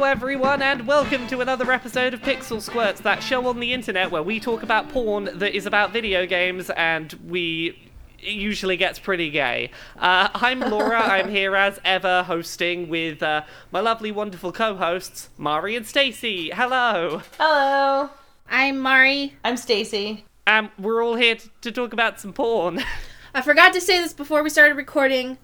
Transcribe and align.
Hello, 0.00 0.10
everyone, 0.10 0.62
and 0.62 0.86
welcome 0.86 1.26
to 1.26 1.42
another 1.42 1.70
episode 1.70 2.14
of 2.14 2.22
Pixel 2.22 2.62
Squirts, 2.62 3.02
that 3.02 3.22
show 3.22 3.46
on 3.46 3.60
the 3.60 3.74
internet 3.74 4.10
where 4.10 4.22
we 4.22 4.40
talk 4.40 4.62
about 4.62 4.88
porn 4.88 5.28
that 5.34 5.54
is 5.54 5.66
about 5.66 5.92
video 5.92 6.24
games, 6.24 6.70
and 6.70 7.12
we 7.28 7.78
it 8.18 8.32
usually 8.32 8.78
gets 8.78 8.98
pretty 8.98 9.28
gay. 9.28 9.70
Uh, 9.98 10.30
I'm 10.32 10.60
Laura. 10.60 10.98
I'm 11.04 11.28
here 11.28 11.54
as 11.54 11.78
ever, 11.84 12.22
hosting 12.22 12.88
with 12.88 13.22
uh, 13.22 13.42
my 13.72 13.80
lovely, 13.80 14.10
wonderful 14.10 14.52
co-hosts 14.52 15.28
Mari 15.36 15.76
and 15.76 15.86
Stacy. 15.86 16.48
Hello. 16.48 17.20
Hello. 17.38 18.08
I'm 18.48 18.78
Mari. 18.78 19.34
I'm 19.44 19.58
Stacy. 19.58 20.24
Um, 20.46 20.70
we're 20.78 21.04
all 21.04 21.16
here 21.16 21.34
t- 21.34 21.50
to 21.60 21.70
talk 21.70 21.92
about 21.92 22.18
some 22.18 22.32
porn. 22.32 22.82
I 23.34 23.42
forgot 23.42 23.74
to 23.74 23.82
say 23.82 24.00
this 24.00 24.14
before 24.14 24.42
we 24.42 24.48
started 24.48 24.78
recording. 24.78 25.36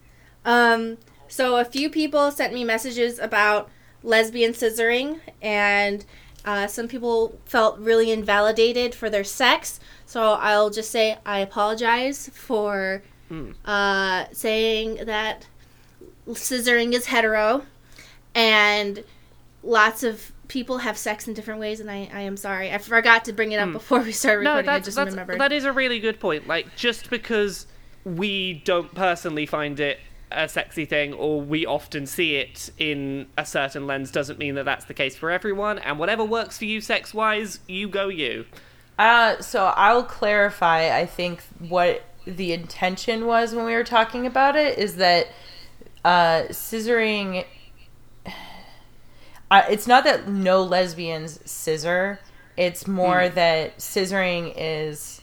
Um, 0.46 0.96
so 1.28 1.58
a 1.58 1.64
few 1.66 1.90
people 1.90 2.30
sent 2.30 2.54
me 2.54 2.64
messages 2.64 3.18
about 3.18 3.68
lesbian 4.06 4.52
scissoring, 4.52 5.20
and 5.42 6.06
uh, 6.44 6.66
some 6.66 6.88
people 6.88 7.38
felt 7.44 7.78
really 7.78 8.10
invalidated 8.10 8.94
for 8.94 9.10
their 9.10 9.24
sex. 9.24 9.80
So 10.06 10.34
I'll 10.34 10.70
just 10.70 10.90
say 10.90 11.18
I 11.26 11.40
apologize 11.40 12.30
for 12.32 13.02
uh, 13.64 14.24
saying 14.32 15.00
that 15.06 15.46
scissoring 16.28 16.92
is 16.92 17.06
hetero, 17.06 17.62
and 18.34 19.04
lots 19.62 20.04
of 20.04 20.32
people 20.48 20.78
have 20.78 20.96
sex 20.96 21.26
in 21.26 21.34
different 21.34 21.58
ways, 21.58 21.80
and 21.80 21.90
I, 21.90 22.08
I 22.12 22.20
am 22.20 22.36
sorry. 22.36 22.72
I 22.72 22.78
forgot 22.78 23.24
to 23.24 23.32
bring 23.32 23.50
it 23.50 23.56
up 23.56 23.72
before 23.72 24.00
we 24.00 24.12
started 24.12 24.44
no, 24.44 24.52
recording. 24.52 24.68
I 24.68 24.72
that's, 24.74 24.86
just 24.86 24.96
that's 24.96 25.10
remembered. 25.10 25.40
that 25.40 25.52
is 25.52 25.64
a 25.64 25.72
really 25.72 25.98
good 25.98 26.20
point. 26.20 26.46
Like, 26.46 26.76
just 26.76 27.10
because 27.10 27.66
we 28.04 28.62
don't 28.64 28.94
personally 28.94 29.46
find 29.46 29.80
it 29.80 29.98
a 30.30 30.48
sexy 30.48 30.84
thing, 30.84 31.12
or 31.12 31.40
we 31.40 31.64
often 31.64 32.06
see 32.06 32.36
it 32.36 32.70
in 32.78 33.26
a 33.38 33.46
certain 33.46 33.86
lens, 33.86 34.10
doesn't 34.10 34.38
mean 34.38 34.54
that 34.56 34.64
that's 34.64 34.84
the 34.86 34.94
case 34.94 35.16
for 35.16 35.30
everyone. 35.30 35.78
And 35.78 35.98
whatever 35.98 36.24
works 36.24 36.58
for 36.58 36.64
you, 36.64 36.80
sex-wise, 36.80 37.60
you 37.66 37.88
go 37.88 38.08
you. 38.08 38.46
Uh, 38.98 39.40
so 39.40 39.66
I'll 39.76 40.02
clarify. 40.02 40.96
I 40.96 41.06
think 41.06 41.42
what 41.58 42.02
the 42.26 42.52
intention 42.52 43.26
was 43.26 43.54
when 43.54 43.64
we 43.64 43.74
were 43.74 43.84
talking 43.84 44.26
about 44.26 44.56
it 44.56 44.78
is 44.78 44.96
that 44.96 45.28
uh, 46.04 46.42
scissoring. 46.50 47.44
Uh, 49.48 49.62
it's 49.70 49.86
not 49.86 50.02
that 50.02 50.26
no 50.26 50.60
lesbians 50.60 51.38
scissor. 51.48 52.18
It's 52.56 52.88
more 52.88 53.28
that 53.28 53.78
scissoring 53.78 54.52
is 54.56 55.15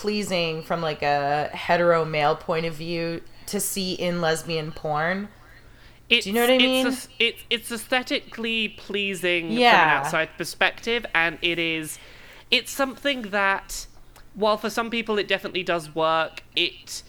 pleasing 0.00 0.62
from 0.62 0.80
like 0.80 1.02
a 1.02 1.50
hetero 1.52 2.04
male 2.04 2.36
point 2.36 2.64
of 2.64 2.74
view 2.74 3.20
to 3.46 3.58
see 3.58 3.94
in 3.94 4.20
lesbian 4.20 4.70
porn. 4.70 5.28
It's, 6.08 6.24
you 6.24 6.32
know 6.32 6.42
what 6.42 6.50
I 6.50 6.54
it's 6.54 6.62
mean? 6.62 6.86
aes- 6.86 7.08
it's 7.18 7.42
it's 7.50 7.72
aesthetically 7.72 8.68
pleasing 8.68 9.48
from 9.48 9.58
an 9.58 9.64
outside 9.64 10.30
perspective, 10.38 11.04
and 11.14 11.36
it 11.42 11.58
is 11.58 11.98
it's 12.50 12.70
something 12.70 13.22
that, 13.30 13.86
while 14.34 14.56
for 14.56 14.70
some 14.70 14.88
people 14.88 15.18
it 15.18 15.26
definitely 15.26 15.64
does 15.64 15.94
work, 15.94 16.44
it 16.54 17.02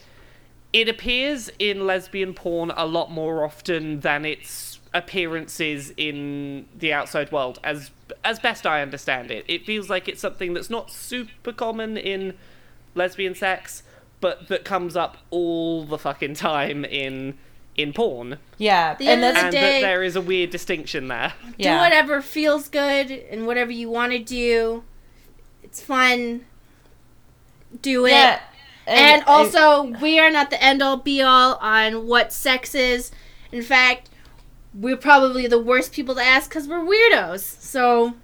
it 0.73 0.89
appears 0.89 1.51
in 1.59 1.85
lesbian 1.85 2.33
porn 2.33 2.71
a 2.75 2.85
lot 2.85 3.11
more 3.11 3.43
often 3.43 3.99
than 3.99 4.25
its 4.25 4.79
appearances 4.95 5.93
in 5.97 6.65
the 6.75 6.91
outside 6.91 7.31
world 7.31 7.59
as 7.63 7.91
as 8.25 8.39
best 8.39 8.65
I 8.65 8.81
understand 8.81 9.29
it. 9.29 9.45
It 9.47 9.63
feels 9.65 9.89
like 9.89 10.07
it's 10.07 10.21
something 10.21 10.53
that's 10.55 10.71
not 10.71 10.89
super 10.89 11.53
common 11.53 11.95
in 11.95 12.33
lesbian 12.95 13.35
sex, 13.35 13.83
but 14.21 14.47
that 14.49 14.65
comes 14.65 14.95
up 14.95 15.17
all 15.29 15.83
the 15.85 15.97
fucking 15.97 16.33
time 16.35 16.83
in 16.85 17.37
in 17.75 17.93
porn. 17.93 18.39
Yeah, 18.57 18.95
The 18.95 19.07
and 19.07 19.23
end 19.23 19.23
of 19.23 19.33
that's 19.35 19.43
And 19.45 19.53
the 19.53 19.57
that 19.57 19.71
day- 19.71 19.81
there 19.81 20.03
is 20.03 20.15
a 20.17 20.21
weird 20.21 20.49
distinction 20.49 21.07
there. 21.07 21.33
yeah. 21.57 21.75
do 21.75 21.79
whatever 21.81 22.21
feels 22.21 22.67
good 22.67 23.09
and 23.09 23.47
whatever 23.47 23.71
you 23.71 23.89
want 23.89 24.11
to 24.11 24.19
do. 24.19 24.83
It's 25.63 25.81
fun. 25.81 26.45
Do 27.81 28.05
it. 28.05 28.11
Yeah, 28.11 28.39
And, 28.87 29.21
I- 29.21 29.25
also, 29.25 29.83
we 30.01 30.19
are 30.19 30.29
not 30.31 30.49
the 30.49 30.61
end 30.61 30.81
all 30.81 30.97
be 30.97 31.21
all 31.21 31.55
on 31.61 32.07
what 32.07 32.33
sex 32.33 32.73
is. 32.75 33.11
In 33.51 33.61
fact, 33.61 34.09
we're 34.73 34.97
probably 34.97 35.47
the 35.47 35.59
worst 35.59 35.93
people 35.93 36.15
to 36.15 36.21
ask 36.21 36.49
because 36.49 36.67
we're 36.67 36.79
weirdos. 36.83 37.39
So, 37.61 38.15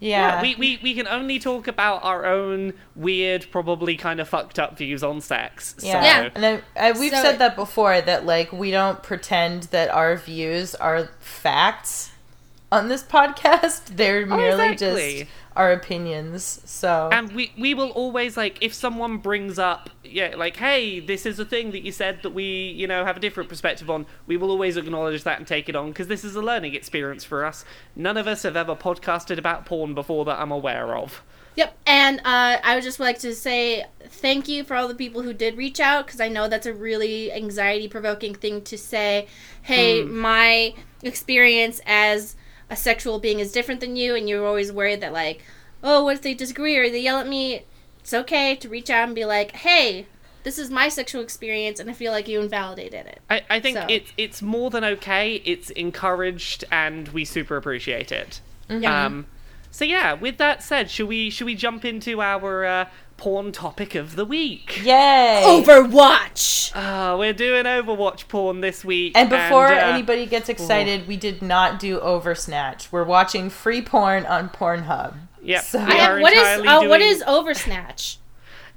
yeah, 0.00 0.40
We, 0.42 0.54
we 0.56 0.78
we 0.82 0.94
can 0.94 1.08
only 1.08 1.38
talk 1.38 1.66
about 1.68 2.04
our 2.04 2.24
own 2.26 2.72
weird, 2.94 3.46
probably 3.50 3.96
kind 3.96 4.20
of 4.20 4.28
fucked 4.28 4.58
up 4.58 4.78
views 4.78 5.02
on 5.02 5.20
sex. 5.20 5.74
Yeah, 5.80 5.92
So, 5.92 5.98
Yeah. 6.06 6.30
and 6.34 6.46
I, 6.46 6.62
I, 6.76 6.90
uh, 6.90 6.98
we've 7.00 7.12
So- 7.12 7.22
said 7.22 7.38
that 7.40 7.56
before 7.56 8.00
that 8.00 8.24
like 8.26 8.52
we 8.52 8.70
don't 8.70 9.02
pretend 9.02 9.64
that 9.64 9.90
our 9.90 10.16
views 10.16 10.74
are 10.76 11.08
facts 11.20 12.10
on 12.70 12.88
this 12.88 13.02
podcast. 13.16 13.96
They're 13.96 14.22
oh, 14.22 14.36
merely 14.36 14.62
Oh, 14.68 14.70
exactly. 14.72 15.18
just 15.20 15.30
our 15.58 15.72
opinions. 15.72 16.60
So 16.64 17.10
And 17.12 17.32
we 17.32 17.52
we 17.58 17.74
will 17.74 17.90
always 17.90 18.36
like 18.36 18.58
if 18.60 18.72
someone 18.72 19.18
brings 19.18 19.58
up 19.58 19.90
yeah 20.04 20.34
like 20.36 20.56
hey 20.56 21.00
this 21.00 21.26
is 21.26 21.38
a 21.38 21.44
thing 21.44 21.72
that 21.72 21.80
you 21.80 21.90
said 21.92 22.22
that 22.22 22.30
we 22.30 22.44
you 22.44 22.86
know 22.86 23.04
have 23.04 23.16
a 23.16 23.20
different 23.20 23.48
perspective 23.48 23.90
on 23.90 24.06
we 24.26 24.36
will 24.36 24.50
always 24.50 24.76
acknowledge 24.76 25.24
that 25.24 25.38
and 25.38 25.46
take 25.46 25.68
it 25.68 25.74
on 25.74 25.88
because 25.88 26.06
this 26.06 26.24
is 26.24 26.36
a 26.36 26.40
learning 26.40 26.74
experience 26.74 27.24
for 27.24 27.44
us. 27.44 27.64
None 27.96 28.16
of 28.16 28.28
us 28.28 28.44
have 28.44 28.56
ever 28.56 28.76
podcasted 28.76 29.36
about 29.36 29.66
porn 29.66 29.94
before 29.94 30.24
that 30.26 30.40
I'm 30.40 30.52
aware 30.52 30.96
of. 30.96 31.22
yep. 31.56 31.76
And 31.84 32.20
uh, 32.20 32.58
I 32.62 32.76
would 32.76 32.84
just 32.84 33.00
like 33.00 33.18
to 33.18 33.34
say 33.34 33.84
thank 34.06 34.46
you 34.46 34.62
for 34.62 34.76
all 34.76 34.86
the 34.86 34.94
people 34.94 35.22
who 35.22 35.34
did 35.34 35.56
reach 35.56 35.80
out 35.80 36.06
because 36.06 36.20
I 36.20 36.28
know 36.28 36.46
that's 36.46 36.66
a 36.66 36.72
really 36.72 37.32
anxiety 37.32 37.88
provoking 37.88 38.34
thing 38.36 38.62
to 38.62 38.78
say. 38.78 39.26
Hey, 39.62 40.04
my 40.04 40.74
experience 41.02 41.80
as 41.84 42.36
a 42.70 42.76
sexual 42.76 43.18
being 43.18 43.38
is 43.40 43.52
different 43.52 43.80
than 43.80 43.96
you, 43.96 44.14
and 44.14 44.28
you're 44.28 44.46
always 44.46 44.72
worried 44.72 45.00
that, 45.00 45.12
like, 45.12 45.42
oh, 45.82 46.04
what 46.04 46.16
if 46.16 46.22
they 46.22 46.34
disagree 46.34 46.76
or 46.76 46.88
they 46.90 47.00
yell 47.00 47.18
at 47.18 47.26
me? 47.28 47.64
It's 48.00 48.14
okay 48.14 48.56
to 48.56 48.68
reach 48.68 48.90
out 48.90 49.06
and 49.06 49.14
be 49.14 49.24
like, 49.24 49.52
hey, 49.52 50.06
this 50.44 50.58
is 50.58 50.70
my 50.70 50.88
sexual 50.88 51.20
experience, 51.22 51.78
and 51.80 51.90
I 51.90 51.92
feel 51.92 52.12
like 52.12 52.28
you 52.28 52.40
invalidated 52.40 53.06
it. 53.06 53.20
I, 53.28 53.42
I 53.50 53.60
think 53.60 53.76
So- 53.76 53.86
it's 53.88 54.12
it's 54.16 54.40
more 54.42 54.70
than 54.70 54.84
okay. 54.84 55.42
It's 55.44 55.70
encouraged 55.70 56.64
and 56.70 57.08
we 57.08 57.24
super 57.24 57.56
appreciate 57.56 58.12
it. 58.12 58.40
Yeah. 58.70 59.06
Um, 59.06 59.26
so 59.70 59.84
yeah, 59.84 60.14
with 60.14 60.38
that 60.38 60.62
said, 60.62 60.90
should 60.90 61.08
we 61.08 61.28
should 61.30 61.44
we 61.44 61.54
jump 61.54 61.84
into 61.84 62.22
our 62.22 62.64
uh, 62.64 62.84
porn 63.18 63.52
topic 63.52 63.94
of 63.94 64.16
the 64.16 64.24
week? 64.24 64.80
yay! 64.82 65.42
Overwatch! 65.44 66.72
Uh, 66.74 67.16
we're 67.18 67.32
doing 67.34 67.64
Overwatch 67.64 68.28
porn 68.28 68.62
this 68.62 68.84
week. 68.84 69.12
and 69.14 69.28
before 69.28 69.66
uh, 69.66 69.74
anybody 69.74 70.24
gets 70.24 70.48
excited, 70.48 71.06
we 71.06 71.16
did 71.18 71.42
not 71.42 71.78
do 71.78 71.98
Oversnatch. 72.00 72.90
We're 72.90 73.04
watching 73.04 73.50
free 73.50 73.82
porn 73.82 74.24
on 74.24 74.48
Pornhub. 74.48 75.14
Yep. 75.42 75.62
So- 75.64 75.78
we 75.78 75.84
I 75.92 75.94
have, 75.96 76.10
are 76.12 76.20
what 76.20 76.32
is 76.32 76.58
entirely 76.58 76.68
uh, 76.68 76.80
doing- 76.98 77.02
is 77.02 77.22
Oversnatch? 77.24 78.16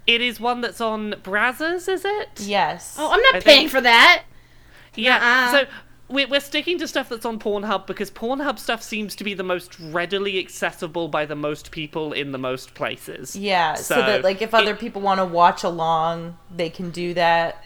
It 0.08 0.20
is 0.22 0.40
one 0.40 0.62
that's 0.62 0.82
on 0.82 1.12
Brazzers, 1.24 1.88
is 1.88 2.04
it? 2.04 2.30
Yes. 2.40 2.96
Oh, 3.00 3.12
I'm 3.12 3.22
not 3.22 3.36
I 3.36 3.40
paying 3.40 3.60
think- 3.62 3.72
for 3.72 3.82
that. 3.82 4.24
Yeah. 4.96 5.20
Nuh-uh. 5.20 5.52
So 5.52 5.72
we're, 6.12 6.28
we're 6.28 6.40
sticking 6.40 6.78
to 6.80 6.88
stuff 6.88 7.10
that's 7.10 7.26
on 7.26 7.40
Pornhub 7.40 7.88
because 7.88 8.12
Pornhub 8.12 8.60
stuff 8.60 8.84
seems 8.84 9.16
to 9.16 9.24
be 9.24 9.34
the 9.34 9.44
most 9.44 9.80
readily 9.80 10.38
accessible 10.40 11.08
by 11.08 11.26
the 11.26 11.36
most 11.36 11.72
people 11.72 12.14
in 12.14 12.32
the 12.32 12.38
most 12.38 12.74
places. 12.74 13.36
yeah, 13.36 13.74
so, 13.76 13.96
So, 13.96 14.02
that 14.02 14.24
like 14.24 14.42
if 14.42 14.50
it- 14.50 14.54
other 14.56 14.76
people 14.76 15.02
want 15.02 15.20
to 15.20 15.26
watch 15.26 15.64
along, 15.64 16.38
they 16.56 16.70
can 16.70 16.92
do 16.92 17.14
that. 17.16 17.64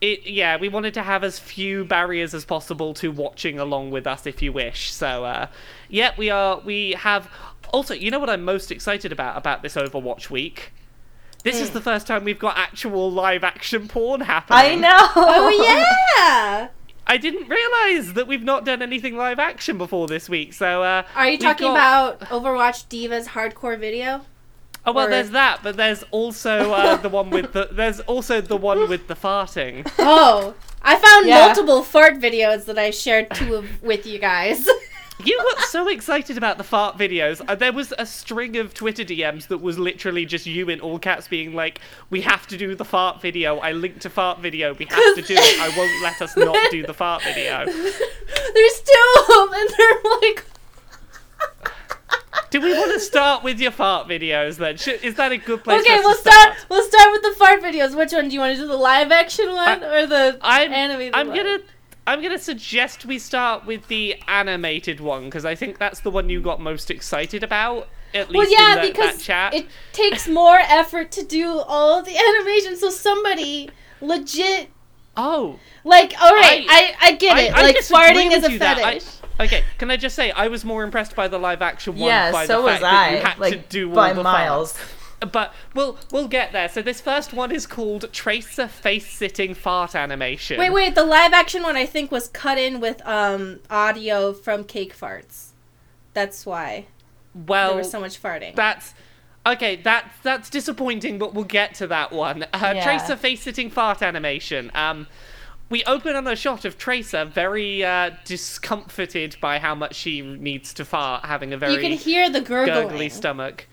It, 0.00 0.26
yeah, 0.26 0.56
we 0.56 0.70
wanted 0.70 0.94
to 0.94 1.02
have 1.02 1.22
as 1.22 1.38
few 1.38 1.84
barriers 1.84 2.32
as 2.32 2.46
possible 2.46 2.94
to 2.94 3.10
watching 3.12 3.58
along 3.58 3.90
with 3.90 4.06
us 4.06 4.26
if 4.26 4.40
you 4.40 4.50
wish. 4.50 4.90
So, 4.90 5.24
uh, 5.26 5.48
yeah, 5.90 6.12
we 6.16 6.30
are. 6.30 6.58
We 6.60 6.92
have. 6.92 7.28
Also, 7.70 7.92
you 7.92 8.10
know 8.10 8.18
what 8.18 8.30
I'm 8.30 8.42
most 8.42 8.70
excited 8.72 9.12
about 9.12 9.36
about 9.36 9.60
this 9.62 9.74
Overwatch 9.74 10.30
week? 10.30 10.72
This 11.44 11.60
is 11.60 11.70
the 11.70 11.82
first 11.82 12.06
time 12.06 12.24
we've 12.24 12.38
got 12.38 12.56
actual 12.56 13.10
live 13.12 13.44
action 13.44 13.88
porn 13.88 14.22
happening. 14.22 14.58
I 14.58 14.74
know. 14.74 15.08
Oh 15.16 15.48
yeah. 15.66 16.68
I 17.06 17.16
didn't 17.16 17.48
realize 17.48 18.12
that 18.14 18.26
we've 18.26 18.42
not 18.44 18.64
done 18.64 18.82
anything 18.82 19.16
live 19.16 19.38
action 19.38 19.78
before 19.78 20.06
this 20.06 20.28
week. 20.28 20.52
So, 20.52 20.82
uh, 20.82 21.02
Are 21.16 21.28
you 21.28 21.38
talking 21.38 21.68
got- 21.68 22.16
about 22.22 22.28
Overwatch 22.30 22.88
Diva's 22.88 23.28
hardcore 23.28 23.78
video? 23.78 24.22
Oh 24.86 24.92
well, 24.92 25.06
or- 25.06 25.10
there's 25.10 25.30
that, 25.30 25.60
but 25.62 25.76
there's 25.76 26.04
also 26.10 26.72
uh, 26.72 26.96
the 26.96 27.08
one 27.10 27.28
with 27.30 27.52
the. 27.52 27.68
There's 27.72 28.00
also 28.00 28.40
the 28.40 28.56
one 28.56 28.88
with 28.88 29.08
the 29.08 29.14
farting. 29.14 29.90
Oh, 29.98 30.54
I 30.82 30.96
found 30.96 31.26
Yeah. 31.26 31.46
multiple 31.46 31.82
fart 31.82 32.14
videos 32.18 32.64
that 32.64 32.78
I 32.78 32.90
shared 32.90 33.28
two 33.34 33.56
of 33.56 33.82
with 33.82 34.06
you 34.06 34.18
guys. 34.18 34.66
You 35.24 35.38
got 35.38 35.60
so 35.64 35.88
excited 35.88 36.36
about 36.38 36.58
the 36.58 36.64
fart 36.64 36.96
videos. 36.98 37.40
Uh, 37.46 37.54
there 37.54 37.72
was 37.72 37.92
a 37.98 38.06
string 38.06 38.56
of 38.56 38.74
Twitter 38.74 39.04
DMs 39.04 39.48
that 39.48 39.58
was 39.58 39.78
literally 39.78 40.24
just 40.26 40.46
you 40.46 40.68
in 40.68 40.80
all 40.80 40.98
caps 40.98 41.28
being 41.28 41.54
like, 41.54 41.80
"We 42.10 42.20
have 42.22 42.46
to 42.48 42.56
do 42.56 42.74
the 42.74 42.84
fart 42.84 43.20
video. 43.20 43.58
I 43.58 43.72
linked 43.72 44.00
to 44.02 44.10
fart 44.10 44.38
video. 44.40 44.74
We 44.74 44.86
have 44.86 45.14
to 45.16 45.22
do 45.22 45.34
it. 45.36 45.60
I 45.60 45.76
won't 45.76 46.02
let 46.02 46.20
us 46.22 46.36
not 46.36 46.56
do 46.70 46.84
the 46.86 46.94
fart 46.94 47.22
video." 47.22 47.64
There's 47.66 48.80
two 48.80 49.14
of 49.18 49.26
them, 49.28 49.48
and 49.54 49.70
they're 49.76 50.02
like, 50.20 50.44
Do 52.50 52.60
we 52.60 52.72
want 52.72 52.92
to 52.92 53.00
start 53.00 53.44
with 53.44 53.60
your 53.60 53.70
fart 53.70 54.08
videos 54.08 54.56
then? 54.56 54.74
Is 55.02 55.14
that 55.16 55.30
a 55.32 55.36
good 55.36 55.62
place? 55.62 55.80
okay, 55.82 56.00
we'll 56.00 56.14
to 56.14 56.20
start. 56.20 56.54
We'll 56.68 56.88
start 56.88 57.12
with 57.12 57.22
the 57.22 57.32
fart 57.38 57.62
videos. 57.62 57.96
Which 57.96 58.12
one 58.12 58.28
do 58.28 58.34
you 58.34 58.40
want 58.40 58.56
to 58.56 58.62
do? 58.62 58.66
The 58.66 58.76
live 58.76 59.12
action 59.12 59.48
one 59.52 59.84
I- 59.84 60.02
or 60.02 60.06
the 60.06 60.38
I'm, 60.42 60.72
I'm 61.14 61.28
one? 61.28 61.36
gonna. 61.36 61.58
I'm 62.10 62.20
gonna 62.22 62.38
suggest 62.38 63.06
we 63.06 63.18
start 63.20 63.66
with 63.66 63.86
the 63.88 64.16
animated 64.26 64.98
one 65.00 65.24
because 65.26 65.44
I 65.44 65.54
think 65.54 65.78
that's 65.78 66.00
the 66.00 66.10
one 66.10 66.28
you 66.28 66.40
got 66.40 66.60
most 66.60 66.90
excited 66.90 67.42
about. 67.44 67.88
At 68.12 68.28
Well, 68.30 68.40
least 68.40 68.52
yeah, 68.58 68.70
in 68.70 68.74
that, 68.78 68.88
because 68.88 69.16
that 69.18 69.22
chat. 69.22 69.54
it 69.54 69.66
takes 69.92 70.26
more 70.26 70.58
effort 70.58 71.12
to 71.12 71.24
do 71.24 71.58
all 71.66 72.02
the 72.02 72.16
animation. 72.28 72.76
So 72.76 72.90
somebody 72.90 73.70
legit, 74.00 74.70
oh, 75.16 75.60
like, 75.84 76.12
all 76.20 76.34
right, 76.34 76.66
I, 76.68 76.96
I- 77.00 77.06
I, 77.08 77.12
get 77.12 77.36
I, 77.36 77.40
it. 77.42 77.52
I 77.54 77.62
like 77.62 77.76
disagree 77.76 78.00
farting 78.02 78.32
is 78.32 78.44
a 78.44 78.50
you. 78.50 78.56
I- 78.60 78.74
fetish. 78.98 79.04
okay, 79.38 79.64
can 79.78 79.92
I 79.92 79.96
just 79.96 80.16
say 80.16 80.32
I 80.32 80.48
was 80.48 80.64
more 80.64 80.82
impressed 80.82 81.14
by 81.14 81.28
the 81.28 81.38
live 81.38 81.62
action 81.62 81.92
one 81.94 82.08
Yeah, 82.08 82.32
by 82.32 82.46
so 82.46 82.56
the 82.58 82.62
was 82.64 82.80
fact 82.80 82.82
that 82.82 83.10
you 83.12 83.16
I, 83.18 83.20
had 83.20 83.34
to 83.34 83.40
like, 83.40 83.68
do 83.68 83.88
all 83.90 83.94
by 83.94 84.12
the 84.12 84.22
miles. 84.24 84.72
farts. 84.72 84.96
But 85.32 85.52
we'll 85.74 85.98
we'll 86.10 86.28
get 86.28 86.52
there. 86.52 86.68
So 86.68 86.80
this 86.82 87.00
first 87.00 87.32
one 87.32 87.52
is 87.52 87.66
called 87.66 88.10
Tracer 88.12 88.66
face 88.68 89.10
sitting 89.10 89.54
fart 89.54 89.94
animation. 89.94 90.58
Wait, 90.58 90.70
wait. 90.72 90.94
The 90.94 91.04
live 91.04 91.32
action 91.32 91.62
one 91.62 91.76
I 91.76 91.86
think 91.86 92.10
was 92.10 92.28
cut 92.28 92.58
in 92.58 92.80
with 92.80 93.02
um 93.06 93.60
audio 93.68 94.32
from 94.32 94.64
Cake 94.64 94.96
Farts. 94.96 95.48
That's 96.14 96.46
why 96.46 96.86
Well, 97.34 97.70
there 97.70 97.78
was 97.78 97.90
so 97.90 98.00
much 98.00 98.20
farting. 98.20 98.54
That's 98.54 98.94
okay. 99.46 99.76
That's 99.76 100.08
that's 100.22 100.48
disappointing, 100.50 101.18
but 101.18 101.34
we'll 101.34 101.44
get 101.44 101.74
to 101.76 101.86
that 101.88 102.12
one. 102.12 102.44
Uh, 102.44 102.72
Yeah. 102.74 102.82
Tracer 102.82 103.16
face 103.16 103.42
sitting 103.42 103.70
fart 103.70 104.02
animation. 104.02 104.70
Um, 104.74 105.06
we 105.68 105.84
open 105.84 106.16
on 106.16 106.26
a 106.26 106.34
shot 106.34 106.64
of 106.64 106.78
Tracer, 106.78 107.24
very 107.24 107.84
uh, 107.84 108.10
discomforted 108.24 109.36
by 109.40 109.58
how 109.60 109.74
much 109.74 109.94
she 109.94 110.20
needs 110.20 110.74
to 110.74 110.84
fart, 110.84 111.24
having 111.24 111.52
a 111.52 111.56
very 111.56 111.74
you 111.74 111.80
can 111.80 111.92
hear 111.92 112.28
the 112.28 112.40
gurgling. 112.40 112.88
gurgly 112.88 113.08
stomach. 113.08 113.66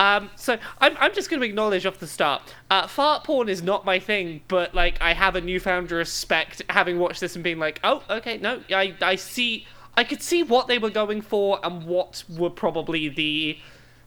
Um, 0.00 0.30
so 0.34 0.56
I'm, 0.80 0.96
I'm 0.98 1.12
just 1.12 1.28
going 1.28 1.40
to 1.42 1.46
acknowledge 1.46 1.84
off 1.84 1.98
the 1.98 2.06
start, 2.06 2.40
uh, 2.70 2.86
fart 2.86 3.22
porn 3.22 3.50
is 3.50 3.62
not 3.62 3.84
my 3.84 3.98
thing, 3.98 4.40
but 4.48 4.74
like 4.74 4.96
I 4.98 5.12
have 5.12 5.36
a 5.36 5.42
newfound 5.42 5.92
respect 5.92 6.62
having 6.70 6.98
watched 6.98 7.20
this 7.20 7.34
and 7.34 7.44
being 7.44 7.58
like, 7.58 7.80
oh, 7.84 8.02
okay, 8.08 8.38
no, 8.38 8.62
I, 8.70 8.96
I 9.02 9.16
see, 9.16 9.66
I 9.98 10.04
could 10.04 10.22
see 10.22 10.42
what 10.42 10.68
they 10.68 10.78
were 10.78 10.88
going 10.88 11.20
for 11.20 11.60
and 11.62 11.84
what 11.84 12.24
were 12.30 12.48
probably 12.48 13.10
the, 13.10 13.58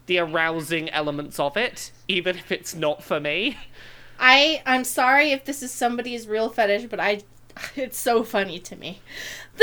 the 0.08 0.18
arousing 0.18 0.90
elements 0.90 1.40
of 1.40 1.56
it, 1.58 1.92
even 2.08 2.38
if 2.38 2.52
it's 2.52 2.74
not 2.74 3.04
for 3.04 3.20
me. 3.20 3.56
I 4.20 4.64
I'm 4.66 4.86
sorry 4.86 5.32
if 5.32 5.46
this 5.46 5.62
is 5.62 5.72
somebody's 5.72 6.28
real 6.28 6.50
fetish, 6.50 6.86
but 6.86 7.00
I 7.00 7.22
it's 7.76 7.98
so 7.98 8.24
funny 8.24 8.60
to 8.60 8.76
me. 8.76 9.02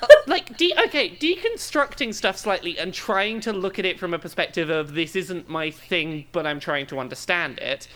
Uh, 0.00 0.06
like 0.28 0.56
de- 0.56 0.72
okay 0.84 1.10
deconstructing 1.10 2.14
stuff 2.14 2.38
slightly 2.38 2.78
and 2.78 2.94
trying 2.94 3.40
to 3.40 3.52
look 3.52 3.80
at 3.80 3.84
it 3.84 3.98
from 3.98 4.14
a 4.14 4.18
perspective 4.18 4.70
of 4.70 4.94
this 4.94 5.16
isn't 5.16 5.48
my 5.48 5.72
thing 5.72 6.24
but 6.30 6.46
i'm 6.46 6.60
trying 6.60 6.86
to 6.86 7.00
understand 7.00 7.58
it 7.58 7.88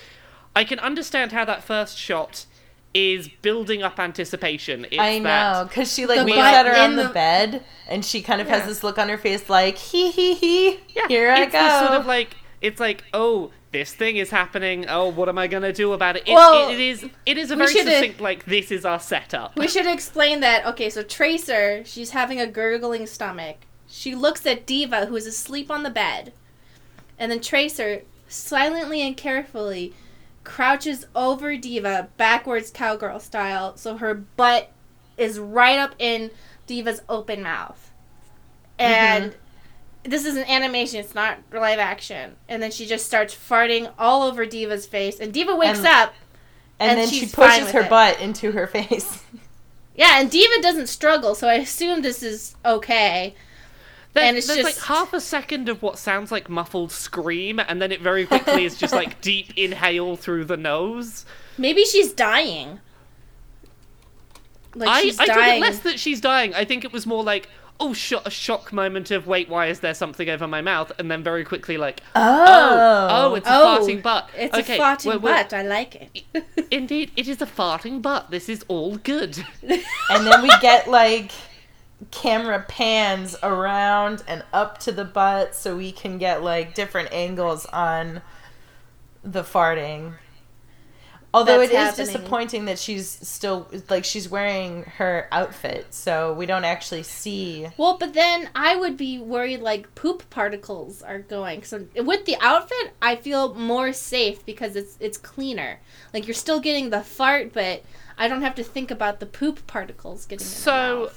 i 0.56 0.64
can 0.64 0.80
understand 0.80 1.30
how 1.30 1.44
that 1.44 1.62
first 1.62 1.96
shot 1.96 2.44
is 2.92 3.28
building 3.40 3.84
up 3.84 4.00
anticipation 4.00 4.84
it's 4.86 4.98
I 4.98 5.20
know, 5.20 5.64
because 5.68 5.92
she 5.92 6.04
like 6.06 6.18
The 6.18 6.24
looks 6.24 6.38
her 6.38 6.74
on 6.76 6.96
the, 6.96 7.04
the- 7.04 7.08
bed, 7.10 7.62
and 7.88 8.04
she 8.04 8.20
kind 8.20 8.40
of 8.40 8.48
Yeah. 8.48 8.58
has 8.58 8.66
this 8.66 8.82
look 8.82 8.98
on 8.98 9.08
her 9.08 9.16
face, 9.18 9.48
like 9.48 9.78
hee 9.78 10.10
hee 10.10 10.34
hee. 10.34 10.80
yeah 10.96 11.06
Here 11.06 11.30
I 11.30 11.42
it's 11.44 11.52
go. 11.52 11.62
this 11.62 11.78
sort 11.78 11.92
of 12.00 12.06
like 12.06 12.34
it's 12.60 12.80
like 12.80 13.04
oh 13.14 13.52
this 13.72 13.92
thing 13.94 14.16
is 14.16 14.30
happening 14.30 14.86
oh 14.88 15.08
what 15.08 15.28
am 15.28 15.38
i 15.38 15.46
gonna 15.46 15.72
do 15.72 15.92
about 15.92 16.16
it, 16.16 16.28
it, 16.28 16.34
Well, 16.34 16.70
it 16.70 16.78
is 16.78 17.04
it 17.26 17.38
is 17.38 17.50
a 17.50 17.56
very 17.56 17.72
succinct 17.72 18.20
like 18.20 18.44
this 18.44 18.70
is 18.70 18.84
our 18.84 19.00
setup 19.00 19.56
We 19.56 19.68
should 19.68 19.86
explain 19.86 20.40
that. 20.40 20.66
Okay, 20.66 20.90
so 20.90 21.02
Tracer, 21.02 21.84
she's 21.84 22.10
having 22.10 22.40
a 22.40 22.46
gurgling 22.46 23.06
stomach. 23.06 23.58
She 23.86 24.14
looks 24.14 24.44
at 24.46 24.66
Diva, 24.66 25.06
who 25.06 25.16
is 25.16 25.26
asleep 25.26 25.70
on 25.70 25.82
the 25.82 25.90
bed. 25.90 26.32
And 27.18 27.30
then 27.30 27.40
Tracer, 27.40 28.02
silently 28.28 29.02
and 29.02 29.16
carefully, 29.16 29.94
crouches 30.44 31.06
over 31.14 31.56
Diva, 31.56 32.08
backwards 32.16 32.70
cowgirl 32.70 33.20
style, 33.20 33.76
so 33.76 33.98
her 33.98 34.14
butt 34.14 34.72
is 35.16 35.38
right 35.38 35.78
up 35.78 35.94
in 35.98 36.30
Diva's 36.66 37.02
open 37.08 37.42
mouth. 37.42 37.92
Mm-hmm. 38.78 38.92
And 38.92 39.36
this 40.04 40.24
is 40.24 40.36
an 40.36 40.44
animation, 40.44 40.98
it's 41.00 41.14
not 41.14 41.38
live 41.52 41.78
action. 41.78 42.36
And 42.48 42.62
then 42.62 42.70
she 42.70 42.86
just 42.86 43.06
starts 43.06 43.34
farting 43.34 43.90
all 43.98 44.22
over 44.22 44.44
Diva's 44.46 44.86
face. 44.86 45.20
And 45.20 45.32
Diva 45.32 45.54
wakes 45.54 45.78
And- 45.78 45.86
up. 45.86 46.14
and, 46.80 46.90
and 46.92 47.00
then 47.00 47.08
she 47.08 47.20
she's 47.20 47.34
fine 47.34 47.50
pushes 47.60 47.64
with 47.66 47.72
her 47.74 47.80
it. 47.82 47.90
butt 47.90 48.20
into 48.20 48.52
her 48.52 48.66
face. 48.78 49.22
Yeah, 49.94 50.20
and 50.20 50.30
Diva 50.30 50.60
doesn't 50.62 50.88
struggle, 50.88 51.34
so 51.34 51.46
I 51.48 51.54
assume 51.54 52.02
this 52.02 52.22
is 52.22 52.56
okay. 52.64 53.34
There's, 54.14 54.26
And 54.26 54.36
it's 54.36 54.46
there's 54.46 54.64
like 54.64 54.74
just- 54.74 54.86
half 54.86 55.12
a 55.12 55.20
second 55.20 55.68
of 55.68 55.82
what 55.82 55.98
sounds 55.98 56.32
like 56.32 56.48
muffled 56.48 56.90
scream, 56.92 57.60
and 57.60 57.80
then 57.80 57.92
it 57.92 58.00
very 58.00 58.26
quickly 58.26 58.64
is 58.64 58.76
just 58.76 58.92
like 58.94 59.20
deep 59.22 59.52
inhale 59.56 60.16
through 60.16 60.46
the 60.46 60.56
nose. 60.56 61.24
Maybe 61.58 61.84
she's 61.84 62.12
dying. 62.12 62.80
Like 64.74 64.88
I, 64.88 65.02
she's 65.02 65.18
I 65.20 65.26
took 65.26 65.36
it 65.36 65.38
dying. 65.40 65.60
less 65.60 65.78
that 65.80 66.00
she's 66.00 66.20
dying. 66.20 66.54
I 66.54 66.64
think 66.64 66.84
it 66.84 66.92
was 66.92 67.06
more 67.06 67.22
like, 67.22 67.48
oh, 67.82 67.92
sh- 67.92 68.12
a 68.24 68.30
shock 68.30 68.72
moment 68.72 69.10
of, 69.10 69.26
wait, 69.26 69.48
why 69.48 69.66
is 69.66 69.80
there 69.80 69.94
something 69.94 70.28
over 70.28 70.46
my 70.46 70.60
mouth? 70.60 70.92
And 70.98 71.10
then 71.10 71.22
very 71.22 71.44
quickly, 71.44 71.76
like, 71.76 72.00
oh, 72.14 72.46
oh, 72.46 73.08
oh 73.32 73.34
it's 73.34 73.48
a 73.48 73.52
oh, 73.52 73.78
farting 73.80 74.02
butt. 74.02 74.30
It's 74.36 74.56
okay, 74.56 74.78
a 74.78 74.80
farting 74.80 75.06
we're- 75.06 75.18
we're- 75.18 75.36
butt. 75.36 75.52
I 75.52 75.62
like 75.62 75.96
it. 75.96 76.44
Indeed, 76.70 77.10
it 77.16 77.28
is 77.28 77.42
a 77.42 77.46
farting 77.46 78.00
butt. 78.00 78.30
This 78.30 78.48
is 78.48 78.64
all 78.68 78.96
good. 78.96 79.44
and 79.62 80.26
then 80.26 80.42
we 80.42 80.50
get 80.60 80.88
like 80.88 81.32
camera 82.10 82.64
pans 82.68 83.36
around 83.42 84.22
and 84.26 84.44
up 84.52 84.78
to 84.78 84.92
the 84.92 85.04
butt 85.04 85.54
so 85.54 85.76
we 85.76 85.92
can 85.92 86.18
get 86.18 86.42
like 86.42 86.74
different 86.74 87.12
angles 87.12 87.66
on 87.66 88.22
the 89.24 89.42
farting. 89.42 90.14
Although 91.34 91.60
That's 91.60 91.72
it 91.72 91.74
is 91.74 91.80
happening. 91.80 92.06
disappointing 92.06 92.64
that 92.66 92.78
she's 92.78 93.08
still 93.08 93.66
like 93.88 94.04
she's 94.04 94.28
wearing 94.28 94.82
her 94.98 95.28
outfit, 95.32 95.86
so 95.94 96.34
we 96.34 96.44
don't 96.44 96.64
actually 96.64 97.04
see. 97.04 97.68
well, 97.78 97.96
but 97.96 98.12
then 98.12 98.50
I 98.54 98.76
would 98.76 98.98
be 98.98 99.18
worried 99.18 99.60
like 99.60 99.94
poop 99.94 100.28
particles 100.28 101.02
are 101.02 101.20
going. 101.20 101.62
So 101.62 101.86
with 101.96 102.26
the 102.26 102.36
outfit, 102.40 102.92
I 103.00 103.16
feel 103.16 103.54
more 103.54 103.94
safe 103.94 104.44
because 104.44 104.76
it's 104.76 104.98
it's 105.00 105.16
cleaner. 105.16 105.80
Like 106.12 106.26
you're 106.26 106.34
still 106.34 106.60
getting 106.60 106.90
the 106.90 107.00
fart, 107.00 107.54
but 107.54 107.82
I 108.18 108.28
don't 108.28 108.42
have 108.42 108.54
to 108.56 108.62
think 108.64 108.90
about 108.90 109.18
the 109.18 109.26
poop 109.26 109.66
particles 109.66 110.26
getting 110.26 110.44
in 110.44 110.50
So- 110.50 111.10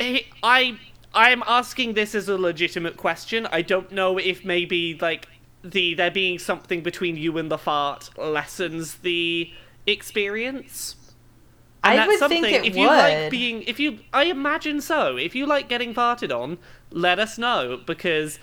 I 0.00 0.24
I 0.42 0.78
I'm 1.14 1.42
asking 1.46 1.94
this 1.94 2.14
as 2.14 2.28
a 2.28 2.36
legitimate 2.36 2.96
question. 2.96 3.46
I 3.52 3.62
don't 3.62 3.90
know 3.92 4.18
if 4.18 4.44
maybe 4.44 4.98
like 5.00 5.28
the 5.70 5.94
there 5.94 6.10
being 6.10 6.38
something 6.38 6.82
between 6.82 7.16
you 7.16 7.38
and 7.38 7.50
the 7.50 7.58
fart 7.58 8.10
lessens 8.16 8.96
the 8.96 9.52
experience. 9.86 10.96
And 11.84 11.94
I 11.94 11.96
that's 11.96 12.08
would 12.08 12.18
something 12.18 12.42
think 12.42 12.64
it 12.64 12.68
if 12.68 12.76
you 12.76 12.86
like 12.86 13.30
being 13.30 13.62
if 13.62 13.78
you 13.80 14.00
I 14.12 14.24
imagine 14.24 14.80
so. 14.80 15.16
If 15.16 15.34
you 15.34 15.46
like 15.46 15.68
getting 15.68 15.94
farted 15.94 16.36
on, 16.36 16.58
let 16.90 17.18
us 17.18 17.38
know 17.38 17.80
because 17.86 18.38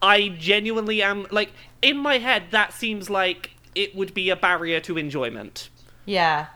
I 0.00 0.28
genuinely 0.28 1.02
am 1.02 1.26
like 1.30 1.52
in 1.82 1.98
my 1.98 2.18
head 2.18 2.44
that 2.50 2.72
seems 2.72 3.10
like 3.10 3.50
it 3.74 3.94
would 3.94 4.14
be 4.14 4.30
a 4.30 4.36
barrier 4.36 4.80
to 4.80 4.98
enjoyment. 4.98 5.68
Yeah. 6.06 6.46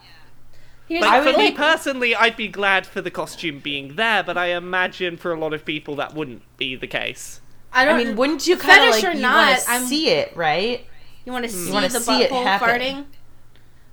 Here's 0.88 1.02
Like 1.02 1.12
I 1.12 1.20
for 1.20 1.26
would 1.26 1.36
me 1.36 1.52
thing. 1.52 1.56
personally, 1.56 2.14
I'd 2.14 2.36
be 2.36 2.48
glad 2.48 2.86
for 2.86 3.00
the 3.00 3.10
costume 3.10 3.60
being 3.60 3.96
there, 3.96 4.22
but 4.22 4.38
I 4.38 4.46
imagine 4.48 5.16
for 5.16 5.32
a 5.32 5.38
lot 5.38 5.52
of 5.54 5.64
people 5.64 5.96
that 5.96 6.14
wouldn't 6.14 6.42
be 6.56 6.76
the 6.76 6.86
case. 6.86 7.41
I 7.72 7.82
I 7.82 7.84
don't 7.84 7.96
mean, 8.04 8.16
wouldn't 8.16 8.46
you 8.46 8.56
kind 8.56 8.80
of 8.84 8.90
fetish 8.90 9.02
like 9.04 9.12
or 9.12 9.16
you 9.16 9.22
not, 9.22 9.48
want 9.48 9.60
to 9.62 9.70
I'm- 9.70 9.84
see 9.86 10.08
it, 10.10 10.36
right? 10.36 10.86
You 11.24 11.32
want 11.32 11.44
to 11.44 11.50
see 11.50 11.72
wanna 11.72 11.88
the 11.88 12.00
see 12.00 12.26
butthole 12.26 12.58
farting? 12.58 13.04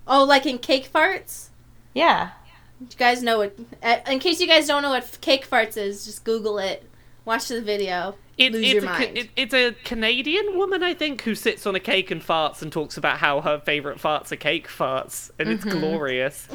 Oh, 0.07 0.24
like 0.24 0.45
in 0.45 0.57
cake 0.57 0.91
farts? 0.91 1.50
Yeah. 1.93 2.31
You 2.79 2.88
guys 2.98 3.21
know 3.21 3.38
what? 3.39 3.55
uh, 3.83 3.98
In 4.09 4.19
case 4.19 4.39
you 4.41 4.48
guys 4.48 4.67
don't 4.67 4.81
know 4.81 4.89
what 4.89 5.17
cake 5.21 5.48
farts 5.48 5.77
is, 5.77 6.05
just 6.05 6.24
Google 6.24 6.57
it. 6.59 6.86
Watch 7.25 7.48
the 7.50 7.62
video. 7.62 8.15
It, 8.38 8.53
Lose 8.53 8.63
it's, 8.63 8.74
your 8.74 8.83
a, 8.83 8.86
mind. 8.86 9.17
it, 9.17 9.29
it's 9.36 9.53
a 9.53 9.75
Canadian 9.83 10.57
woman, 10.57 10.81
I 10.81 10.93
think, 10.93 11.21
who 11.24 11.36
sits 11.36 11.67
on 11.67 11.75
a 11.75 11.79
cake 11.79 12.09
and 12.09 12.21
farts 12.21 12.62
and 12.62 12.71
talks 12.71 12.95
about 12.98 13.17
how 13.17 13.41
her 13.41 13.59
favorite 13.59 13.98
farts 14.00 14.31
are 14.31 14.38
cake 14.38 14.67
farts, 14.69 15.29
and 15.38 15.50
it's 15.50 15.63
Mm-hmm. 15.65 15.77
glorious. 15.79 16.48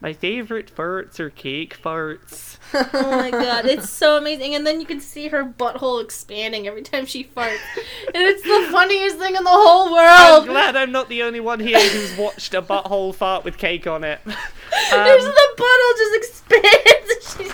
My 0.00 0.12
favorite 0.12 0.72
farts 0.74 1.18
are 1.18 1.28
cake 1.28 1.76
farts. 1.82 2.58
oh 2.94 3.10
my 3.10 3.30
god, 3.32 3.66
it's 3.66 3.90
so 3.90 4.16
amazing. 4.16 4.54
And 4.54 4.64
then 4.64 4.80
you 4.80 4.86
can 4.86 5.00
see 5.00 5.26
her 5.28 5.44
butthole 5.44 6.02
expanding 6.02 6.68
every 6.68 6.82
time 6.82 7.04
she 7.04 7.24
farts. 7.24 7.58
And 8.06 8.16
it's 8.22 8.42
the 8.42 8.68
funniest 8.70 9.16
thing 9.18 9.34
in 9.34 9.42
the 9.42 9.50
whole 9.50 9.90
world. 9.92 10.42
I'm 10.42 10.46
glad 10.46 10.76
I'm 10.76 10.92
not 10.92 11.08
the 11.08 11.24
only 11.24 11.40
one 11.40 11.58
here 11.58 11.80
who's 11.80 12.16
watched 12.16 12.54
a 12.54 12.62
butthole 12.62 13.12
fart 13.12 13.44
with 13.44 13.58
cake 13.58 13.88
on 13.88 14.04
it. 14.04 14.20
There's 14.24 15.24
Um, 15.24 15.32
the 15.32 15.48
butthole 15.56 15.96
just 15.96 16.14
expands. 16.16 17.10
and 17.36 17.44
she's 17.46 17.52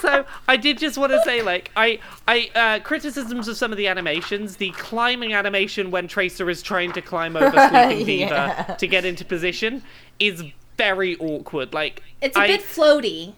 so 0.00 0.24
I 0.46 0.56
did 0.56 0.78
just 0.78 0.96
want 0.96 1.10
to 1.12 1.20
say, 1.24 1.42
like, 1.42 1.72
I, 1.76 1.98
I, 2.28 2.50
uh, 2.54 2.78
criticisms 2.84 3.48
of 3.48 3.56
some 3.56 3.72
of 3.72 3.76
the 3.78 3.88
animations. 3.88 4.56
The 4.56 4.70
climbing 4.70 5.34
animation 5.34 5.90
when 5.90 6.06
Tracer 6.06 6.48
is 6.48 6.62
trying 6.62 6.92
to 6.92 7.02
climb 7.02 7.36
over 7.36 7.50
Sleeping 7.70 8.20
Yeah. 8.20 8.62
to 8.78 8.86
get 8.86 9.04
into 9.04 9.24
position 9.24 9.82
is 10.20 10.44
very 10.78 11.16
awkward. 11.16 11.74
Like, 11.74 12.02
It's 12.22 12.36
a 12.36 12.40
I, 12.40 12.46
bit 12.46 12.62
floaty. 12.62 13.34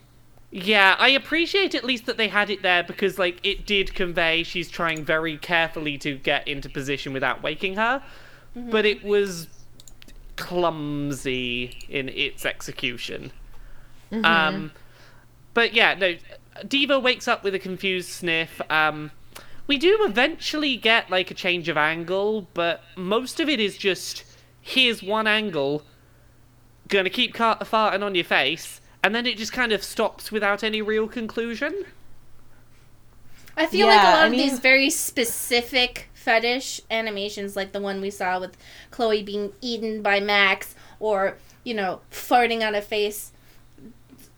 yeah, 0.53 0.95
I 0.99 1.09
appreciate 1.09 1.75
at 1.75 1.83
least 1.83 2.07
that 2.07 2.17
they 2.17 2.29
had 2.29 2.51
it 2.51 2.63
there 2.63 2.85
because, 2.85 3.19
like, 3.19 3.41
it 3.43 3.67
did 3.67 3.95
convey 3.95 4.45
she's 4.45 4.69
trying 4.71 5.05
very 5.05 5.37
carefully 5.37 5.99
to 5.99 6.17
get 6.17 6.47
into 6.47 6.69
position 6.69 7.13
without 7.13 7.43
waking 7.43 7.75
her, 7.75 8.03
but 8.55 8.85
it 8.87 9.03
was 9.03 9.49
clumsy 10.37 11.79
in 11.89 12.09
its 12.09 12.45
execution. 12.47 13.33
Um, 14.25 14.73
but 15.55 15.73
yeah, 15.75 15.95
no. 15.95 16.17
Diva 16.67 16.99
wakes 16.99 17.29
up 17.29 17.45
with 17.45 17.55
a 17.55 17.59
confused 17.59 18.09
sniff. 18.11 18.61
Um, 18.71 19.13
we 19.67 19.79
do 19.79 19.99
eventually 20.03 20.77
get 20.77 21.11
like 21.11 21.31
a 21.31 21.35
change 21.35 21.69
of 21.69 21.77
angle, 21.77 22.49
but 22.55 22.83
most 22.97 23.39
of 23.39 23.49
it 23.49 23.61
is 23.61 23.79
just 23.79 24.25
here's 24.61 25.03
one 25.03 25.27
angle, 25.29 25.83
gonna 26.91 27.11
keep 27.11 27.35
car- 27.35 27.59
farting 27.61 28.03
on 28.03 28.15
your 28.15 28.25
face, 28.25 28.81
and 29.03 29.15
then 29.15 29.27
it 29.27 29.39
just 29.39 29.53
kind 29.53 29.73
of 29.73 29.83
stops 29.83 30.31
without 30.31 30.63
any 30.63 30.83
real 30.83 31.09
conclusion. 31.09 31.85
I 33.57 33.67
feel 33.67 33.87
like 33.87 34.01
a 34.01 34.05
lot 34.05 34.25
I 34.25 34.27
of 34.27 34.33
these 34.33 34.59
very 34.59 34.91
specific 34.91 36.09
fetish 36.15 36.81
animations, 36.91 37.57
like 37.57 37.73
the 37.73 37.81
one 37.81 38.01
we 38.01 38.11
saw 38.11 38.39
with 38.39 38.57
Chloe 38.91 39.23
being 39.23 39.53
eaten 39.61 40.03
by 40.03 40.21
Max, 40.21 40.75
or 40.99 41.37
you 41.65 41.75
know, 41.75 42.01
farting 42.11 42.67
on 42.67 42.75
a 42.75 42.83
face. 42.83 43.33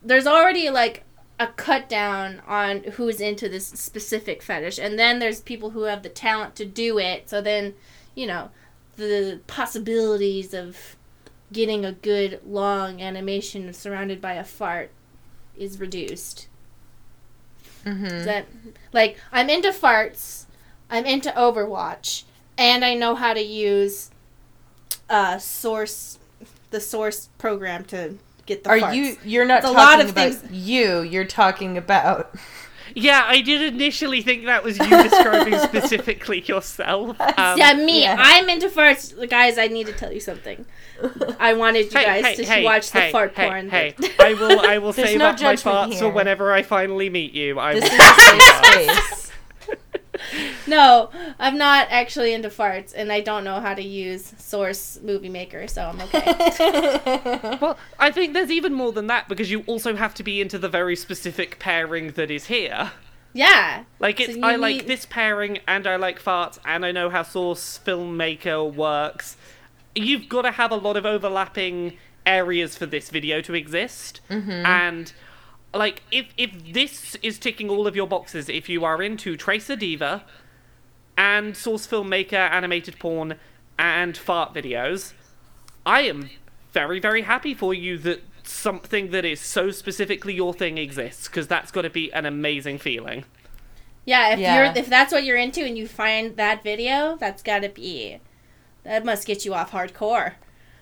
There's 0.02 0.26
already 0.26 0.71
like 0.71 1.04
a 1.38 1.49
cut 1.49 1.88
down 1.88 2.40
on 2.47 2.82
who's 2.94 3.21
into 3.21 3.49
this 3.49 3.66
specific 3.66 4.42
fetish, 4.42 4.78
and 4.78 4.99
then 4.99 5.18
there's 5.18 5.40
people 5.40 5.71
who 5.71 5.82
have 5.82 6.02
the 6.02 6.09
talent 6.09 6.54
to 6.56 6.64
do 6.64 6.99
it. 6.99 7.28
So 7.28 7.40
then, 7.40 7.75
you 8.14 8.26
know, 8.26 8.50
the 8.97 9.40
possibilities 9.47 10.54
of 10.54 10.97
getting 11.52 11.85
a 11.85 11.92
good 11.92 12.40
long 12.47 13.00
animation 13.00 13.73
surrounded 13.73 14.21
by 14.21 14.35
a 14.35 14.44
fart 14.44 14.90
is 15.56 15.78
reduced. 15.78 16.49
Mm-hmm. 17.85 18.25
That 18.25 18.47
like 18.92 19.18
I'm 19.32 19.50
into 19.50 19.71
farts, 19.71 20.44
I'm 20.90 21.04
into 21.04 21.30
Overwatch, 21.32 22.25
and 22.56 22.85
I 22.85 22.94
know 22.94 23.14
how 23.14 23.35
to 23.35 23.42
use 23.42 24.11
uh 25.11 25.38
source 25.38 26.18
the 26.71 26.80
source 26.80 27.28
program 27.38 27.85
to 27.87 28.16
get 28.47 28.64
the 28.64 28.71
Are 28.71 28.78
farts. 28.78 28.94
you? 28.94 29.16
You're 29.25 29.44
not 29.44 29.59
It's 29.61 29.71
a 29.71 29.75
talking 29.75 29.99
lot 29.99 30.00
of 30.04 30.11
about 30.11 30.35
things- 30.35 30.52
you. 30.52 31.02
You're 31.02 31.25
talking 31.25 31.76
about. 31.76 32.35
Yeah, 32.95 33.25
I 33.27 33.41
did 33.41 33.75
initially 33.75 34.23
think 34.23 34.45
that 34.47 34.63
was 34.65 34.79
you 34.79 34.89
describing 35.03 35.59
specifically 35.59 36.41
yourself. 36.43 37.21
Um, 37.21 37.59
yeah, 37.59 37.75
me. 37.75 38.03
yeah. 38.03 38.17
I'm 38.19 38.49
into 38.49 38.69
farts, 38.69 39.15
guys. 39.29 39.59
I 39.59 39.69
need 39.69 39.87
to 39.87 39.93
tell 39.93 40.13
you 40.13 40.21
something. 40.21 40.65
I 41.41 41.55
wanted 41.55 41.93
you 41.93 41.99
Hey, 41.99 42.05
guys 42.05 42.25
hey, 42.25 42.35
to 42.37 42.45
hey, 42.45 42.65
watch 42.65 42.91
the 42.91 43.01
hey, 43.01 43.13
fart 43.13 43.35
hey, 43.35 43.47
porn. 43.49 43.71
Hey, 43.71 43.95
that- 43.99 44.15
I 44.21 44.35
will. 44.35 44.61
I 44.61 44.79
will 44.79 44.93
There's 44.93 45.11
save 45.11 45.19
no 45.19 45.27
up 45.27 45.41
my 45.41 45.55
judgment 45.57 45.77
farts 45.93 45.99
for 45.99 46.05
here. 46.05 46.13
whenever 46.13 46.53
I 46.53 46.63
finally 46.63 47.09
meet 47.11 47.33
you. 47.33 47.59
I 47.59 47.75
This 47.81 47.91
will. 47.91 47.95
is 47.99 48.01
a 48.01 48.65
safe 48.65 48.91
space. 49.01 49.32
No, 50.67 51.11
I'm 51.38 51.59
not 51.59 51.88
actually 51.91 52.33
into 52.33 52.49
farts, 52.49 52.93
and 52.97 53.12
I 53.12 53.21
don't 53.21 53.45
know 53.45 53.61
how 53.61 53.75
to 53.75 53.83
use 53.83 54.33
Source 54.38 54.99
Movie 55.02 55.29
Maker, 55.29 55.67
so 55.69 55.85
I'm 55.85 56.00
okay. 56.00 57.59
Well, 57.61 57.79
I 57.99 58.11
think 58.11 58.33
there's 58.35 58.50
even 58.50 58.73
more 58.73 58.93
than 58.93 59.07
that 59.09 59.29
because 59.29 59.50
you 59.50 59.62
also 59.67 59.95
have 59.97 60.14
to 60.14 60.23
be 60.23 60.41
into 60.41 60.59
the 60.59 60.69
very 60.69 60.97
specific 60.97 61.59
pairing 61.59 62.12
that 62.12 62.31
is 62.31 62.47
here. 62.47 62.93
yeah. 63.33 63.85
Like 63.99 64.21
it's 64.21 64.37
you 64.37 64.43
I 64.43 64.57
like 64.57 64.87
this 64.87 65.07
pairing 65.07 65.59
and 65.67 65.87
I 65.87 65.97
like 65.97 66.21
farts 66.23 66.59
and 66.64 66.85
I 66.85 66.93
know 66.93 67.11
how 67.11 67.23
Source 67.23 67.81
Filmmaker 67.85 68.73
works. 68.73 69.37
You've 69.95 70.29
got 70.29 70.43
to 70.43 70.50
have 70.52 70.71
a 70.71 70.76
lot 70.76 70.97
of 70.97 71.05
overlapping 71.07 71.99
areas 72.25 72.76
for 72.76 72.87
this 72.87 73.11
video 73.11 73.41
to 73.43 73.55
exist. 73.55 74.21
Mm-hmm. 74.31 74.50
And 74.67 75.12
like 75.75 76.02
if 76.11 76.26
if 76.37 76.73
this 76.73 77.17
is 77.23 77.38
ticking 77.38 77.71
all 77.71 77.87
of 77.87 77.97
your 77.97 78.07
boxes 78.07 78.49
if 78.49 78.69
you 78.69 78.85
are 78.85 79.02
into 79.02 79.37
Tracer 79.37 79.76
Diva 79.76 80.25
and 81.17 81.57
Source 81.57 81.87
Filmmaker 81.87 82.35
animated 82.50 82.99
porn 82.99 83.37
and 83.79 84.17
fart 84.17 84.55
videos, 84.55 85.12
I 85.87 86.02
am 86.02 86.31
very 86.73 87.00
very 87.00 87.23
happy 87.23 87.55
for 87.55 87.73
you 87.75 87.99
that 87.99 88.23
something 88.45 89.11
that 89.12 89.25
is 89.25 89.41
so 89.41 89.71
specifically 89.71 90.35
your 90.35 90.52
thing 90.52 90.76
exists 90.79 91.29
because 91.29 91.47
that's 91.47 91.71
got 91.71 91.83
to 91.83 91.91
be 91.91 92.12
an 92.12 92.26
amazing 92.26 92.79
feeling. 92.79 93.25
Yeah, 94.05 94.33
if 94.33 94.41
Yeah. 94.41 94.57
you're 94.57 94.76
if 94.76 94.88
that's 94.88 95.12
what 95.12 95.25
you're 95.25 95.37
into 95.37 95.64
and 95.64 95.79
you 95.79 95.87
find 95.87 96.37
that 96.37 96.62
video, 96.62 97.17
that's 97.21 97.43
got 97.43 97.61
to 97.61 97.69
be 97.69 98.19
that 98.85 99.05
must 99.05 99.26
get 99.26 99.45
you 99.45 99.55
off 99.55 99.71
hardcore. 99.71 100.35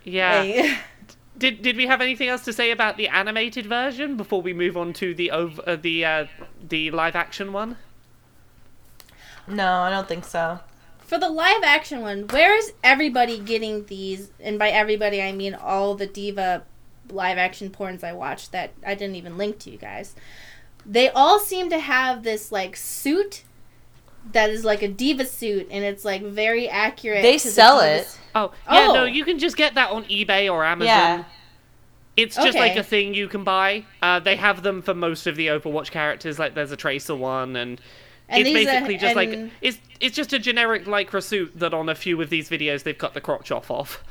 Yeah. 0.05 0.41
Like- 0.41 0.79
Did 1.41 1.63
did 1.63 1.77
we 1.77 1.87
have 1.87 2.03
anything 2.03 2.29
else 2.29 2.45
to 2.45 2.53
say 2.53 2.71
about 2.71 2.99
the 2.99 3.09
animated 3.09 3.65
version 3.65 4.19
before 4.19 4.43
we 4.43 4.53
move 4.53 4.77
on 4.77 4.93
to 4.95 5.15
the 5.15 5.31
ov- 5.31 5.59
uh, 5.61 5.77
the 5.77 6.05
uh, 6.05 6.27
the 6.69 6.91
live 6.91 7.17
action 7.17 7.55
one? 7.55 7.79
No, 9.49 9.81
I 9.81 9.91
don't 9.91 10.07
think 10.07 10.27
so. 10.27 10.61
For 10.99 11.19
the 11.19 11.31
live 11.31 11.63
action 11.65 12.03
one, 12.03 12.29
where 12.29 12.55
is 12.57 12.75
everybody 12.85 13.39
getting 13.39 13.87
these? 13.87 14.31
And 14.39 14.59
by 14.59 14.69
everybody, 14.69 15.23
I 15.23 15.33
mean 15.33 15.55
all 15.55 15.95
the 15.95 16.07
diva 16.07 16.65
live 17.11 17.39
action 17.39 17.71
porns 17.71 18.05
I 18.05 18.13
watched 18.13 18.53
that 18.53 18.73
I 18.87 18.95
didn't 18.95 19.17
even 19.17 19.39
link 19.39 19.59
to 19.61 19.71
you 19.71 19.79
guys. 19.79 20.15
They 20.85 21.09
all 21.09 21.39
seem 21.39 21.71
to 21.71 21.79
have 21.79 22.23
this 22.23 22.53
like 22.53 22.77
suit 22.77 23.45
that 24.33 24.51
is 24.51 24.65
like 24.65 24.83
a 24.83 24.89
diva 24.89 25.25
suit, 25.27 25.69
and 25.71 25.85
it's 25.85 26.05
like 26.05 26.23
very 26.23 26.69
accurate. 26.69 27.23
They 27.23 27.39
to 27.39 27.45
the 27.47 27.53
sell 27.53 27.81
it. 27.81 28.19
Oh 28.35 28.53
yeah, 28.71 28.87
no, 28.89 29.03
Oh. 29.03 29.05
you 29.05 29.25
can 29.25 29.39
just 29.39 29.57
get 29.57 29.75
that 29.75 29.91
on 29.91 30.05
eBay 30.05 30.53
or 30.53 30.65
Amazon. 30.65 30.87
Yeah. 30.87 31.25
It's 32.17 32.37
just 32.37 32.59
like 32.59 32.77
a 32.77 32.83
thing 32.83 33.15
you 33.15 33.29
can 33.29 33.45
buy. 33.45 33.85
Uh, 34.03 34.21
they 34.21 34.37
have 34.37 34.63
them 34.63 34.83
for 34.83 34.93
most 34.95 35.27
of 35.27 35.37
the 35.37 35.47
Overwatch 35.47 35.91
characters. 35.91 36.39
Like 36.39 36.55
there's 36.55 36.71
a 36.73 36.77
Tracer 36.77 37.15
one, 37.17 37.57
and, 37.57 37.81
And 38.29 38.41
it's 38.47 38.55
these 38.55 38.67
are- 38.67 38.71
basically 38.73 38.97
just 38.99 39.17
like 39.17 39.51
it's 39.63 39.79
it's 40.01 40.17
just 40.17 40.33
a 40.33 40.39
generic 40.39 40.85
lycra 40.85 41.23
suit 41.23 41.59
that 41.59 41.73
on 41.73 41.89
a 41.89 41.95
few 41.95 42.21
of 42.21 42.29
these 42.31 42.51
videos 42.51 42.83
they've 42.83 42.97
cut 42.99 43.15
the 43.15 43.21
crotch 43.21 43.51
off 43.51 43.71
of. 43.71 44.03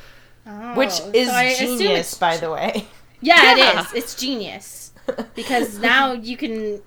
Oh, 0.47 0.73
Which 0.75 0.93
is 1.13 1.29
so 1.29 1.53
genius, 1.59 2.15
by 2.15 2.37
the 2.37 2.49
way. 2.49 2.87
Yeah, 3.21 3.55
Yeah. 3.55 3.79
it 3.81 3.85
is. 3.85 3.93
It's 3.93 4.15
genius 4.15 4.91
because 5.35 5.77
now 5.91 6.13
you 6.13 6.35
can. 6.37 6.81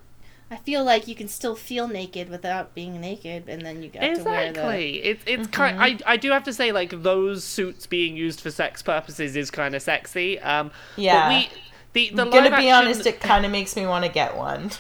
I 0.53 0.57
feel 0.57 0.85
like 0.85 1.09
you 1.09 1.15
can 1.15 1.29
still 1.29 1.57
feel 1.57 1.89
naked 1.89 2.29
without 2.29 2.75
being 2.75 3.01
naked, 3.01 3.49
and 3.49 3.63
then 3.65 3.83
you 3.83 3.89
got 3.89 4.01
to 4.01 4.07
wear 4.07 4.15
the. 4.15 4.49
Exactly. 4.51 5.03
It's 5.03 5.25
it's 5.27 5.47
kind. 5.47 5.81
I 5.81 5.99
I 6.07 6.19
do 6.19 6.31
have 6.31 6.45
to 6.45 6.53
say 6.53 6.73
like 6.73 7.03
those 7.03 7.43
suits 7.43 7.87
being 7.87 8.19
used 8.19 8.43
for 8.43 8.51
sex 8.51 8.83
purposes 8.83 9.35
is 9.35 9.51
kind 9.51 9.75
of 9.75 9.81
sexy. 9.81 10.39
Um. 10.41 10.71
Yeah. 10.97 11.29
But 11.29 11.49
we. 11.95 12.11
The, 12.11 12.17
the 12.17 12.23
I'm 12.23 12.31
gonna 12.31 12.51
live 12.51 12.59
be 12.59 12.69
action- 12.69 12.87
honest, 12.89 13.07
it 13.07 13.21
kind 13.21 13.47
of 13.47 13.51
makes 13.51 13.75
me 13.77 13.87
want 13.87 14.05
to 14.05 14.11
get 14.11 14.37
one. 14.37 14.71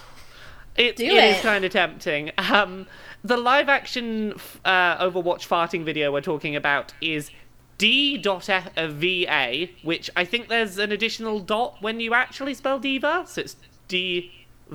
It, 0.76 0.96
Do 0.96 1.04
it 1.04 1.12
is 1.36 1.40
kind 1.42 1.64
of 1.64 1.72
tempting. 1.72 2.32
Um, 2.38 2.86
the 3.24 3.36
live 3.36 3.68
action 3.68 4.32
uh, 4.64 4.96
Overwatch 5.04 5.46
farting 5.46 5.84
video 5.84 6.12
we're 6.12 6.22
talking 6.22 6.56
about 6.56 6.92
is 7.00 7.30
D.VA, 7.78 9.68
which 9.82 10.10
I 10.16 10.24
think 10.24 10.48
there's 10.48 10.78
an 10.78 10.92
additional 10.92 11.40
dot 11.40 11.76
when 11.80 12.00
you 12.00 12.14
actually 12.14 12.54
spell 12.54 12.78
diva, 12.78 13.24
so 13.26 13.42
it's 13.42 13.56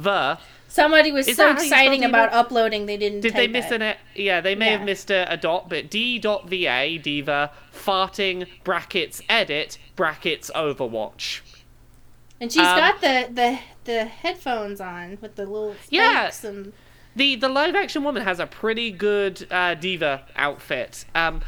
D-ver. 0.02 0.38
Somebody 0.70 1.12
was 1.12 1.28
Is 1.28 1.38
so 1.38 1.44
that 1.44 1.56
how 1.58 1.62
you 1.62 1.68
spell 1.68 1.80
exciting 1.80 2.02
diva? 2.02 2.10
about 2.10 2.34
uploading, 2.34 2.86
they 2.88 2.98
didn't. 2.98 3.22
Did 3.22 3.34
they 3.34 3.48
type 3.48 3.52
miss 3.52 3.66
it. 3.68 3.76
an 3.76 3.82
it? 3.82 3.98
Yeah, 4.16 4.42
they 4.42 4.54
may 4.54 4.66
Yeah. 4.68 4.72
have 4.78 4.82
missed 4.86 5.10
a, 5.10 5.32
a 5.32 5.38
dot, 5.38 5.70
but 5.70 5.90
D.VA, 5.90 7.00
diva, 7.02 7.52
farting, 7.74 8.48
brackets, 8.64 9.22
edit, 9.30 9.78
brackets, 9.96 10.52
Overwatch. 10.54 11.40
And 12.40 12.52
she's 12.52 12.62
Um, 12.62 12.78
got 12.78 13.02
the, 13.02 13.30
the 13.32 13.60
the 13.86 14.06
headphones 14.06 14.82
on 14.82 15.18
with 15.22 15.36
the 15.38 15.46
little 15.46 15.76
Yeah. 15.90 16.30
spikes 16.30 16.44
and 16.44 16.74
The 17.16 17.36
the 17.38 17.50
live 17.50 17.74
action 17.74 18.04
woman 18.04 18.24
has 18.24 18.40
a 18.40 18.46
pretty 18.46 18.92
good 18.92 19.48
uh, 19.50 19.74
diva 19.74 20.24
outfit. 20.36 21.06
Um, 21.16 21.42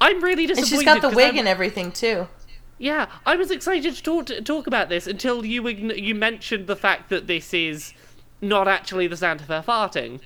I'm 0.00 0.22
really 0.22 0.46
disappointed. 0.46 0.72
And 0.72 0.80
she's 0.80 0.84
got 0.84 1.00
the 1.00 1.08
'cause 1.08 1.16
wig 1.16 1.26
I'm- 1.28 1.38
and 1.38 1.48
everything 1.48 1.92
too. 1.92 2.28
Yeah, 2.78 3.06
I 3.24 3.36
was 3.36 3.50
excited 3.50 3.94
to 3.94 4.02
talk 4.02 4.26
to 4.26 4.42
talk 4.42 4.66
about 4.66 4.88
this 4.88 5.06
until 5.06 5.44
you 5.44 5.62
ign- 5.62 6.00
you 6.00 6.14
mentioned 6.14 6.66
the 6.66 6.76
fact 6.76 7.08
that 7.10 7.26
this 7.26 7.54
is 7.54 7.94
not 8.40 8.68
actually 8.68 9.06
the 9.06 9.16
sound 9.16 9.40
of 9.40 9.48
her 9.48 9.64
farting. 9.66 10.20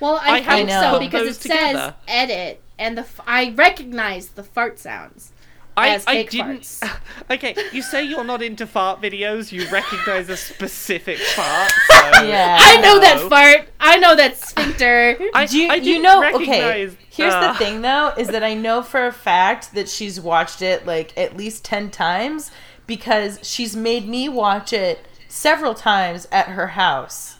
Well, 0.00 0.20
I 0.22 0.38
I, 0.38 0.42
think 0.42 0.70
so 0.70 0.98
because 0.98 1.36
it 1.36 1.40
says 1.48 1.92
edit, 2.06 2.60
and 2.78 2.98
the 2.98 3.02
f- 3.02 3.20
I 3.26 3.50
recognize 3.50 4.30
the 4.30 4.42
fart 4.42 4.78
sounds 4.78 5.32
I, 5.76 6.00
I 6.06 6.22
didn't. 6.22 6.62
farts. 6.62 7.00
okay, 7.30 7.54
you 7.72 7.82
say 7.82 8.04
you're 8.04 8.24
not 8.24 8.42
into 8.42 8.66
fart 8.66 9.00
videos. 9.00 9.50
You 9.50 9.68
recognize 9.70 10.28
a 10.28 10.36
specific 10.36 11.18
fart. 11.36 11.70
So 11.88 12.22
Yeah. 12.24 12.58
I 12.60 12.80
know 12.80 13.00
that 13.00 13.26
fart. 13.28 13.68
I 13.80 13.96
know 13.98 14.14
that 14.14 14.36
sphincter. 14.36 15.18
I, 15.34 15.46
Do 15.46 15.58
you, 15.58 15.68
I 15.70 15.74
you 15.76 16.00
know? 16.00 16.24
Okay, 16.34 16.90
here's 17.10 17.34
uh, 17.34 17.52
the 17.52 17.58
thing 17.58 17.82
though, 17.82 18.12
is 18.16 18.28
that 18.28 18.44
I 18.44 18.54
know 18.54 18.82
for 18.82 19.06
a 19.06 19.12
fact 19.12 19.74
that 19.74 19.88
she's 19.88 20.20
watched 20.20 20.62
it 20.62 20.86
like 20.86 21.16
at 21.18 21.36
least 21.36 21.64
ten 21.64 21.90
times 21.90 22.50
because 22.86 23.38
she's 23.42 23.74
made 23.74 24.06
me 24.06 24.28
watch 24.28 24.72
it 24.72 25.06
several 25.28 25.74
times 25.74 26.28
at 26.30 26.48
her 26.48 26.68
house. 26.68 27.36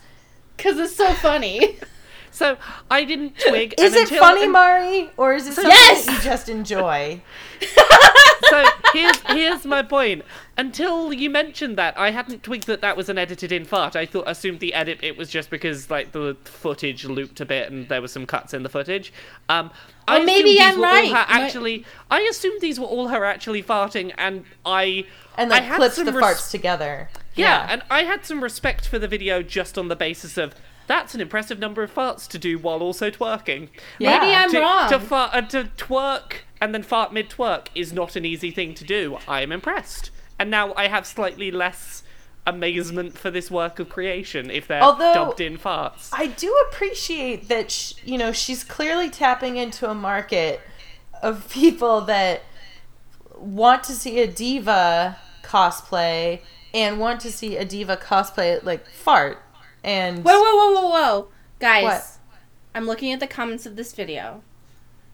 Because 0.57 0.79
it's 0.79 0.97
so 0.97 1.13
funny. 1.15 1.79
So 2.35 2.57
I 2.91 3.05
didn't 3.05 3.39
twig. 3.39 3.75
Is 3.79 3.95
it 3.95 4.09
funny, 4.09 4.49
Mari, 4.49 5.09
or 5.17 5.35
is 5.35 5.47
it 5.47 5.53
something 5.55 5.71
Yes! 5.71 6.05
that 6.07 6.15
you 6.17 6.21
just 6.21 6.49
enjoy? 6.49 7.23
so 8.51 8.65
here's 8.93 9.21
here's 9.29 9.65
my 9.65 9.83
point. 9.83 10.25
Until 10.59 11.13
you 11.13 11.31
mentioned 11.31 11.79
that, 11.79 11.97
I 11.97 12.11
hadn't 12.11 12.43
twigged 12.43 12.67
that 12.67 12.81
that 12.81 12.97
was 12.97 13.09
an 13.09 13.19
edited 13.19 13.53
in 13.53 13.65
fart. 13.65 13.95
I 13.95 14.05
thought 14.05 14.25
assumed 14.27 14.59
the 14.59 14.75
edit 14.75 14.99
it 15.03 15.17
was 15.17 15.31
just 15.31 15.49
because 15.49 15.91
like 15.91 16.11
the 16.11 16.37
footage 16.43 17.05
looped 17.05 17.41
a 17.41 17.45
bit 17.45 17.71
and 17.71 17.89
there 17.89 18.01
were 18.03 18.09
some 18.09 18.27
cuts 18.27 18.53
in 18.53 18.65
the 18.65 18.69
footage. 18.69 19.13
Um, 19.49 19.71
I 20.09 20.25
maybe 20.25 20.61
I'm 20.61 20.81
right. 20.83 21.11
Her 21.13 21.25
actually, 21.29 21.85
I 22.11 22.21
assumed 22.23 22.61
these 22.61 22.81
were 22.81 22.87
all 22.87 23.09
her 23.09 23.25
actually 23.25 23.63
farting, 23.63 24.13
and 24.19 24.45
I 24.67 25.07
And 25.39 25.53
I 25.53 25.57
like 25.59 25.65
had 25.65 25.77
clips 25.77 25.97
the 25.97 26.05
res- 26.13 26.15
farts 26.25 26.51
together. 26.51 27.11
Yeah, 27.37 27.47
Yeah. 27.65 27.67
and 27.71 27.83
I 27.91 28.03
had 28.03 28.25
some 28.27 28.43
respect 28.43 28.89
for 28.89 28.99
the 28.99 29.09
video 29.09 29.41
just 29.43 29.79
on 29.79 29.87
the 29.87 29.97
basis 29.97 30.37
of 30.37 30.55
that's 30.87 31.15
an 31.15 31.21
impressive 31.21 31.59
number 31.59 31.83
of 31.83 31.95
farts 31.95 32.29
to 32.29 32.39
do 32.39 32.59
while 32.59 32.81
also 32.83 33.11
twerking. 33.11 33.69
Yeah. 33.99 34.19
Maybe 34.19 34.35
I'm 34.35 34.51
to, 34.51 34.61
wrong. 34.61 34.89
To, 34.91 35.01
fart, 35.01 35.31
uh, 35.35 35.43
to 35.43 35.65
twerk 35.77 36.33
and 36.61 36.75
then 36.75 36.83
fart 36.83 37.13
mid 37.13 37.31
twerk 37.31 37.69
is 37.75 37.93
not 37.93 38.17
an 38.17 38.25
easy 38.25 38.51
thing 38.51 38.75
to 38.75 38.85
do. 38.85 39.19
I 39.29 39.43
am 39.43 39.53
impressed. 39.53 40.11
And 40.39 40.51
now 40.51 40.75
I 40.75 40.89
have 40.89 41.07
slightly 41.07 41.51
less 41.51 42.03
amazement 42.47 43.17
for 43.17 43.31
this 43.31 43.51
work 43.51 43.79
of 43.79 43.89
creation 43.89 44.51
if 44.51 44.67
they're 44.69 44.83
Although- 44.83 45.15
dubbed 45.15 45.41
in 45.41 45.57
farts. 45.57 46.11
I 46.13 46.27
do 46.27 46.55
appreciate 46.71 47.49
that 47.49 47.71
sh- 47.71 47.95
you 48.05 48.19
know 48.19 48.33
she's 48.33 48.63
clearly 48.65 49.09
tapping 49.09 49.57
into 49.57 49.89
a 49.89 49.95
market 49.95 50.61
of 51.23 51.49
people 51.49 52.03
that 52.03 52.43
want 53.37 53.83
to 53.85 53.93
see 53.93 54.21
a 54.21 54.27
diva 54.27 55.17
cosplay 55.43 56.41
and 56.75 56.99
want 56.99 57.21
to 57.21 57.31
see 57.33 57.57
a 57.57 57.65
diva 57.65 57.97
cosplay 57.97 58.63
like 58.63 58.89
fart 58.89 59.39
and 59.85 60.25
Whoa, 60.25 60.41
whoa, 60.41 60.57
whoa, 60.57 60.81
whoa, 60.81 60.89
whoa. 60.89 61.29
Guys, 61.61 61.85
What? 61.85 62.07
I'm 62.75 62.87
looking 62.87 63.13
at 63.13 63.21
the 63.21 63.27
comments 63.27 63.67
of 63.67 63.77
this 63.77 63.93
video. 63.93 64.43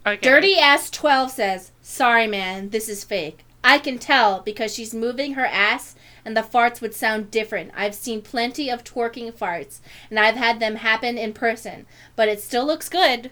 Okay. 0.07 0.17
Dirty 0.17 0.57
ass 0.57 0.89
12 0.91 1.31
says, 1.31 1.73
Sorry, 1.83 2.27
man, 2.27 2.71
this 2.71 2.89
is 2.89 3.05
fake. 3.05 3.45
I 3.63 3.79
can 3.79 3.99
tell 3.99 4.41
because 4.41 4.75
she's 4.75 4.95
moving 4.95 5.35
her 5.35 5.45
ass 5.45 5.95
and 6.25 6.35
the 6.35 6.41
farts 6.41 6.81
would 6.81 6.95
sound 6.95 7.31
different. 7.31 7.73
I've 7.77 7.95
seen 7.95 8.23
plenty 8.23 8.71
of 8.71 8.85
twerking 8.85 9.33
farts 9.33 9.81
and 10.09 10.19
I've 10.19 10.37
had 10.37 10.61
them 10.61 10.77
happen 10.77 11.19
in 11.19 11.35
person, 11.35 11.85
but 12.17 12.29
it 12.29 12.41
still 12.41 12.65
looks 12.65 12.89
good. 12.89 13.31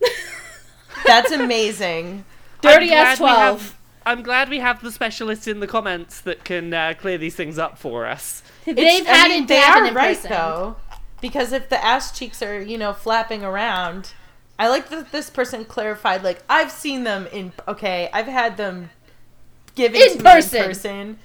that's 1.04 1.32
amazing. 1.32 2.24
Dirty 2.60 2.92
I'm 2.92 3.06
ass 3.06 3.18
glad 3.18 3.54
we 3.54 3.58
12. 3.58 3.78
Have- 4.04 4.18
I'm 4.18 4.22
glad 4.22 4.48
we 4.48 4.58
have 4.60 4.82
the 4.82 4.92
specialists 4.92 5.46
in 5.46 5.60
the 5.60 5.66
comments 5.66 6.20
that 6.22 6.44
can 6.44 6.72
uh, 6.74 6.94
clear 6.98 7.18
these 7.18 7.34
things 7.34 7.58
up 7.58 7.78
for 7.78 8.06
us. 8.06 8.42
They've 8.64 8.78
It's- 8.78 9.06
had 9.06 9.26
I 9.26 9.28
mean, 9.28 9.42
it 9.44 9.48
they 9.48 9.56
happen 9.56 9.82
are 9.84 9.86
in 9.88 9.94
right 9.94 10.16
person. 10.16 10.30
though 10.30 10.76
because 11.20 11.52
if 11.52 11.68
the 11.68 11.82
ass 11.84 12.16
cheeks 12.16 12.42
are 12.42 12.60
you 12.60 12.76
know 12.78 12.92
flapping 12.92 13.44
around 13.44 14.12
I 14.58 14.68
like 14.68 14.88
that 14.90 15.12
this 15.12 15.30
person 15.30 15.64
clarified 15.64 16.22
like 16.24 16.42
I've 16.48 16.70
seen 16.72 17.04
them 17.04 17.26
in 17.32 17.52
okay 17.68 18.10
I've 18.12 18.26
had 18.26 18.56
them 18.56 18.90
given 19.76 20.00
In 20.00 20.18
to 20.18 20.22
person. 20.24 20.52
me 20.52 20.58
in 20.60 20.66
person 20.68 21.18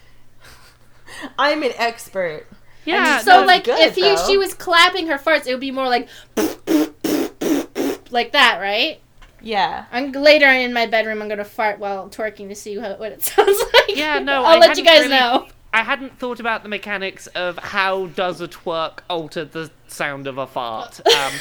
I'm 1.40 1.64
an 1.64 1.72
expert 1.78 2.46
Yeah, 2.86 3.20
So, 3.20 3.44
like, 3.44 3.64
good, 3.66 3.80
if 3.80 3.98
you, 3.98 4.16
she 4.28 4.38
was 4.38 4.54
clapping 4.54 5.08
her 5.08 5.18
farts, 5.18 5.46
it 5.48 5.52
would 5.52 5.60
be 5.60 5.72
more 5.72 5.88
like 5.90 6.08
like 8.12 8.32
that, 8.32 8.60
right? 8.62 9.00
Yeah 9.48 9.86
I'm 9.92 10.12
later 10.12 10.48
in 10.48 10.74
my 10.74 10.86
bedroom. 10.86 11.22
I'm 11.22 11.30
gonna 11.30 11.44
fart 11.46 11.80
while 11.80 12.10
twerking 12.10 12.50
to 12.50 12.56
see 12.56 12.78
how, 12.78 12.96
what 12.96 13.12
it 13.12 13.24
sounds 13.32 13.58
like. 13.74 13.96
Yeah, 13.96 14.20
no, 14.20 14.44
I'll 14.44 14.58
I 14.58 14.60
let 14.60 14.78
you 14.78 14.84
guys 14.84 15.04
really- 15.06 15.10
know. 15.20 15.48
I 15.74 15.84
hadn't 15.84 16.18
thought 16.18 16.40
about 16.40 16.64
the 16.64 16.70
mechanics 16.70 17.28
of 17.28 17.58
how 17.60 18.08
does 18.08 18.42
a 18.42 18.48
twerk 18.48 19.00
alter 19.10 19.46
the 19.46 19.70
sound 19.88 20.26
of 20.28 20.38
a 20.38 20.48
fart. 20.48 21.00
Um, 21.18 21.34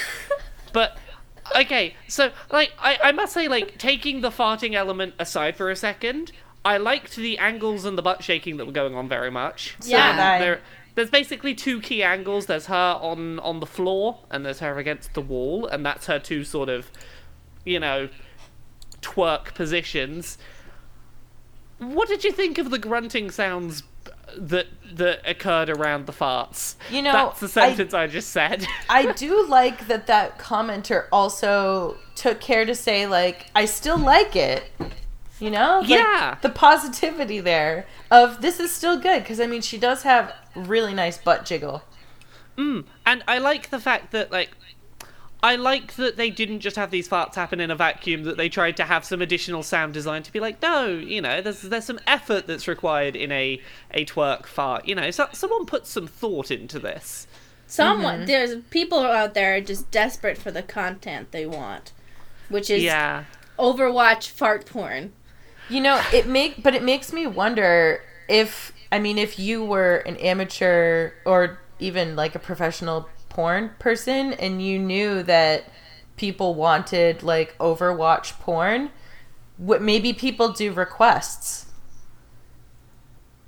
but 0.72 0.98
okay, 1.54 1.94
so 2.08 2.30
like 2.50 2.72
I, 2.78 2.98
I 3.04 3.12
must 3.12 3.32
say, 3.32 3.48
like 3.48 3.78
taking 3.78 4.20
the 4.20 4.30
farting 4.30 4.75
element 4.75 5.14
aside 5.18 5.56
for 5.56 5.70
a 5.70 5.76
second, 5.76 6.32
I 6.64 6.76
liked 6.76 7.16
the 7.16 7.38
angles 7.38 7.84
and 7.84 7.97
the 7.97 8.02
butt 8.02 8.23
shaking 8.23 8.56
that 8.58 8.66
were 8.66 8.73
going 8.73 8.95
on 8.95 9.08
very 9.08 9.30
much. 9.30 9.76
Yeah. 9.84 10.12
did 10.12 10.21
I. 10.21 10.38
there, 10.38 10.60
there's 10.97 11.10
basically 11.10 11.54
two 11.54 11.80
key 11.80 12.02
angles. 12.02 12.47
There's 12.47 12.66
her 12.66 12.99
on 13.00 13.38
on 13.40 13.60
the 13.60 13.66
floor, 13.66 14.19
and 14.30 14.45
there's 14.45 14.58
her 14.58 14.76
against 14.78 15.14
the 15.14 15.23
wall, 15.23 15.66
and 15.66 15.86
that's 15.86 16.06
her 16.06 16.19
two 16.19 16.42
sort 16.45 16.69
of, 16.69 16.90
you 17.67 17.79
know, 17.79 18.09
twerk 19.02 19.55
positions. 19.55 20.39
What 21.79 22.09
did 22.09 22.25
you 22.25 22.33
think 22.33 22.57
of 22.57 22.71
the 22.71 22.79
grunting 22.79 23.31
sounds 23.31 23.83
that 24.39 24.67
that 24.95 25.21
occurred 25.29 25.69
around 25.69 26.07
the 26.07 26.13
farts? 26.13 26.76
You 26.91 27.02
know, 27.02 27.13
that's 27.13 27.41
the 27.41 27.61
I- 27.61 27.69
sentence 27.69 27.93
I, 27.93 28.07
just 28.07 28.31
said. 28.31 28.67
I 28.89 29.13
do 29.13 29.47
like 29.47 29.89
that 29.89 30.07
that 30.07 30.39
commenter 30.39 31.07
also 31.13 31.99
took 32.15 32.41
care 32.41 32.65
to 32.65 32.75
say 32.75 33.07
like 33.07 33.47
I 33.55 33.67
still 33.67 33.99
like 33.99 34.35
it. 34.35 34.65
You 35.39 35.50
know? 35.50 35.81
Like, 35.81 35.91
Yeah. 35.91 36.39
The 36.41 36.49
positivity 36.49 37.41
there 37.41 37.87
of 38.11 38.41
this 38.41 38.59
is 38.59 38.73
still 38.75 38.99
good 38.99 39.23
because 39.23 39.39
I 39.39 39.47
mean 39.47 39.61
she 39.61 39.76
does 39.76 40.02
have 40.05 40.33
really 40.55 40.95
nice 40.95 41.19
butt 41.19 41.45
jiggle. 41.45 41.83
Mm. 42.57 42.85
And 43.05 43.23
I 43.29 43.37
like 43.37 43.69
the 43.69 43.79
fact 43.79 44.13
that 44.13 44.33
like 44.33 44.50
I 45.42 45.56
like 45.56 45.94
that 45.96 46.16
they 46.16 46.30
didn't 46.30 46.60
just 46.60 46.76
have 46.76 46.90
these 46.90 47.08
farts 47.08 47.34
happen 47.34 47.60
in 47.60 47.70
a 47.70 47.76
vacuum. 47.76 48.25
That 48.25 48.36
they 48.36 48.49
tried 48.49 48.76
to 48.78 48.84
have 48.84 49.04
some 49.04 49.22
additional 49.22 49.62
sound 49.62 49.94
design 49.94 50.22
to 50.25 50.32
be 50.32 50.40
like, 50.40 50.60
no, 50.62 50.86
you 50.88 51.20
know, 51.20 51.40
there's 51.40 51.62
there's 51.62 51.84
some 51.84 52.00
effort 52.06 52.46
that's 52.46 52.66
required 52.66 53.14
in 53.16 53.30
a 53.30 53.60
a 53.92 54.04
twerk 54.06 54.46
fart. 54.46 54.86
You 54.88 54.94
know, 54.94 55.10
so, 55.10 55.28
someone 55.32 55.66
put 55.66 55.86
some 55.86 56.06
thought 56.06 56.50
into 56.50 56.78
this. 56.78 57.26
Someone 57.66 58.18
Mm-hmm. 58.18 58.26
there's 58.26 58.56
people 58.70 59.00
out 59.00 59.34
there 59.34 59.60
just 59.60 59.90
desperate 59.90 60.38
for 60.38 60.50
the 60.50 60.62
content 60.62 61.32
they 61.32 61.46
want, 61.46 61.92
which 62.49 62.70
is 62.70 62.82
Yeah. 62.82 63.25
Overwatch 63.58 64.28
fart 64.30 64.66
porn. 64.66 65.12
You 65.68 65.80
know, 65.80 66.00
it 66.12 66.26
make 66.26 66.62
but 66.62 66.75
it 66.75 66.82
makes 66.82 67.12
me 67.12 67.26
wonder 67.26 68.00
if 68.28 68.72
I 68.92 68.99
mean 68.99 69.18
if 69.18 69.38
you 69.38 69.64
were 69.64 69.96
an 69.99 70.16
amateur 70.16 71.10
or 71.25 71.58
even 71.78 72.16
like 72.16 72.34
a 72.34 72.38
professional 72.38 73.08
porn 73.36 73.70
person 73.78 74.32
and 74.32 74.62
you 74.64 74.78
knew 74.78 75.22
that 75.22 75.64
people 76.16 76.54
wanted 76.54 77.22
like 77.22 77.56
Overwatch 77.58 78.32
porn, 78.40 78.90
what 79.58 79.82
maybe 79.82 80.14
people 80.14 80.52
do 80.52 80.72
requests. 80.72 81.66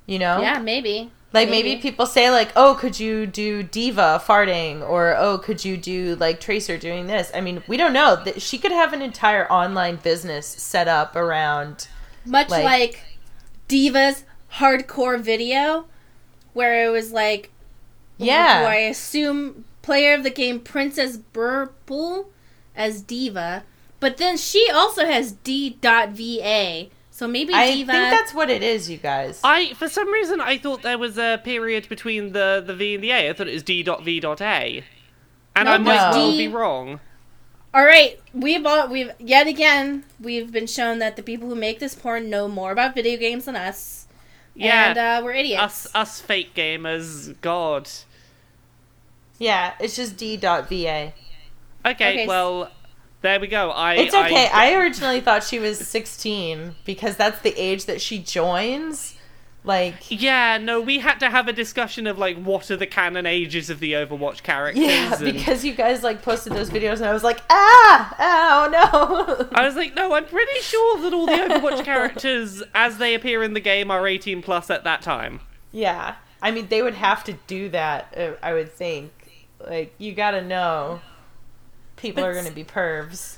You 0.05 0.19
know? 0.19 0.41
Yeah, 0.41 0.59
maybe. 0.59 1.11
Like 1.33 1.49
maybe. 1.49 1.75
people 1.75 2.07
say 2.07 2.31
like, 2.31 2.51
"Oh, 2.55 2.75
could 2.79 2.99
you 2.99 3.27
do 3.27 3.61
diva 3.61 4.19
farting?" 4.25 4.87
or 4.87 5.15
"Oh, 5.15 5.37
could 5.37 5.63
you 5.63 5.77
do 5.77 6.15
like 6.15 6.39
Tracer 6.39 6.77
doing 6.77 7.05
this?" 7.05 7.31
I 7.35 7.41
mean, 7.41 7.61
we 7.67 7.77
don't 7.77 7.93
know. 7.93 8.15
That 8.15 8.41
she 8.41 8.57
could 8.57 8.71
have 8.71 8.93
an 8.93 9.03
entire 9.03 9.51
online 9.51 9.97
business 9.97 10.47
set 10.47 10.87
up 10.87 11.15
around 11.15 11.87
Much 12.25 12.49
Like- 12.49 12.63
like, 12.63 13.03
Diva's 13.67 14.23
hardcore 14.55 15.19
video, 15.21 15.85
where 16.53 16.83
it 16.85 16.89
was 16.89 17.11
like, 17.11 17.51
Yeah. 18.25 18.61
who 18.61 18.65
I 18.67 18.75
assume 18.75 19.65
player 19.81 20.13
of 20.13 20.23
the 20.23 20.29
game 20.29 20.59
Princess 20.59 21.17
Berpl 21.33 22.25
as 22.75 23.01
Diva, 23.01 23.63
but 23.99 24.17
then 24.17 24.37
she 24.37 24.69
also 24.71 25.05
has 25.05 25.31
D.Va. 25.33 26.87
So 27.11 27.27
maybe 27.27 27.53
I 27.53 27.73
Diva. 27.73 27.91
think 27.91 28.11
that's 28.11 28.33
what 28.33 28.49
it 28.49 28.63
is, 28.63 28.89
you 28.89 28.97
guys. 28.97 29.41
I 29.43 29.73
for 29.73 29.89
some 29.89 30.09
reason 30.09 30.39
I 30.39 30.57
thought 30.57 30.83
there 30.83 30.97
was 30.97 31.17
a 31.17 31.41
period 31.43 31.89
between 31.89 32.31
the 32.31 32.63
the 32.65 32.73
V 32.73 32.95
and 32.95 33.03
the 33.03 33.11
A. 33.11 33.29
I 33.29 33.33
thought 33.33 33.47
it 33.49 33.53
was 33.53 33.63
D.V.A. 33.63 34.83
And 35.55 35.67
I 35.67 35.77
No, 35.77 35.83
might 35.83 36.11
no. 36.11 36.11
well 36.17 36.31
D- 36.31 36.37
be 36.37 36.47
wrong. 36.47 36.99
All 37.73 37.85
right, 37.85 38.19
we've 38.33 38.65
all, 38.65 38.87
we've 38.87 39.11
yet 39.19 39.47
again 39.47 40.03
we've 40.19 40.51
been 40.51 40.65
shown 40.67 40.99
that 40.99 41.15
the 41.17 41.21
people 41.23 41.47
who 41.49 41.55
make 41.55 41.79
this 41.79 41.93
porn 41.93 42.29
know 42.29 42.47
more 42.47 42.71
about 42.71 42.95
video 42.95 43.17
games 43.19 43.45
than 43.45 43.55
us. 43.55 44.07
Yeah. 44.55 44.89
and 44.89 44.97
uh, 44.97 45.21
we're 45.23 45.33
idiots. 45.33 45.61
Us 45.61 45.87
us 45.95 46.21
fake 46.21 46.53
gamers, 46.55 47.35
God. 47.41 47.89
Yeah, 49.39 49.73
it's 49.79 49.95
just 49.95 50.17
D.VA. 50.17 50.53
Okay, 50.71 51.13
Okay, 51.85 52.27
well, 52.27 52.69
there 53.21 53.39
we 53.39 53.47
go. 53.47 53.71
I 53.71 53.95
It's 53.95 54.13
okay. 54.13 54.47
I, 54.47 54.71
I 54.71 54.73
originally 54.75 55.21
thought 55.21 55.43
she 55.43 55.59
was 55.59 55.77
16 55.79 56.75
because 56.85 57.17
that's 57.17 57.41
the 57.41 57.53
age 57.57 57.85
that 57.85 58.01
she 58.01 58.19
joins. 58.19 59.15
Like, 59.65 59.95
yeah, 60.09 60.57
no, 60.57 60.79
we 60.79 60.99
had 60.99 61.19
to 61.19 61.29
have 61.29 61.49
a 61.49 61.53
discussion 61.53 62.07
of 62.07 62.17
like 62.17 62.41
what 62.41 62.71
are 62.71 62.77
the 62.77 62.87
canon 62.87 63.25
ages 63.25 63.69
of 63.69 63.81
the 63.81 63.91
Overwatch 63.91 64.41
characters. 64.41 64.81
yeah, 64.81 65.13
and 65.13 65.33
because 65.33 65.65
you 65.65 65.73
guys 65.73 66.01
like 66.01 66.21
posted 66.21 66.53
those 66.53 66.69
videos 66.69 66.95
and 66.97 67.05
I 67.05 67.13
was 67.13 67.25
like, 67.25 67.41
ah, 67.49 68.15
oh 68.19 68.69
no. 68.71 69.49
I 69.53 69.65
was 69.65 69.75
like, 69.75 69.95
no, 69.95 70.13
I'm 70.13 70.25
pretty 70.25 70.61
sure 70.61 71.01
that 71.01 71.13
all 71.13 71.25
the 71.25 71.33
Overwatch 71.33 71.83
characters, 71.83 72.63
as 72.73 72.99
they 72.99 73.13
appear 73.13 73.43
in 73.43 73.53
the 73.53 73.59
game, 73.59 73.91
are 73.91 74.07
18 74.07 74.41
plus 74.41 74.69
at 74.69 74.85
that 74.85 75.01
time. 75.01 75.41
yeah, 75.73 76.15
I 76.41 76.51
mean 76.51 76.67
they 76.69 76.81
would 76.81 76.95
have 76.95 77.25
to 77.25 77.33
do 77.47 77.67
that. 77.69 78.13
uh, 78.17 78.31
I 78.41 78.53
would 78.53 78.71
think. 78.71 79.11
Like, 79.59 79.93
you 79.97 80.13
gotta 80.13 80.41
know, 80.41 81.01
people 81.97 82.23
are 82.23 82.33
gonna 82.33 82.51
be 82.51 82.63
pervs. 82.63 83.37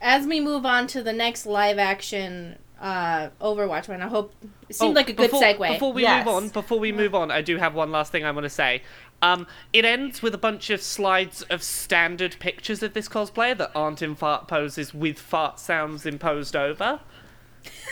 As 0.00 0.26
we 0.26 0.40
move 0.40 0.66
on 0.66 0.86
to 0.88 1.02
the 1.02 1.12
next 1.12 1.46
live 1.46 1.78
action 1.78 2.58
uh, 2.80 3.28
Overwatch 3.40 3.86
one, 3.88 4.02
I 4.02 4.08
hope 4.08 4.34
it 4.68 4.74
seemed 4.74 4.90
Oh, 4.90 4.94
like 5.00 5.08
a 5.08 5.12
good 5.12 5.30
before, 5.30 5.40
segue. 5.42 5.68
Before 5.74 5.92
we 5.92 6.02
Yes. 6.02 6.26
move 6.26 6.34
on, 6.34 6.48
before 6.48 6.80
we 6.80 6.90
move 6.90 7.14
on, 7.14 7.30
I 7.30 7.40
do 7.40 7.56
have 7.58 7.74
one 7.74 7.92
last 7.92 8.10
thing 8.10 8.24
I 8.24 8.32
want 8.32 8.42
to 8.44 8.50
say. 8.50 8.82
Um, 9.22 9.46
it 9.72 9.84
ends 9.84 10.20
with 10.20 10.34
a 10.34 10.38
bunch 10.38 10.68
of 10.70 10.82
slides 10.82 11.42
of 11.42 11.62
standard 11.62 12.34
pictures 12.40 12.82
of 12.82 12.92
this 12.92 13.08
cosplayer 13.08 13.56
that 13.56 13.70
aren't 13.72 14.02
in 14.02 14.16
fart 14.16 14.48
poses 14.48 14.92
with 14.92 15.16
fart 15.20 15.60
sounds 15.60 16.04
imposed 16.04 16.56
over, 16.56 16.98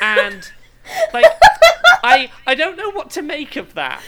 and 0.02 0.50
like 1.14 1.26
I 2.02 2.32
I 2.48 2.56
don't 2.56 2.76
know 2.76 2.90
what 2.90 3.10
to 3.10 3.22
make 3.22 3.54
of 3.54 3.74
that. 3.74 4.02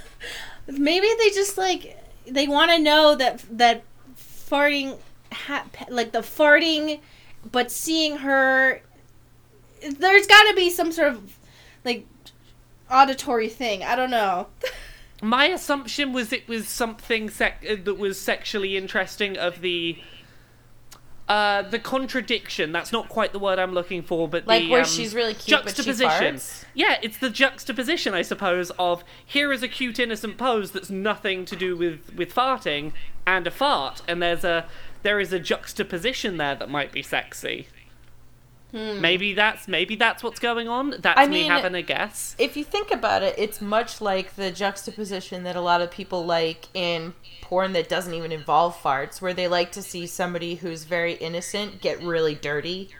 Maybe 0.66 1.06
they 1.18 1.30
just 1.30 1.56
like 1.56 1.96
they 2.26 2.46
want 2.46 2.70
to 2.70 2.78
know 2.78 3.14
that 3.14 3.44
that 3.50 3.82
farting, 4.16 4.98
ha- 5.32 5.66
like 5.88 6.12
the 6.12 6.20
farting, 6.20 7.00
but 7.50 7.70
seeing 7.70 8.18
her. 8.18 8.82
There's 9.82 10.26
got 10.26 10.48
to 10.48 10.54
be 10.54 10.68
some 10.68 10.92
sort 10.92 11.08
of 11.08 11.38
like 11.84 12.06
auditory 12.90 13.48
thing. 13.48 13.82
I 13.82 13.96
don't 13.96 14.10
know. 14.10 14.48
my 15.22 15.46
assumption 15.46 16.12
was 16.12 16.32
it 16.32 16.46
was 16.48 16.68
something 16.68 17.30
sec- 17.30 17.64
uh, 17.68 17.76
that 17.84 17.98
was 17.98 18.20
sexually 18.20 18.76
interesting 18.76 19.36
of 19.38 19.60
the 19.60 19.98
uh 21.30 21.62
the 21.62 21.78
contradiction 21.78 22.72
that's 22.72 22.90
not 22.90 23.08
quite 23.08 23.32
the 23.32 23.38
word 23.38 23.56
i'm 23.58 23.72
looking 23.72 24.02
for 24.02 24.26
but 24.28 24.46
Like 24.48 24.64
the, 24.64 24.70
where 24.70 24.80
um, 24.80 24.86
she's 24.86 25.14
really 25.14 25.32
cute, 25.32 25.62
but 25.62 25.70
she 25.70 25.76
juxtaposition 25.76 26.34
farts? 26.34 26.64
yeah 26.74 26.96
it's 27.02 27.18
the 27.18 27.30
juxtaposition 27.30 28.14
i 28.14 28.22
suppose 28.22 28.70
of 28.80 29.04
here 29.24 29.52
is 29.52 29.62
a 29.62 29.68
cute 29.68 30.00
innocent 30.00 30.36
pose 30.36 30.72
that's 30.72 30.90
nothing 30.90 31.44
to 31.44 31.54
do 31.54 31.76
with 31.76 32.12
with 32.16 32.34
farting 32.34 32.92
and 33.28 33.46
a 33.46 33.50
fart 33.52 34.02
and 34.08 34.20
there's 34.20 34.42
a 34.44 34.66
there 35.04 35.20
is 35.20 35.32
a 35.32 35.38
juxtaposition 35.38 36.36
there 36.36 36.56
that 36.56 36.68
might 36.68 36.90
be 36.90 37.00
sexy 37.02 37.68
maybe 38.72 39.34
that's 39.34 39.66
maybe 39.66 39.96
that's 39.96 40.22
what's 40.22 40.38
going 40.38 40.68
on 40.68 40.94
that's 41.00 41.18
I 41.18 41.26
me 41.26 41.42
having 41.42 41.74
a 41.74 41.82
guess 41.82 42.36
if 42.38 42.56
you 42.56 42.64
think 42.64 42.92
about 42.92 43.22
it, 43.22 43.34
it's 43.36 43.60
much 43.60 44.00
like 44.00 44.36
the 44.36 44.50
juxtaposition 44.50 45.42
that 45.42 45.56
a 45.56 45.60
lot 45.60 45.80
of 45.80 45.90
people 45.90 46.24
like 46.24 46.68
in 46.74 47.14
porn 47.42 47.72
that 47.72 47.88
doesn't 47.88 48.14
even 48.14 48.30
involve 48.30 48.76
farts, 48.76 49.20
where 49.20 49.34
they 49.34 49.48
like 49.48 49.72
to 49.72 49.82
see 49.82 50.06
somebody 50.06 50.54
who's 50.54 50.84
very 50.84 51.14
innocent 51.14 51.80
get 51.80 52.00
really 52.00 52.34
dirty. 52.34 52.90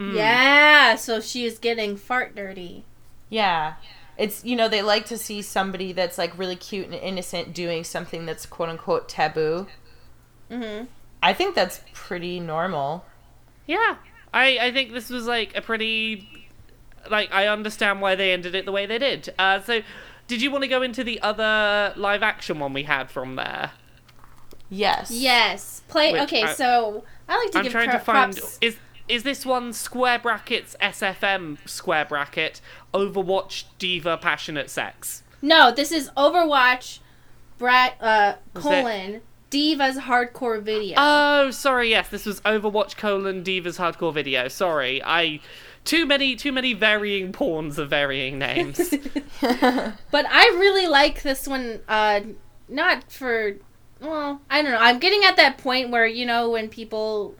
Yeah, 0.00 0.96
so 0.96 1.20
she 1.20 1.44
is 1.44 1.58
getting 1.58 1.96
fart 1.96 2.34
dirty. 2.34 2.84
Yeah. 3.30 3.74
It's, 4.18 4.44
you 4.44 4.56
know, 4.56 4.68
they 4.68 4.82
like 4.82 5.06
to 5.06 5.16
see 5.16 5.40
somebody 5.42 5.92
that's 5.92 6.18
like 6.18 6.36
really 6.36 6.56
cute 6.56 6.86
and 6.86 6.94
innocent 6.94 7.54
doing 7.54 7.84
something 7.84 8.26
that's 8.26 8.46
quote 8.46 8.68
unquote 8.68 9.08
taboo. 9.08 9.66
Mm-hmm. 10.50 10.86
I 11.22 11.32
think 11.32 11.54
that's 11.54 11.80
pretty 11.92 12.40
normal. 12.40 13.04
Yeah, 13.66 13.96
I 14.34 14.58
I 14.66 14.72
think 14.72 14.92
this 14.92 15.08
was 15.08 15.26
like 15.26 15.56
a 15.56 15.62
pretty 15.62 16.28
like 17.10 17.32
I 17.32 17.46
understand 17.46 18.00
why 18.00 18.14
they 18.14 18.32
ended 18.32 18.54
it 18.54 18.64
the 18.66 18.72
way 18.72 18.84
they 18.86 18.98
did. 18.98 19.32
Uh, 19.38 19.60
so, 19.60 19.80
did 20.26 20.42
you 20.42 20.50
want 20.50 20.62
to 20.64 20.68
go 20.68 20.82
into 20.82 21.04
the 21.04 21.20
other 21.22 21.92
live 21.96 22.22
action 22.22 22.58
one 22.58 22.72
we 22.72 22.82
had 22.82 23.10
from 23.10 23.36
there? 23.36 23.70
Yes. 24.70 25.10
Yes. 25.10 25.82
Play. 25.88 26.12
Which 26.12 26.22
okay, 26.22 26.42
I- 26.42 26.52
so 26.54 27.04
I 27.28 27.36
like 27.38 27.50
to 27.52 27.52
give 27.52 27.52
props. 27.52 27.56
I'm 27.56 27.62
give 27.64 27.72
trying 27.72 27.88
pro- 27.90 27.98
to 27.98 28.04
find 28.04 28.36
props. 28.36 28.58
is 28.60 28.76
is 29.06 29.22
this 29.22 29.44
one 29.44 29.72
square 29.74 30.18
brackets 30.18 30.74
SFM 30.80 31.58
square 31.68 32.06
bracket 32.06 32.60
Overwatch 32.94 33.64
Diva 33.78 34.16
Passionate 34.16 34.70
Sex? 34.70 35.22
No, 35.42 35.70
this 35.70 35.92
is 35.92 36.10
Overwatch. 36.16 37.00
Brat. 37.58 37.96
Uh, 38.00 38.34
Was 38.54 38.64
it- 38.64 38.68
colon. 38.68 39.20
Diva's 39.54 39.98
hardcore 39.98 40.60
video. 40.60 40.96
Oh, 40.98 41.52
sorry. 41.52 41.90
Yes, 41.90 42.08
this 42.08 42.26
was 42.26 42.40
Overwatch 42.40 42.96
colon 42.96 43.44
Divas 43.44 43.78
hardcore 43.78 44.12
video. 44.12 44.48
Sorry, 44.48 45.00
I 45.04 45.38
too 45.84 46.06
many 46.06 46.34
too 46.34 46.50
many 46.50 46.72
varying 46.72 47.30
pawns 47.30 47.78
of 47.78 47.90
varying 47.90 48.36
names. 48.38 48.80
But 49.40 50.26
I 50.28 50.56
really 50.58 50.88
like 50.88 51.22
this 51.22 51.46
one. 51.46 51.80
Uh, 51.86 52.20
not 52.68 53.12
for. 53.12 53.54
Well, 54.00 54.40
I 54.50 54.60
don't 54.60 54.72
know. 54.72 54.78
I'm 54.78 54.98
getting 54.98 55.24
at 55.24 55.36
that 55.36 55.58
point 55.58 55.90
where 55.90 56.06
you 56.06 56.26
know 56.26 56.50
when 56.50 56.68
people 56.68 57.36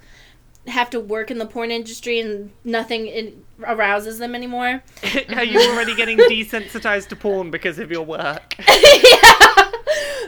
have 0.69 0.91
to 0.91 1.01
work 1.01 1.33
in 1.33 1.39
the 1.39 1.47
porn 1.47 1.71
industry 1.71 2.21
and 2.21 2.51
nothing 2.65 3.07
in, 3.07 3.45
arouses 3.65 4.19
them 4.19 4.37
anymore. 4.37 4.83
Are 5.35 5.45
you 5.45 5.61
already 5.61 5.95
getting 5.97 6.17
desensitized 6.17 7.09
to 7.09 7.17
porn 7.17 7.51
because 7.51 7.79
of 7.81 7.91
your 7.91 8.05
work? 8.05 8.55
yeah. 8.59 9.34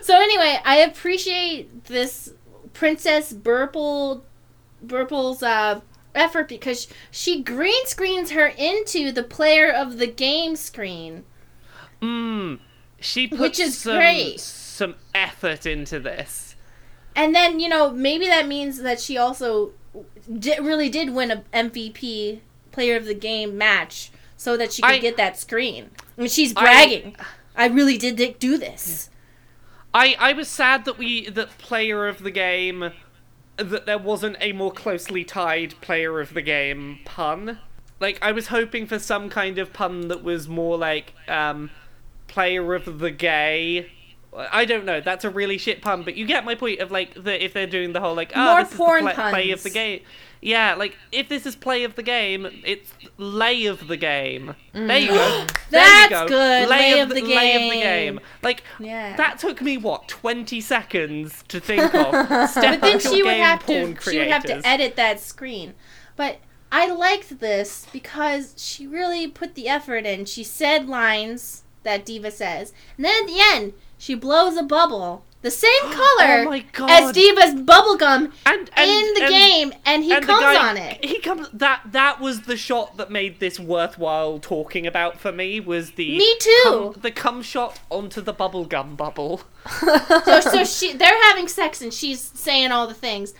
So 0.02 0.14
anyway, 0.20 0.58
I 0.64 0.76
appreciate 0.78 1.84
this 1.84 2.32
Princess 2.72 3.32
Berpl 3.32 4.22
Berpl's 4.86 5.42
uh, 5.42 5.80
effort 6.14 6.48
because 6.48 6.86
she 7.10 7.42
green 7.42 7.86
screens 7.86 8.30
her 8.32 8.46
into 8.46 9.10
the 9.12 9.22
player 9.22 9.70
of 9.70 9.98
the 9.98 10.06
game 10.06 10.56
screen. 10.56 11.24
Mmm. 12.02 12.60
She 13.00 13.26
put 13.28 13.40
Which 13.40 13.60
is 13.60 13.78
some, 13.78 13.96
great. 13.96 14.40
some 14.40 14.94
effort 15.14 15.66
into 15.66 15.98
this. 16.00 16.54
And 17.14 17.34
then, 17.34 17.60
you 17.60 17.68
know, 17.68 17.90
maybe 17.90 18.26
that 18.26 18.46
means 18.46 18.82
that 18.82 19.00
she 19.00 19.16
also 19.16 19.72
di- 20.38 20.58
really 20.58 20.88
did 20.88 21.10
win 21.14 21.30
a 21.30 21.42
MVP 21.52 22.40
player 22.72 22.96
of 22.96 23.06
the 23.06 23.14
game 23.14 23.56
match 23.56 24.10
so 24.36 24.56
that 24.56 24.72
she 24.72 24.82
could 24.82 24.90
I- 24.92 24.98
get 24.98 25.16
that 25.16 25.38
screen. 25.38 25.90
And 26.16 26.30
she's 26.30 26.52
bragging. 26.52 27.16
I, 27.56 27.66
really 27.68 27.96
did 27.96 28.38
do 28.38 28.58
this. 28.58 29.08
I, 29.96 30.14
I 30.18 30.32
was 30.34 30.46
sad 30.46 30.84
that 30.84 30.98
we 30.98 31.30
that 31.30 31.56
player 31.56 32.06
of 32.06 32.22
the 32.22 32.30
game 32.30 32.92
that 33.56 33.86
there 33.86 33.96
wasn't 33.96 34.36
a 34.40 34.52
more 34.52 34.70
closely 34.70 35.24
tied 35.24 35.74
player 35.80 36.20
of 36.20 36.34
the 36.34 36.42
game 36.42 36.98
pun. 37.06 37.60
Like 37.98 38.18
I 38.20 38.32
was 38.32 38.48
hoping 38.48 38.86
for 38.86 38.98
some 38.98 39.30
kind 39.30 39.56
of 39.56 39.72
pun 39.72 40.08
that 40.08 40.22
was 40.22 40.48
more 40.48 40.76
like 40.76 41.14
um 41.28 41.70
player 42.28 42.74
of 42.74 42.98
the 42.98 43.10
gay. 43.10 43.90
I 44.36 44.66
don't 44.66 44.84
know. 44.84 45.00
That's 45.00 45.24
a 45.24 45.30
really 45.30 45.56
shit 45.56 45.80
pun, 45.80 46.02
but 46.02 46.14
you 46.14 46.26
get 46.26 46.44
my 46.44 46.54
point 46.54 46.80
of 46.80 46.90
like 46.90 47.14
the 47.14 47.42
if 47.42 47.54
they're 47.54 47.66
doing 47.66 47.94
the 47.94 48.00
whole 48.00 48.14
like 48.14 48.32
oh 48.34 48.44
More 48.44 48.64
this 48.64 48.76
porn 48.76 49.00
is 49.00 49.08
the 49.08 49.14
pla- 49.14 49.30
play 49.30 49.50
of 49.50 49.62
the 49.62 49.70
puns. 49.70 50.02
Game. 50.46 50.50
Yeah, 50.52 50.74
like 50.74 50.96
if 51.12 51.28
this 51.28 51.46
is 51.46 51.56
play 51.56 51.84
of 51.84 51.94
the 51.96 52.02
game, 52.02 52.46
it's 52.64 52.92
lay 53.18 53.66
of 53.66 53.88
the 53.88 53.96
game. 53.96 54.54
Mm. 54.74 54.86
There 54.86 54.98
you 54.98 55.08
go. 55.08 55.46
There 55.70 55.82
you 55.82 56.08
That's 56.08 56.10
go. 56.10 56.28
good. 56.28 56.68
Lay 56.68 57.00
of 57.00 57.08
the 57.08 57.14
Lay 57.22 57.54
of 57.56 57.60
the 57.72 57.80
game. 57.80 57.82
game. 57.82 58.20
Like 58.42 58.62
Yeah. 58.78 59.16
that 59.16 59.38
took 59.38 59.60
me 59.60 59.76
what 59.76 60.06
twenty 60.08 60.60
seconds 60.60 61.42
to 61.48 61.60
think 61.70 61.92
of. 61.94 62.12
But 62.28 62.80
then 62.80 63.00
she 63.00 63.22
would 63.22 63.34
have 63.34 63.66
to 63.66 63.96
she 64.00 64.18
would 64.18 64.28
have 64.28 64.44
to 64.44 64.66
edit 64.66 64.96
that 64.96 65.20
screen. 65.20 65.74
But 66.16 66.38
I 66.72 66.90
liked 66.90 67.40
this 67.40 67.86
because 67.92 68.54
she 68.56 68.86
really 68.86 69.26
put 69.28 69.54
the 69.54 69.68
effort 69.68 70.06
in. 70.06 70.24
She 70.24 70.44
said 70.44 70.88
lines 70.88 71.64
that 71.82 72.04
Diva 72.04 72.30
says. 72.30 72.72
And 72.96 73.04
then 73.04 73.22
at 73.22 73.26
the 73.28 73.38
end, 73.40 73.72
she 73.98 74.14
blows 74.14 74.56
a 74.56 74.62
bubble. 74.62 75.24
The 75.42 75.50
same 75.50 75.70
oh 75.82 76.16
color 76.18 76.40
Oh 76.40 76.44
my 76.46 76.60
God. 76.72 76.90
as 76.90 77.12
Diva's 77.12 77.54
bubblegum 77.54 78.32
And, 78.46 78.70
and 78.74 78.90
in 78.90 79.14
the 79.14 79.22
and- 79.22 79.30
game 79.30 79.72
and 79.84 80.02
he 80.02 80.12
and 80.12 80.22
the 80.22 80.26
comes 80.26 80.42
guy- 80.42 80.68
on 80.70 80.76
it. 80.76 81.04
He 81.04 81.20
comes. 81.20 81.48
That 81.52 81.82
that 81.92 82.20
was 82.20 82.42
the 82.42 82.56
shot 82.56 82.96
that 82.96 83.10
made 83.10 83.38
this 83.38 83.60
worthwhile 83.60 84.38
talking 84.38 84.86
about 84.86 85.20
for 85.20 85.30
me. 85.32 85.60
Was 85.60 85.92
the 85.92 86.16
Me 86.18 86.36
too. 86.40 86.62
cum- 86.64 86.94
the 87.02 87.10
cum 87.10 87.42
shot 87.42 87.78
onto 87.90 88.20
the 88.20 88.34
bubblegum 88.34 88.96
bubble. 88.96 89.42
so, 90.24 90.40
so 90.40 90.64
she 90.64 90.92
they're 90.94 91.22
having 91.28 91.48
sex 91.48 91.80
and 91.82 91.92
she's 91.92 92.20
saying 92.20 92.72
all 92.72 92.86
the 92.86 92.94
things. 92.94 93.34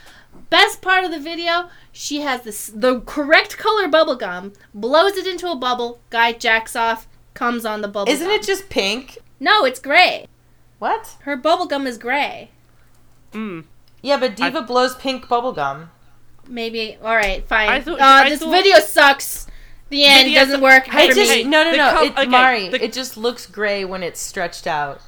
Best 0.51 0.83
part 0.83 1.03
of 1.05 1.11
the 1.11 1.19
video, 1.19 1.71
she 1.93 2.21
has 2.21 2.43
this 2.43 2.67
the 2.69 3.01
correct 3.01 3.57
color 3.57 3.89
bubble 3.89 4.17
gum, 4.17 4.53
blows 4.75 5.17
it 5.17 5.27
into 5.27 5.49
a 5.51 5.57
bubble, 5.57 5.99
guy 6.11 6.33
jacks 6.33 6.77
off, 6.77 7.09
comes 7.35 7.65
on 7.65 7.81
the 7.81 7.89
bubble. 7.89 8.13
Isn't 8.13 8.27
gum. 8.29 8.37
it 8.37 8.43
just 8.43 8.69
pink? 8.69 9.19
No, 9.41 9.65
it's 9.65 9.81
gray. 9.81 10.27
What? 10.79 11.17
Her 11.21 11.37
bubble 11.37 11.67
gum 11.67 11.87
is 11.87 11.99
gray. 11.99 12.51
Mm. 13.33 13.65
Yeah, 14.03 14.19
but 14.19 14.37
Diva 14.37 14.63
blows 14.63 14.95
pink 14.95 15.27
bubblegum. 15.27 15.89
Maybe 16.49 16.97
all 17.03 17.17
right, 17.17 17.47
fine. 17.47 17.69
I 17.69 17.81
thought- 17.81 18.01
uh, 18.01 18.05
I 18.05 18.29
this 18.31 18.41
thought- 18.41 18.51
video 18.51 18.79
sucks. 18.79 19.47
The 19.89 20.05
end 20.05 20.25
Video 20.27 20.41
doesn't 20.41 20.57
su- 20.59 20.63
work 20.63 20.87
Hey, 20.87 21.05
It 21.07 21.09
for 21.11 21.15
just 21.15 21.31
me. 21.31 21.45
no 21.45 21.63
no 21.63 21.71
no. 21.77 21.93
col- 21.93 22.05
it, 22.07 22.13
okay, 22.13 22.27
Mari, 22.27 22.69
the- 22.69 22.85
it 22.85 22.93
just 22.93 23.17
looks 23.17 23.47
gray 23.47 23.85
when 23.85 24.03
it's 24.03 24.21
stretched 24.21 24.67
out. 24.67 25.01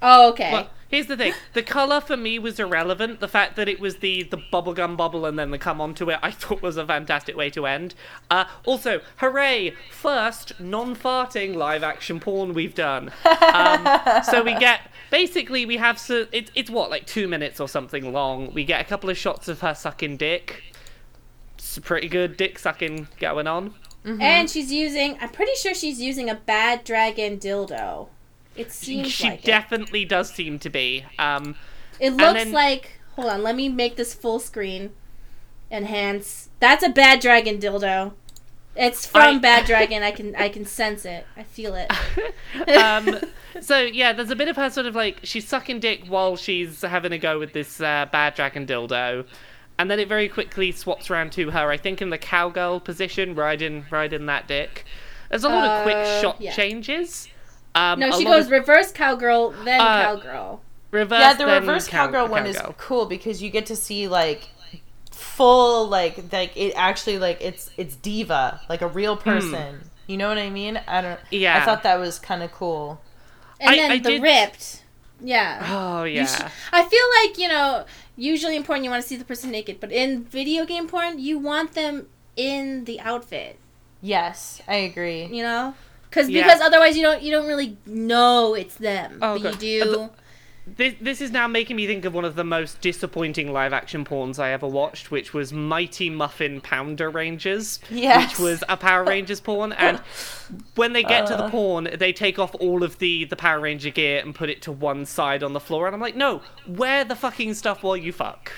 Oh, 0.00 0.30
okay. 0.30 0.52
Well, 0.52 0.70
here's 0.88 1.06
the 1.06 1.16
thing: 1.16 1.34
the 1.54 1.62
color 1.62 2.00
for 2.00 2.16
me 2.16 2.38
was 2.38 2.58
irrelevant. 2.60 3.18
The 3.18 3.26
fact 3.28 3.56
that 3.56 3.68
it 3.68 3.80
was 3.80 3.96
the 3.96 4.22
the 4.22 4.36
bubblegum 4.52 4.96
bubble 4.96 5.26
and 5.26 5.36
then 5.38 5.50
the 5.50 5.58
come 5.58 5.80
onto 5.80 6.08
it, 6.10 6.18
I 6.22 6.30
thought 6.30 6.62
was 6.62 6.76
a 6.76 6.86
fantastic 6.86 7.36
way 7.36 7.50
to 7.50 7.66
end. 7.66 7.94
Uh, 8.30 8.44
also, 8.64 9.00
hooray! 9.16 9.74
First 9.90 10.60
non-farting 10.60 11.54
live-action 11.56 12.20
porn 12.20 12.54
we've 12.54 12.74
done. 12.74 13.10
Um, 13.24 14.22
so 14.24 14.42
we 14.42 14.54
get 14.54 14.80
basically 15.12 15.64
we 15.66 15.76
have 15.76 15.96
so 16.00 16.26
it's 16.32 16.50
it's 16.56 16.68
what 16.70 16.90
like 16.90 17.06
two 17.06 17.28
minutes 17.28 17.60
or 17.60 17.68
something 17.68 18.12
long. 18.12 18.52
We 18.52 18.64
get 18.64 18.80
a 18.80 18.84
couple 18.84 19.08
of 19.10 19.16
shots 19.16 19.46
of 19.46 19.60
her 19.60 19.74
sucking 19.74 20.16
dick. 20.16 20.64
It's 21.56 21.76
a 21.76 21.80
pretty 21.80 22.08
good 22.08 22.36
dick 22.36 22.58
sucking 22.58 23.06
going 23.20 23.46
on. 23.46 23.74
And 24.04 24.50
she's 24.50 24.72
using. 24.72 25.16
I'm 25.20 25.28
pretty 25.28 25.54
sure 25.54 25.74
she's 25.74 26.00
using 26.00 26.28
a 26.28 26.34
bad 26.34 26.82
dragon 26.82 27.38
dildo. 27.38 28.08
It 28.56 28.72
seems 28.72 29.12
she 29.12 29.28
like 29.30 29.38
it. 29.38 29.44
definitely 29.44 30.04
does 30.04 30.32
seem 30.32 30.58
to 30.58 30.68
be. 30.70 31.04
Um, 31.20 31.54
It 32.00 32.10
looks 32.14 32.32
then- 32.42 32.50
like. 32.52 32.98
Hold 33.14 33.28
on, 33.28 33.42
let 33.44 33.54
me 33.54 33.68
make 33.68 33.94
this 33.96 34.12
full 34.14 34.40
screen. 34.40 34.90
Enhance. 35.70 36.48
That's 36.60 36.82
a 36.84 36.88
bad 36.88 37.20
dragon 37.20 37.58
dildo. 37.58 38.14
It's 38.74 39.06
from 39.06 39.36
I- 39.36 39.38
Bad 39.38 39.66
Dragon. 39.66 40.02
I 40.02 40.10
can 40.12 40.34
I 40.34 40.48
can 40.48 40.64
sense 40.64 41.04
it. 41.04 41.26
I 41.36 41.42
feel 41.42 41.74
it. 41.74 41.90
um, 42.78 43.18
so 43.60 43.80
yeah, 43.80 44.12
there's 44.12 44.30
a 44.30 44.36
bit 44.36 44.48
of 44.48 44.56
her 44.56 44.70
sort 44.70 44.86
of 44.86 44.94
like 44.94 45.20
she's 45.24 45.46
sucking 45.46 45.80
dick 45.80 46.04
while 46.08 46.36
she's 46.36 46.80
having 46.82 47.12
a 47.12 47.18
go 47.18 47.38
with 47.38 47.52
this 47.52 47.80
uh, 47.80 48.06
bad 48.10 48.34
dragon 48.34 48.66
dildo, 48.66 49.26
and 49.78 49.90
then 49.90 49.98
it 50.00 50.08
very 50.08 50.28
quickly 50.28 50.72
swaps 50.72 51.10
around 51.10 51.32
to 51.32 51.50
her. 51.50 51.70
I 51.70 51.76
think 51.76 52.00
in 52.00 52.10
the 52.10 52.18
cowgirl 52.18 52.80
position, 52.80 53.34
riding 53.34 53.84
riding 53.90 54.26
that 54.26 54.48
dick. 54.48 54.84
There's 55.28 55.44
a 55.44 55.48
lot 55.48 55.66
of 55.68 55.82
quick 55.84 55.96
Uh, 55.96 56.20
shot 56.20 56.40
yeah. 56.40 56.52
changes. 56.52 57.28
Um, 57.74 58.00
No, 58.00 58.10
she 58.12 58.24
goes 58.24 58.46
of 58.46 58.52
reverse 58.52 58.92
cowgirl, 58.92 59.50
then 59.64 59.80
Uh, 59.80 60.02
cowgirl. 60.04 60.60
reverse. 60.90 61.20
yeah, 61.20 61.32
the 61.34 61.46
then 61.46 61.60
reverse 61.62 61.88
cow- 61.88 62.06
cowgirl 62.06 62.28
one 62.28 62.46
is 62.46 62.60
cool 62.76 63.06
because 63.06 63.42
you 63.42 63.48
get 63.50 63.64
to 63.66 63.76
see 63.76 64.08
like 64.08 64.48
full 65.22 65.88
like 65.88 66.32
like 66.32 66.56
it 66.56 66.72
actually 66.76 67.18
like 67.18 67.38
it's 67.40 67.70
it's 67.76 67.96
diva 67.96 68.60
like 68.68 68.82
a 68.82 68.88
real 68.88 69.16
person. 69.16 69.88
You 70.06 70.16
know 70.16 70.28
what 70.28 70.38
I 70.38 70.50
mean? 70.50 70.80
I 70.88 71.00
don't. 71.00 71.18
Hmm. 71.20 71.26
Yeah. 71.30 71.58
I 71.58 71.64
thought 71.64 71.82
that 71.84 71.98
was 71.98 72.18
kind 72.18 72.42
of 72.42 72.52
cool. 72.52 73.00
And 73.60 73.70
I- 73.70 73.76
then 73.76 73.90
I 73.92 73.98
the 73.98 74.10
did- 74.10 74.22
ripped. 74.22 74.82
Yeah. 75.24 75.64
Oh 75.70 76.02
yeah. 76.04 76.26
sh- 76.26 76.42
I 76.72 76.82
feel 76.82 77.06
like, 77.22 77.38
you 77.38 77.46
know, 77.48 77.84
usually 78.16 78.56
in 78.56 78.64
porn 78.64 78.82
you 78.82 78.90
want 78.90 79.00
to 79.02 79.08
see 79.08 79.14
the 79.16 79.24
person 79.24 79.52
naked, 79.52 79.78
but 79.78 79.92
in 79.92 80.24
video 80.24 80.66
game 80.66 80.88
porn, 80.88 81.20
you 81.20 81.38
want 81.38 81.74
them 81.74 82.08
in 82.36 82.84
the 82.86 82.98
outfit, 83.00 83.56
Yes, 84.00 84.60
I 84.66 84.76
agree. 84.76 85.26
you 85.26 85.42
know? 85.44 85.74
Cuz 86.10 86.28
Yeah. 86.28 86.42
because 86.42 86.60
otherwise 86.60 86.96
you 86.96 87.02
don't 87.04 87.22
you 87.22 87.30
don't 87.30 87.46
really 87.46 87.76
know 87.86 88.54
it's 88.54 88.74
them. 88.74 89.18
Oh, 89.22 89.38
but 89.38 89.52
God. 89.54 89.62
you 89.62 89.82
Uh, 89.82 89.84
do. 89.84 90.10
This, 90.64 90.94
this 91.00 91.20
is 91.20 91.32
now 91.32 91.48
making 91.48 91.74
me 91.74 91.88
think 91.88 92.04
of 92.04 92.14
one 92.14 92.24
of 92.24 92.36
the 92.36 92.44
most 92.44 92.80
disappointing 92.80 93.52
live 93.52 93.72
action 93.72 94.04
porns 94.04 94.38
I 94.38 94.52
ever 94.52 94.66
watched, 94.68 95.10
which 95.10 95.34
was 95.34 95.52
Mighty 95.52 96.08
Muffin 96.08 96.60
Pounder 96.60 97.10
Rangers. 97.10 97.80
Yes. 97.90 98.30
Which 98.30 98.38
was 98.38 98.64
a 98.68 98.76
Power 98.76 99.02
Rangers 99.04 99.40
porn. 99.40 99.72
And 99.72 99.98
when 100.76 100.92
they 100.92 101.02
get 101.02 101.26
to 101.26 101.34
the 101.34 101.44
Uh. 101.44 101.50
porn, 101.50 101.88
they 101.98 102.12
take 102.12 102.38
off 102.38 102.54
all 102.60 102.84
of 102.84 102.98
the, 102.98 103.24
the 103.24 103.34
Power 103.34 103.58
Ranger 103.58 103.90
gear 103.90 104.20
and 104.20 104.34
put 104.36 104.48
it 104.50 104.62
to 104.62 104.70
one 104.72 105.04
side 105.04 105.42
on 105.42 105.52
the 105.52 105.58
floor. 105.60 105.86
And 105.86 105.94
I'm 105.96 106.00
like, 106.00 106.14
no, 106.14 106.42
wear 106.66 107.02
the 107.04 107.16
fucking 107.16 107.54
stuff 107.54 107.82
while 107.82 107.96
you 107.96 108.12
fuck. 108.12 108.52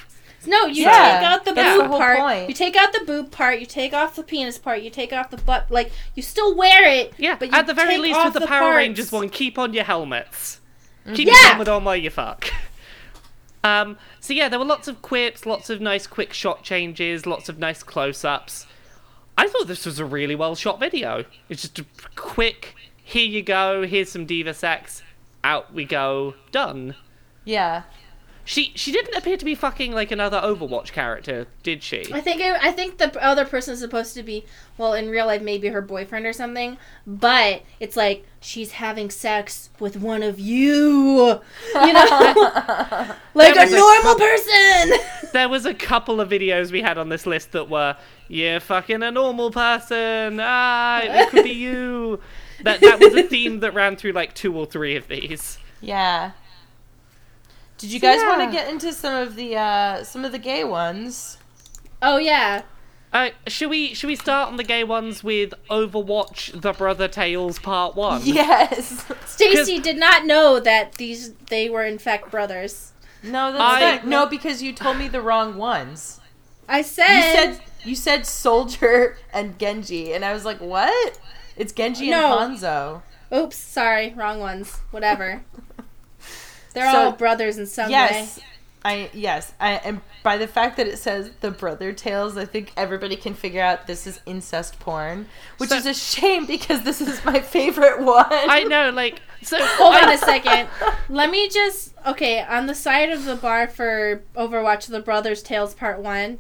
No, 0.47 0.67
you 0.67 0.83
Yeah, 0.83 0.91
take 1.21 1.27
out 1.27 1.45
the 1.47 1.53
that's 1.55 1.81
boob 1.81 1.91
the 1.91 1.97
part. 1.97 2.19
point. 2.19 2.49
You 2.51 2.55
take 2.55 2.77
out 2.77 2.93
the 2.93 3.03
boob 3.07 3.31
part. 3.31 3.61
You 3.61 3.65
take 3.67 3.95
off 3.95 4.15
the 4.15 4.23
penis 4.23 4.59
part. 4.59 4.83
You 4.83 4.91
take 4.91 5.15
off 5.15 5.31
the 5.31 5.39
butt. 5.39 5.71
Like 5.71 5.91
you 6.15 6.23
still 6.23 6.55
wear 6.55 6.87
it. 6.87 7.15
Yeah, 7.17 7.37
but 7.39 7.49
you 7.49 7.55
at 7.55 7.67
the 7.67 7.73
very 7.73 7.97
least 7.97 8.23
with 8.23 8.35
the, 8.35 8.41
the 8.41 8.47
Power 8.47 8.73
parts. 8.73 8.77
Rangers 8.77 9.11
one, 9.11 9.31
keep 9.31 9.59
on 9.59 9.73
your 9.73 9.85
helmets. 9.85 10.61
Keep 11.13 11.29
Yeah. 11.29 11.33
your 11.35 11.43
helmet 11.49 11.69
on 11.69 11.85
while 11.85 11.97
you 11.97 12.11
fuck. 12.11 12.49
Um, 13.63 13.97
so 14.21 14.35
yeah, 14.35 14.51
there 14.51 14.59
were 14.59 14.65
lots 14.67 14.89
of 14.89 15.01
quips, 15.01 15.47
lots 15.47 15.71
of 15.71 15.81
nice 15.81 16.07
quick 16.07 16.35
shot 16.35 16.63
changes, 16.63 17.25
lots 17.25 17.49
of 17.49 17.59
nice 17.59 17.83
close-ups. 17.83 18.67
I 19.39 19.49
thought 19.49 19.69
this 19.69 19.87
was 19.87 19.99
a 19.99 20.05
really 20.05 20.35
well 20.35 20.55
shot 20.55 20.79
video. 20.79 21.25
It's 21.49 21.63
just 21.63 21.79
a 21.79 21.87
quick, 22.15 22.75
here 23.03 23.25
you 23.25 23.41
go, 23.43 23.87
here's 23.87 24.11
some 24.13 24.27
diva 24.27 24.53
sex, 24.53 25.03
out 25.43 25.73
we 25.73 25.87
go, 25.87 26.35
done. 26.53 26.95
Yeah. 27.47 27.85
She 28.47 28.73
she 28.75 28.93
didn't 28.93 29.15
appear 29.15 29.39
to 29.39 29.45
be 29.45 29.55
fucking 29.55 29.93
like 29.93 30.11
another 30.11 30.39
Overwatch 30.39 30.93
character, 30.93 31.47
did 31.63 31.83
she? 31.83 32.13
I 32.13 32.21
think 32.21 32.41
it, 32.43 32.55
I 32.61 32.73
think 32.73 32.99
the 32.99 33.23
other 33.25 33.47
person 33.47 33.73
is 33.73 33.81
supposed 33.81 34.15
to 34.15 34.23
be 34.23 34.45
well 34.77 34.93
in 34.93 35.09
real 35.09 35.27
life 35.27 35.41
maybe 35.41 35.69
her 35.69 35.81
boyfriend 35.81 36.27
or 36.27 36.33
something, 36.35 36.77
but 37.07 37.63
it's 37.81 37.97
like 37.97 38.27
she's 38.41 38.73
having 38.73 39.09
sex 39.09 39.71
with 39.81 39.97
one 39.97 40.23
of 40.23 40.39
you, 40.39 41.41
you 41.75 41.93
know, 41.93 42.35
like 43.35 43.57
a 43.57 43.61
was 43.61 43.73
a 43.73 43.77
normal 43.77 44.15
person. 44.17 44.99
There 45.33 45.49
was 45.49 45.67
a 45.67 45.75
couple 45.75 46.21
of 46.21 46.29
videos 46.29 46.71
we 46.71 46.81
had 46.81 46.97
on 46.97 47.09
this 47.09 47.27
list 47.27 47.51
that 47.53 47.69
were, 47.69 47.97
yeah, 48.29 48.61
fucking 48.61 49.03
a 49.03 49.11
normal 49.11 49.51
person. 49.51 50.39
Ah, 50.41 51.01
it 51.03 51.31
could 51.31 51.43
be 51.43 51.51
you. 51.51 52.21
That 52.63 52.81
that 52.83 53.01
was 53.01 53.15
a 53.15 53.25
theme 53.25 53.59
that 53.61 53.75
ran 53.75 53.97
through 53.97 54.13
like 54.13 54.35
two 54.35 54.57
or 54.57 54.65
three 54.67 54.97
of 54.97 55.09
these. 55.09 55.59
Yeah. 55.81 56.31
Did 57.85 57.93
you 57.93 58.01
So, 58.01 58.07
guys 58.07 58.21
want 58.39 58.51
to 58.51 58.57
get 58.57 58.69
into 58.71 58.93
some 58.93 59.15
of 59.15 59.37
the 59.37 59.57
uh 59.57 60.03
some 60.05 60.25
of 60.25 60.33
the 60.33 60.39
gay 60.39 60.65
ones? 60.65 61.37
oh 62.03 62.17
yeah, 62.17 62.63
Uh, 63.13 63.29
should 63.47 63.69
we 63.71 63.93
should 63.95 64.09
we 64.09 64.17
start 64.17 64.49
on 64.49 64.57
the 64.57 64.65
gay 64.65 64.85
ones 64.85 65.23
with 65.23 65.53
Overwatch: 65.71 66.61
The 66.61 66.73
Brother 66.73 67.09
Tales 67.09 67.59
Part 67.59 67.95
One? 67.95 68.21
Yes. 68.25 69.05
Stacy 69.27 69.79
did 69.81 69.99
not 69.99 70.25
know 70.25 70.59
that 70.61 70.95
these 70.95 71.33
they 71.51 71.69
were 71.69 71.85
in 71.85 71.99
fact 71.99 72.31
brothers. 72.31 72.93
No, 73.23 73.53
that's 73.53 73.63
I- 73.63 73.81
not, 73.97 74.07
no 74.07 74.27
because 74.27 74.63
you 74.63 74.73
told 74.73 74.97
me 74.99 75.09
the 75.09 75.21
wrong 75.21 75.57
ones. 75.57 76.21
I 76.69 76.81
said 76.83 77.15
You 77.17 77.23
said, 77.23 77.55
said 77.55 77.63
you 77.85 77.95
said 77.95 78.27
Soldier 78.27 79.17
and 79.33 79.59
Genji 79.59 80.13
and 80.15 80.25
I 80.25 80.33
was 80.33 80.45
like, 80.47 80.59
"What?" 80.61 81.19
It's 81.57 81.73
Genji 81.73 82.09
No. 82.11 82.39
and 82.39 82.57
Hanzo. 82.57 83.03
oops, 83.33 83.57
sorry, 83.57 84.13
wrong 84.17 84.41
ones. 84.41 84.79
Whatever. 84.91 85.45
They're 86.75 86.91
So- 86.93 86.99
all 87.07 87.13
brothers 87.13 87.57
in 87.59 87.67
some 87.67 87.87
way. 87.87 87.93
Yes. 87.93 88.37
way. 88.39 88.45
I 88.87 89.09
yes, 89.15 89.55
I 89.59 89.71
and 89.83 90.03
by 90.23 90.37
the 90.37 90.47
fact 90.47 90.77
that 90.77 90.87
it 90.87 90.99
says 90.99 91.31
the 91.41 91.51
brother 91.51 91.95
tales, 91.95 92.37
I 92.37 92.45
think 92.45 92.71
everybody 92.77 93.17
can 93.17 93.33
figure 93.33 93.63
out 93.63 93.87
this 93.87 94.07
is 94.07 94.21
incest 94.27 94.79
porn, 94.79 95.27
which 95.57 95.71
So- 95.71 95.77
is 95.77 95.87
a 95.87 95.95
shame 95.95 96.45
because 96.45 96.83
this 96.83 97.01
is 97.01 97.25
my 97.25 97.41
favorite 97.41 98.01
one. 98.03 98.27
I 98.31 98.65
know, 98.65 98.91
like 98.91 99.23
so. 99.43 99.57
Hold 99.59 99.95
on 99.95 100.11
a 100.13 100.19
second. 100.19 100.69
Let 101.09 101.31
me 101.31 101.49
just 101.49 101.95
okay, 102.07 102.43
on 102.43 102.67
the 102.67 102.75
side 102.75 103.09
of 103.09 103.25
the 103.25 103.37
bar 103.37 103.69
for 103.69 104.23
Overwatch 104.37 104.89
The 104.89 105.01
Brothers 105.01 105.43
Tales 105.43 105.73
Part 105.73 106.01
1, 106.01 106.39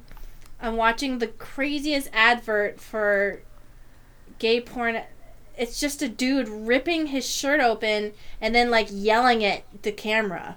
I'm 0.60 0.76
watching 0.76 1.20
the 1.20 1.28
craziest 1.28 2.10
advert 2.12 2.78
for 2.78 3.40
gay 4.38 4.60
porn. 4.60 5.00
It's 5.56 5.78
just 5.78 6.02
a 6.02 6.08
dude 6.08 6.48
ripping 6.48 7.06
his 7.06 7.28
shirt 7.28 7.60
open 7.60 8.12
and 8.40 8.54
then 8.54 8.70
like 8.70 8.88
yelling 8.90 9.44
at 9.44 9.64
the 9.82 9.92
camera 9.92 10.56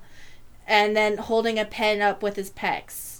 and 0.68 0.96
then 0.96 1.18
holding 1.18 1.60
a 1.60 1.66
pen 1.66 2.02
up 2.02 2.24
with 2.24 2.36
his 2.36 2.50
pecs. 2.50 3.20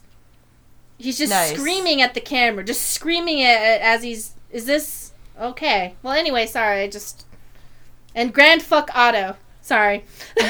He's 0.98 1.18
just 1.18 1.32
Nice. 1.32 1.54
screaming 1.54 2.02
at 2.02 2.14
the 2.14 2.22
camera, 2.22 2.64
just 2.64 2.82
screaming 2.92 3.44
at 3.44 3.62
it 3.62 3.82
as 3.82 4.04
he's 4.04 4.34
is 4.52 4.66
this 4.66 5.12
okay. 5.40 5.96
Well, 6.02 6.14
anyway, 6.14 6.48
sorry, 6.48 6.82
I 6.82 6.88
just 6.90 7.26
and 8.16 8.34
Grand 8.34 8.64
Fuck 8.64 8.90
Auto. 8.96 9.36
Sorry. 9.62 10.06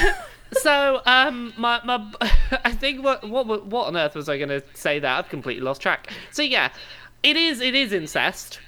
So, 0.62 1.02
um, 1.06 1.54
my, 1.58 1.82
my, 1.84 2.10
I 2.64 2.72
think 2.72 3.04
what, 3.04 3.28
what, 3.28 3.66
what 3.66 3.88
on 3.88 3.98
earth 3.98 4.16
was 4.16 4.30
I 4.30 4.38
going 4.38 4.50
to 4.50 4.64
say 4.74 5.00
that? 5.00 5.18
I've 5.18 5.30
completely 5.30 5.64
lost 5.64 5.82
track. 5.82 6.10
So 6.32 6.42
yeah, 6.42 6.70
it 7.24 7.36
is, 7.36 7.60
it 7.60 7.76
is 7.76 7.92
incest. 7.92 8.60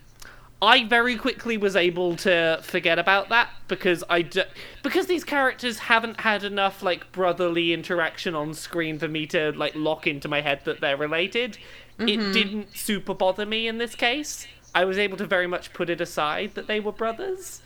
I 0.61 0.85
very 0.85 1.15
quickly 1.15 1.57
was 1.57 1.75
able 1.75 2.17
to 2.17 2.59
forget 2.61 2.99
about 2.99 3.29
that 3.29 3.49
because 3.69 4.03
I 4.09 4.23
d- 4.23 4.43
because 4.83 5.07
these 5.07 5.23
characters 5.23 5.79
haven't 5.79 6.19
had 6.21 6.43
enough 6.43 6.83
like 6.83 7.11
brotherly 7.13 7.71
interaction 7.71 8.35
on 8.35 8.53
screen 8.53 8.99
for 8.99 9.07
me 9.07 9.25
to 9.27 9.53
like 9.53 9.73
lock 9.75 10.05
into 10.05 10.27
my 10.27 10.41
head 10.41 10.61
that 10.65 10.81
they're 10.81 10.97
related. 10.97 11.57
It 11.97 12.19
mm-hmm. 12.19 12.31
didn't 12.31 12.77
super 12.77 13.13
bother 13.13 13.45
me 13.45 13.67
in 13.67 13.77
this 13.77 13.95
case. 13.95 14.47
I 14.75 14.85
was 14.85 14.97
able 14.97 15.17
to 15.17 15.25
very 15.25 15.47
much 15.47 15.73
put 15.73 15.89
it 15.89 16.01
aside 16.01 16.55
that 16.55 16.67
they 16.67 16.79
were 16.79 16.91
brothers. 16.91 17.61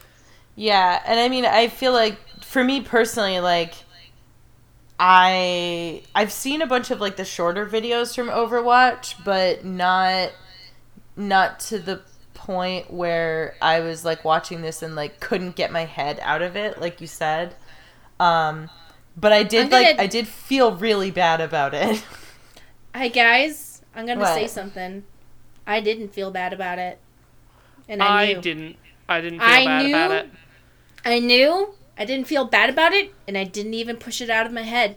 Yeah, 0.56 1.02
and 1.06 1.20
I 1.20 1.30
mean, 1.30 1.46
I 1.46 1.68
feel 1.70 1.94
like 1.94 2.18
for 2.42 2.64
me 2.64 2.82
personally, 2.82 3.40
like 3.40 3.74
I 5.00 6.04
I've 6.14 6.32
seen 6.32 6.62
a 6.62 6.68
bunch 6.68 6.92
of 6.92 7.02
like 7.02 7.16
the 7.16 7.26
shorter 7.26 7.66
videos 7.66 8.14
from 8.14 8.28
Overwatch, 8.28 9.24
but 9.26 9.66
not 9.66 10.32
not 11.16 11.60
to 11.62 11.80
the 11.80 12.02
point 12.46 12.92
where 12.92 13.56
I 13.62 13.80
was 13.80 14.04
like 14.04 14.26
watching 14.26 14.62
this 14.62 14.82
and 14.82 14.96
like 14.96 15.20
couldn't 15.20 15.56
get 15.56 15.72
my 15.72 15.86
head 15.86 16.20
out 16.22 16.42
of 16.42 16.56
it, 16.56 16.80
like 16.82 17.00
you 17.02 17.08
said. 17.08 17.56
Um, 18.20 18.70
but 19.16 19.32
I 19.32 19.44
did 19.44 19.70
gonna- 19.70 19.84
like 19.84 20.00
I 20.00 20.08
did 20.08 20.28
feel 20.28 20.76
really 20.76 21.12
bad 21.12 21.40
about 21.42 21.74
it. 21.74 22.04
Hi 22.96 23.08
guys, 23.08 23.82
I'm 23.96 24.06
gonna 24.06 24.20
What? 24.20 24.34
say 24.36 24.48
something. 24.48 25.04
I 25.66 25.80
didn't 25.80 26.10
feel 26.10 26.30
bad 26.32 26.52
about 26.54 26.78
it, 26.80 27.00
and 27.88 28.04
I, 28.04 28.24
I 28.24 28.34
knew. 28.34 28.42
didn't. 28.42 28.76
I 29.08 29.22
didn't 29.22 29.40
feel 29.40 29.48
I 29.50 29.66
bad 29.66 29.86
about 29.90 30.10
knew- 30.12 30.18
it. 30.18 30.30
I 31.06 31.20
knew. 31.20 31.74
I 31.98 32.06
didn't 32.06 32.28
feel 32.28 32.46
bad 32.46 32.70
about 32.70 32.92
it, 32.94 33.14
and 33.28 33.38
I 33.38 33.44
didn't 33.44 33.74
even 33.76 33.98
push 33.98 34.20
it 34.20 34.30
out 34.30 34.46
of 34.46 34.52
my 34.52 34.64
head. 34.64 34.96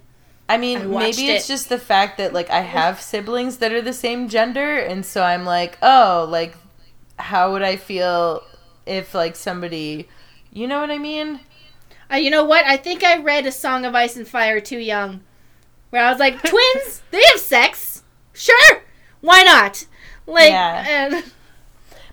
I 0.49 0.57
mean, 0.59 0.79
I 0.79 0.85
maybe 0.85 1.29
it's 1.29 1.45
it. 1.45 1.53
just 1.53 1.69
the 1.69 1.79
fact 1.79 2.19
that 2.19 2.33
like 2.33 2.51
I 2.51 2.61
have 2.61 3.01
siblings 3.01 3.59
that 3.59 3.73
are 3.73 3.83
the 3.83 3.93
same 3.93 4.29
gender, 4.29 4.77
and 4.79 5.05
so 5.07 5.23
I'm 5.23 5.45
like, 5.45 5.79
oh, 5.83 6.27
like, 6.29 6.57
how 7.19 7.53
would 7.53 7.63
I 7.63 7.77
feel 7.77 8.43
if 8.87 9.15
like 9.15 9.37
somebody, 9.37 10.09
you 10.53 10.67
know 10.67 10.81
what 10.81 10.91
I 10.91 10.99
mean? 10.99 11.41
Uh, 12.13 12.17
you 12.17 12.31
know 12.31 12.45
what? 12.45 12.65
I 12.65 12.77
think 12.77 13.03
I 13.05 13.19
read 13.21 13.47
A 13.47 13.53
Song 13.53 13.85
of 13.85 13.95
Ice 13.95 14.17
and 14.17 14.27
Fire 14.29 14.61
too 14.61 14.79
young, 14.79 15.21
where 15.91 16.05
I 16.05 16.11
was 16.11 16.21
like, 16.21 16.39
twins, 16.45 17.03
they 17.11 17.23
have 17.33 17.41
sex, 17.41 18.03
sure, 18.33 18.83
why 19.21 19.43
not? 19.43 19.87
Like, 20.27 20.51
Yeah. 20.51 20.85
and- 20.89 21.25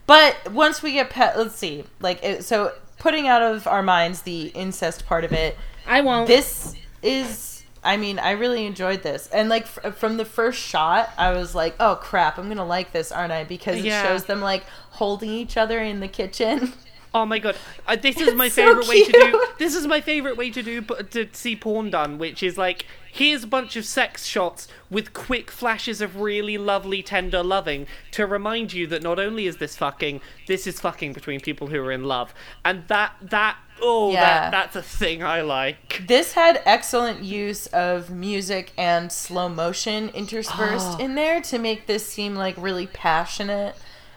But 0.06 0.52
once 0.52 0.84
we 0.84 0.92
get 0.94 1.10
pet, 1.10 1.38
let's 1.38 1.56
see, 1.56 1.86
like, 2.02 2.22
it, 2.24 2.44
so 2.44 2.74
putting 3.00 3.28
out 3.28 3.42
of 3.42 3.66
our 3.68 3.82
minds 3.82 4.24
the 4.24 4.48
incest 4.48 5.06
part 5.06 5.24
of 5.24 5.32
it, 5.32 5.58
I 5.88 6.02
won't. 6.02 6.28
this 6.28 6.76
is. 7.02 7.63
I 7.86 7.96
mean, 7.98 8.18
I 8.20 8.32
really 8.32 8.66
enjoyed 8.66 9.02
this, 9.04 9.28
and 9.28 9.48
like 9.50 9.63
f- 9.63 9.96
from 9.96 10.16
the 10.18 10.24
first 10.26 10.60
shot, 10.60 11.10
I 11.18 11.32
was 11.34 11.54
like, 11.56 11.76
"Oh 11.82 11.96
crap, 12.02 12.38
I'm 12.38 12.48
gonna 12.50 12.66
like 12.66 12.92
this, 12.94 13.12
aren't 13.13 13.32
I?" 13.34 13.44
Because 13.46 13.78
it 13.78 13.86
Yeah. 13.86 14.04
shows 14.04 14.24
them 14.26 14.39
like 14.42 14.66
holding 14.93 15.29
each 15.32 15.58
other 15.58 15.79
in 15.79 15.99
the 15.99 16.08
kitchen. 16.08 16.73
Oh 17.15 17.27
my 17.27 17.38
god, 17.38 17.56
uh, 17.86 17.95
this 17.95 18.19
is 18.19 18.34
my 18.34 18.47
It's 18.47 18.56
so 18.56 18.65
favorite 18.65 18.88
way 18.88 19.03
to 19.03 19.12
do. 19.12 19.45
This 19.60 19.75
is 19.75 19.86
my 19.86 20.01
favorite 20.01 20.36
way 20.36 20.49
to 20.49 20.63
do 20.63 20.82
to 20.82 21.29
see 21.32 21.56
porn 21.56 21.91
done, 21.91 22.17
which 22.17 22.41
is 22.41 22.58
like 22.58 22.88
here's 23.12 23.43
a 23.43 23.47
bunch 23.47 23.75
of 23.75 23.86
sex 23.86 24.25
shots 24.25 24.67
with 24.89 25.13
quick 25.13 25.51
flashes 25.51 26.01
of 26.01 26.19
really 26.21 26.58
lovely, 26.58 27.03
tender 27.03 27.43
loving 27.43 27.86
to 28.13 28.25
remind 28.25 28.73
you 28.73 28.88
that 28.88 29.03
not 29.03 29.19
only 29.19 29.45
is 29.45 29.58
this 29.58 29.75
fucking, 29.77 30.21
this 30.47 30.65
is 30.65 30.79
fucking 30.79 31.13
between 31.13 31.39
people 31.39 31.67
who 31.67 31.79
are 31.84 31.91
in 31.91 32.03
love, 32.06 32.34
and 32.65 32.88
that 32.88 33.13
that 33.21 33.58
oh 33.79 34.12
Yeah. 34.12 34.49
that 34.49 34.51
that's 34.51 34.75
a 34.75 34.82
thing 34.82 35.21
I 35.23 35.41
like. 35.41 36.01
This 36.08 36.34
had 36.34 36.63
excellent 36.65 37.21
use 37.21 37.67
of 37.67 38.10
music 38.10 38.71
and 38.75 39.12
slow 39.12 39.49
motion 39.49 40.10
interspersed 40.15 40.93
Oh. 40.93 40.97
in 40.99 41.13
there 41.13 41.41
to 41.43 41.60
make 41.60 41.86
this 41.86 42.08
seem 42.08 42.34
like 42.36 42.56
really 42.58 42.88
passionate 42.88 43.75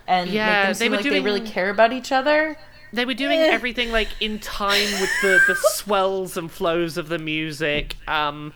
and 0.08 0.30
Yeah, 0.30 0.46
make 0.46 0.62
them 0.62 0.68
they 0.68 0.74
seem 0.74 0.90
were 0.92 0.96
like 0.98 1.04
they 1.10 1.20
really 1.20 1.40
care 1.40 1.70
about 1.70 1.92
each 1.92 2.12
other. 2.12 2.56
they 2.92 3.04
were 3.04 3.14
doing 3.14 3.38
Eh. 3.40 3.48
everything 3.50 3.90
like 3.92 4.08
in 4.20 4.38
time 4.38 4.90
with 5.00 5.10
the 5.22 5.40
the 5.46 5.54
swells 5.74 6.36
and 6.36 6.50
flows 6.50 6.96
of 6.96 7.08
the 7.08 7.18
music. 7.18 7.96
Um, 8.08 8.52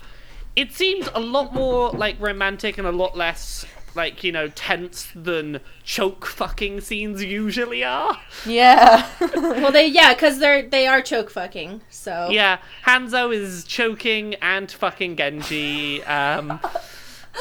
it 0.56 0.72
seemed 0.72 1.08
a 1.14 1.20
lot 1.20 1.52
more 1.54 1.90
like 1.90 2.16
romantic 2.20 2.76
and 2.78 2.86
a 2.86 2.92
lot 2.92 3.16
less 3.16 3.64
like 3.96 4.22
you 4.22 4.30
know 4.30 4.46
tense 4.48 5.08
than 5.16 5.58
choke 5.82 6.24
fucking 6.24 6.80
scenes 6.80 7.24
usually 7.24 7.82
are. 7.84 8.18
Yeah. 8.46 9.08
Well, 9.60 9.72
they 9.72 9.88
yeah, 9.88 10.14
because 10.14 10.38
they're 10.38 10.62
they 10.62 10.86
are 10.86 11.02
choke 11.02 11.28
fucking. 11.30 11.80
So 11.90 12.28
Yeah, 12.30 12.58
Hanzo 12.86 13.34
is 13.34 13.64
choking 13.64 14.34
and 14.36 14.70
fucking 14.70 15.16
Genji. 15.16 16.02
Um, 16.04 16.60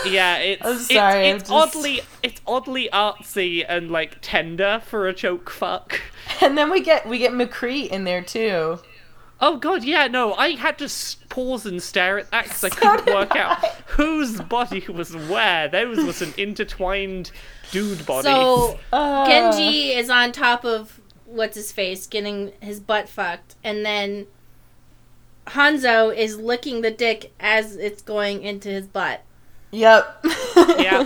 yeah, 0.05 0.37
it's 0.39 0.65
I'm 0.65 0.77
sorry, 0.79 1.29
I'm 1.29 1.35
it's, 1.35 1.43
it's 1.43 1.49
just- 1.49 1.75
oddly 1.75 2.01
it's 2.23 2.41
oddly 2.47 2.89
artsy 2.91 3.65
and 3.67 3.89
like 3.91 4.17
tender 4.21 4.81
for 4.85 5.07
a 5.07 5.13
choke 5.13 5.49
fuck. 5.49 5.99
and 6.41 6.57
then 6.57 6.69
we 6.71 6.81
get 6.81 7.07
we 7.07 7.17
get 7.17 7.31
McCree 7.31 7.87
in 7.87 8.03
there 8.03 8.21
too. 8.21 8.79
Oh 9.41 9.55
god, 9.57 9.85
yeah, 9.85 10.07
no, 10.07 10.33
I 10.33 10.51
had 10.55 10.77
to 10.79 10.89
pause 11.29 11.65
and 11.65 11.81
stare 11.81 12.19
at 12.19 12.29
that 12.31 12.43
because 12.43 12.63
I 12.65 12.69
couldn't 12.71 13.05
did 13.05 13.15
work 13.15 13.35
out 13.35 13.63
whose 13.87 14.41
body 14.41 14.85
was 14.89 15.15
where. 15.15 15.67
Those 15.69 16.03
was 16.03 16.21
an 16.21 16.33
intertwined 16.37 17.31
dude 17.71 18.05
body. 18.05 18.25
So 18.27 18.77
Uh, 18.91 19.25
Genji 19.27 19.91
is 19.93 20.09
on 20.09 20.33
top 20.33 20.65
of 20.65 20.99
what's 21.25 21.55
his 21.55 21.71
face, 21.71 22.05
getting 22.05 22.51
his 22.59 22.79
butt 22.81 23.07
fucked, 23.07 23.55
and 23.63 23.85
then 23.85 24.27
Hanzo 25.47 26.15
is 26.15 26.37
licking 26.37 26.81
the 26.81 26.91
dick 26.91 27.31
as 27.39 27.75
it's 27.75 28.01
going 28.01 28.43
into 28.43 28.69
his 28.69 28.87
butt. 28.87 29.21
Yep. 29.71 30.25
Yeah. 30.79 31.03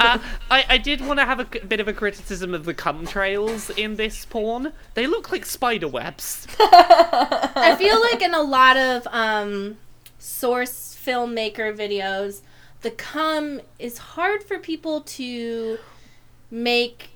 uh, 0.00 0.18
I, 0.50 0.64
I 0.68 0.78
did 0.78 1.00
want 1.04 1.18
to 1.18 1.24
have 1.24 1.40
a 1.40 1.44
bit 1.44 1.80
of 1.80 1.88
a 1.88 1.92
criticism 1.92 2.54
of 2.54 2.64
the 2.64 2.74
cum 2.74 3.06
trails 3.06 3.70
in 3.70 3.96
this 3.96 4.24
porn. 4.24 4.72
They 4.94 5.06
look 5.06 5.32
like 5.32 5.44
spider 5.44 5.88
webs. 5.88 6.46
I 6.60 7.74
feel 7.78 8.00
like 8.00 8.22
in 8.22 8.34
a 8.34 8.42
lot 8.42 8.76
of 8.76 9.06
um, 9.10 9.78
source 10.18 10.96
filmmaker 11.04 11.76
videos, 11.76 12.42
the 12.82 12.90
cum 12.90 13.60
is 13.78 13.98
hard 13.98 14.42
for 14.44 14.58
people 14.58 15.00
to 15.00 15.78
make 16.50 17.10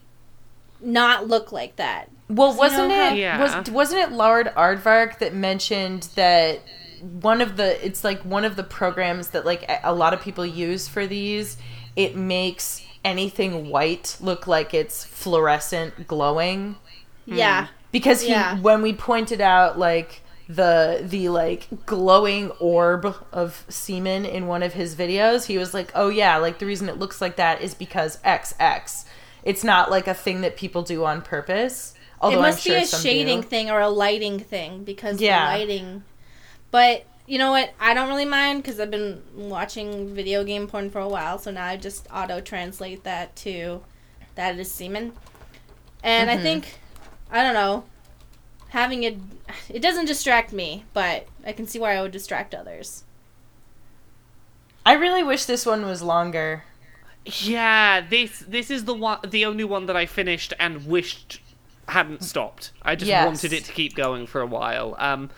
not 0.80 1.28
look 1.28 1.52
like 1.52 1.76
that. 1.76 2.10
Well, 2.28 2.56
wasn't 2.56 2.88
know 2.88 3.12
it 3.12 3.18
Yeah. 3.18 3.40
was 3.40 3.70
wasn't 3.70 4.00
it 4.00 4.12
Lord 4.12 4.48
Aardvark 4.54 5.18
that 5.18 5.34
mentioned 5.34 6.08
that 6.14 6.60
one 7.02 7.40
of 7.40 7.56
the 7.56 7.84
it's 7.84 8.04
like 8.04 8.20
one 8.22 8.44
of 8.44 8.56
the 8.56 8.62
programs 8.62 9.28
that 9.28 9.44
like 9.46 9.62
a- 9.68 9.80
a 9.84 9.92
lot 9.94 10.12
of 10.14 10.20
people 10.20 10.44
use 10.44 10.88
for 10.88 11.06
these 11.06 11.56
it 11.96 12.16
makes 12.16 12.82
anything 13.04 13.70
white 13.70 14.16
look 14.20 14.46
like 14.46 14.74
it's 14.74 15.04
fluorescent 15.04 16.06
glowing 16.06 16.76
Yeah. 17.26 17.66
Hmm. 17.66 17.72
because 17.92 18.22
he 18.22 18.30
Yeah. 18.30 18.58
when 18.60 18.82
we 18.82 18.92
pointed 18.92 19.40
out 19.40 19.78
like 19.78 20.22
the 20.48 21.00
the 21.02 21.28
like 21.28 21.68
glowing 21.86 22.50
orb 22.52 23.14
of 23.32 23.64
semen 23.68 24.24
in 24.24 24.46
one 24.46 24.62
of 24.62 24.72
his 24.72 24.94
videos 24.96 25.44
he 25.46 25.58
was 25.58 25.74
like 25.74 25.92
oh 25.94 26.08
yeah 26.08 26.38
like 26.38 26.58
the 26.58 26.64
reason 26.66 26.88
it 26.88 26.98
looks 26.98 27.20
like 27.20 27.36
that 27.36 27.60
is 27.60 27.74
because 27.74 28.16
xx 28.24 29.04
it's 29.44 29.62
not 29.62 29.90
like 29.90 30.06
a 30.08 30.14
thing 30.14 30.40
that 30.40 30.56
people 30.56 30.82
do 30.82 31.04
on 31.04 31.20
purpose 31.20 31.92
although 32.20 32.38
it 32.38 32.40
must 32.40 32.58
I'm 32.66 32.72
sure 32.72 32.78
be 32.80 32.82
a 32.84 32.86
shading 32.86 33.40
do. 33.42 33.46
thing 33.46 33.70
or 33.70 33.78
a 33.80 33.88
lighting 33.90 34.38
thing 34.40 34.84
because 34.84 35.20
Yeah. 35.20 35.52
the 35.52 35.58
lighting. 35.58 36.02
But 36.70 37.06
you 37.26 37.38
know 37.38 37.50
what? 37.50 37.72
I 37.80 37.94
don't 37.94 38.08
really 38.08 38.24
mind 38.24 38.62
because 38.62 38.80
I've 38.80 38.90
been 38.90 39.22
watching 39.34 40.14
video 40.14 40.44
game 40.44 40.66
porn 40.66 40.90
for 40.90 41.00
a 41.00 41.08
while, 41.08 41.38
so 41.38 41.50
now 41.50 41.66
I 41.66 41.76
just 41.76 42.06
auto 42.12 42.40
translate 42.40 43.04
that 43.04 43.36
to 43.36 43.82
that 44.34 44.54
it 44.54 44.60
is 44.60 44.70
semen. 44.72 45.12
And 46.02 46.30
I 46.30 46.36
Mhm. 46.36 46.42
think 46.42 46.78
I 47.30 47.42
don't 47.42 47.54
know 47.54 47.84
having 48.70 49.02
it 49.04 49.18
it 49.68 49.80
doesn't 49.82 50.06
distract 50.06 50.52
me, 50.52 50.84
but 50.92 51.26
I 51.44 51.52
can 51.52 51.66
see 51.66 51.78
why 51.78 51.96
I 51.96 52.02
would 52.02 52.12
distract 52.12 52.54
others. 52.54 53.04
I 54.84 54.94
really 54.94 55.22
wish 55.22 55.44
this 55.44 55.64
one 55.66 55.86
was 55.86 56.02
longer 56.02 56.64
Yeah, 57.24 58.00
this 58.00 58.40
this 58.48 58.70
is 58.70 58.84
the 58.84 58.94
one, 58.94 59.18
the 59.28 59.44
only 59.44 59.64
one 59.64 59.86
that 59.86 59.96
I 59.96 60.06
finished 60.06 60.54
and 60.58 60.86
wished 60.86 61.40
hadn't 61.88 62.22
stopped. 62.24 62.72
I 62.82 62.96
just 62.96 63.12
Yes. 63.12 63.14
wanted 63.14 63.52
it 63.52 63.64
to 63.66 63.72
keep 63.72 63.94
going 63.94 64.26
for 64.26 64.40
a 64.40 64.46
while. 64.46 64.96
Um, 64.98 65.30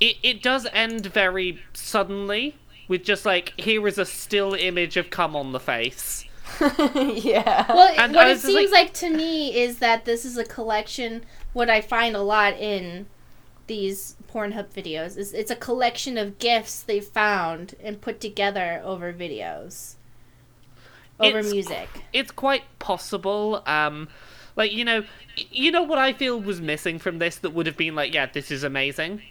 it 0.00 0.16
it 0.22 0.42
does 0.42 0.66
end 0.72 1.06
very 1.06 1.62
suddenly 1.72 2.56
with 2.88 3.04
just 3.04 3.24
like 3.24 3.52
here 3.58 3.86
is 3.88 3.98
a 3.98 4.04
still 4.04 4.54
image 4.54 4.96
of 4.96 5.10
cum 5.10 5.34
on 5.36 5.52
the 5.52 5.60
face. 5.60 6.24
yeah 6.94 7.64
Well, 7.68 7.94
And 7.98 8.14
what 8.14 8.28
it 8.28 8.38
seems 8.40 8.70
like- 8.70 8.86
like 8.86 8.94
to 8.94 9.10
me 9.10 9.56
is 9.58 9.78
that 9.78 10.04
this 10.04 10.24
is 10.24 10.36
a 10.36 10.44
collection. 10.44 11.24
What 11.52 11.70
I 11.70 11.80
find 11.80 12.14
a 12.14 12.22
lot 12.22 12.54
in 12.58 13.06
these 13.66 14.16
Pornhub 14.30 14.66
videos 14.68 15.16
is 15.16 15.32
it's 15.32 15.50
a 15.50 15.56
collection 15.56 16.18
of 16.18 16.38
gifts 16.38 16.82
they 16.82 17.00
found 17.00 17.74
and 17.82 18.00
put 18.00 18.20
together 18.20 18.82
over 18.84 19.12
videos, 19.12 19.94
over 21.18 21.38
It's- 21.38 21.52
music. 21.52 21.88
It's 22.12 22.30
quite 22.30 22.64
possible. 22.78 23.62
Um, 23.66 24.08
like 24.56 24.70
you 24.72 24.84
know, 24.84 25.04
you 25.50 25.70
know 25.72 25.82
what 25.82 25.98
I 25.98 26.12
feel 26.12 26.38
was 26.40 26.60
missing 26.60 26.98
from 26.98 27.18
this 27.18 27.36
that 27.36 27.50
would 27.50 27.66
have 27.66 27.76
been 27.76 27.94
like, 27.94 28.12
yeah, 28.12 28.26
this 28.26 28.50
is 28.50 28.62
amazing. 28.64 29.22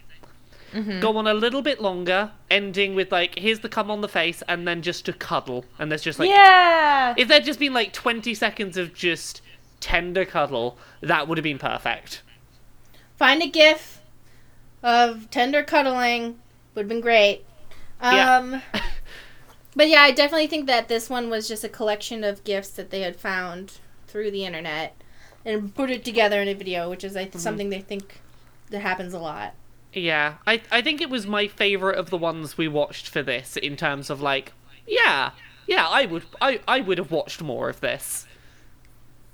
Go 0.99 1.17
on 1.17 1.27
a 1.27 1.33
little 1.33 1.61
bit 1.61 1.81
longer, 1.81 2.31
ending 2.49 2.95
with 2.95 3.11
like, 3.11 3.37
here's 3.37 3.59
the 3.59 3.69
cum 3.69 3.91
on 3.91 4.01
the 4.01 4.07
face, 4.07 4.41
and 4.47 4.67
then 4.67 4.81
just 4.81 5.07
a 5.07 5.13
cuddle, 5.13 5.65
and 5.77 5.91
there's 5.91 6.01
just 6.01 6.17
like, 6.19 6.29
yeah 6.29 7.13
if 7.17 7.27
there'd 7.27 7.45
just 7.45 7.59
been 7.59 7.73
like 7.73 7.93
20 7.93 8.33
seconds 8.33 8.75
of 8.77 8.93
just 8.93 9.41
tender 9.79 10.25
cuddle, 10.25 10.77
that 11.01 11.27
would 11.27 11.37
have 11.37 11.43
been 11.43 11.59
perfect. 11.59 12.21
Find 13.17 13.41
a 13.43 13.47
gif 13.47 14.01
of 14.81 15.29
tender 15.29 15.61
cuddling 15.63 16.39
would 16.73 16.83
have 16.83 16.89
been 16.89 17.01
great. 17.01 17.45
Yeah. 18.01 18.37
Um, 18.37 18.61
but 19.75 19.87
yeah, 19.89 20.01
I 20.01 20.11
definitely 20.11 20.47
think 20.47 20.65
that 20.67 20.87
this 20.87 21.09
one 21.09 21.29
was 21.29 21.47
just 21.47 21.63
a 21.63 21.69
collection 21.69 22.23
of 22.23 22.43
gifts 22.43 22.69
that 22.71 22.89
they 22.89 23.01
had 23.01 23.15
found 23.15 23.79
through 24.07 24.31
the 24.31 24.45
internet 24.45 24.95
and 25.45 25.73
put 25.75 25.89
it 25.91 26.03
together 26.05 26.41
in 26.41 26.47
a 26.47 26.53
video, 26.55 26.89
which 26.89 27.03
is 27.03 27.15
I 27.15 27.25
Mm-hmm. 27.25 27.37
something 27.39 27.69
they 27.69 27.81
think 27.81 28.21
that 28.71 28.79
happens 28.79 29.13
a 29.13 29.19
lot. 29.19 29.53
Yeah, 29.93 30.35
I 30.47 30.61
I 30.71 30.81
think 30.81 31.01
it 31.01 31.09
was 31.09 31.27
my 31.27 31.47
favorite 31.47 31.97
of 31.97 32.09
the 32.09 32.17
ones 32.17 32.57
we 32.57 32.67
watched 32.67 33.09
for 33.09 33.21
this 33.21 33.57
in 33.57 33.75
terms 33.75 34.09
of 34.09 34.21
like, 34.21 34.53
yeah, 34.87 35.31
yeah, 35.67 35.87
I 35.87 36.05
would 36.05 36.23
I 36.41 36.59
I 36.67 36.81
would 36.81 36.97
have 36.97 37.11
watched 37.11 37.41
more 37.41 37.69
of 37.69 37.79
this. 37.79 38.25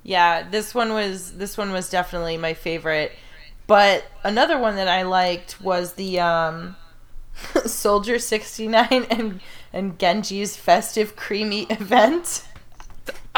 Yeah, 0.03 0.47
this 0.49 0.73
one 0.75 0.93
was 0.93 1.37
this 1.37 1.57
one 1.57 1.71
was 1.71 1.89
definitely 1.89 2.37
my 2.37 2.53
favorite. 2.53 3.13
But 3.67 4.05
another 4.23 4.57
one 4.57 4.75
that 4.77 4.87
I 4.87 5.03
liked 5.03 5.61
was 5.61 5.93
the 5.93 6.19
um 6.19 6.75
Soldier 7.65 8.19
69 8.19 8.87
and 9.09 9.39
and 9.71 9.99
Genji's 9.99 10.57
festive 10.57 11.15
creamy 11.15 11.63
event. 11.69 12.43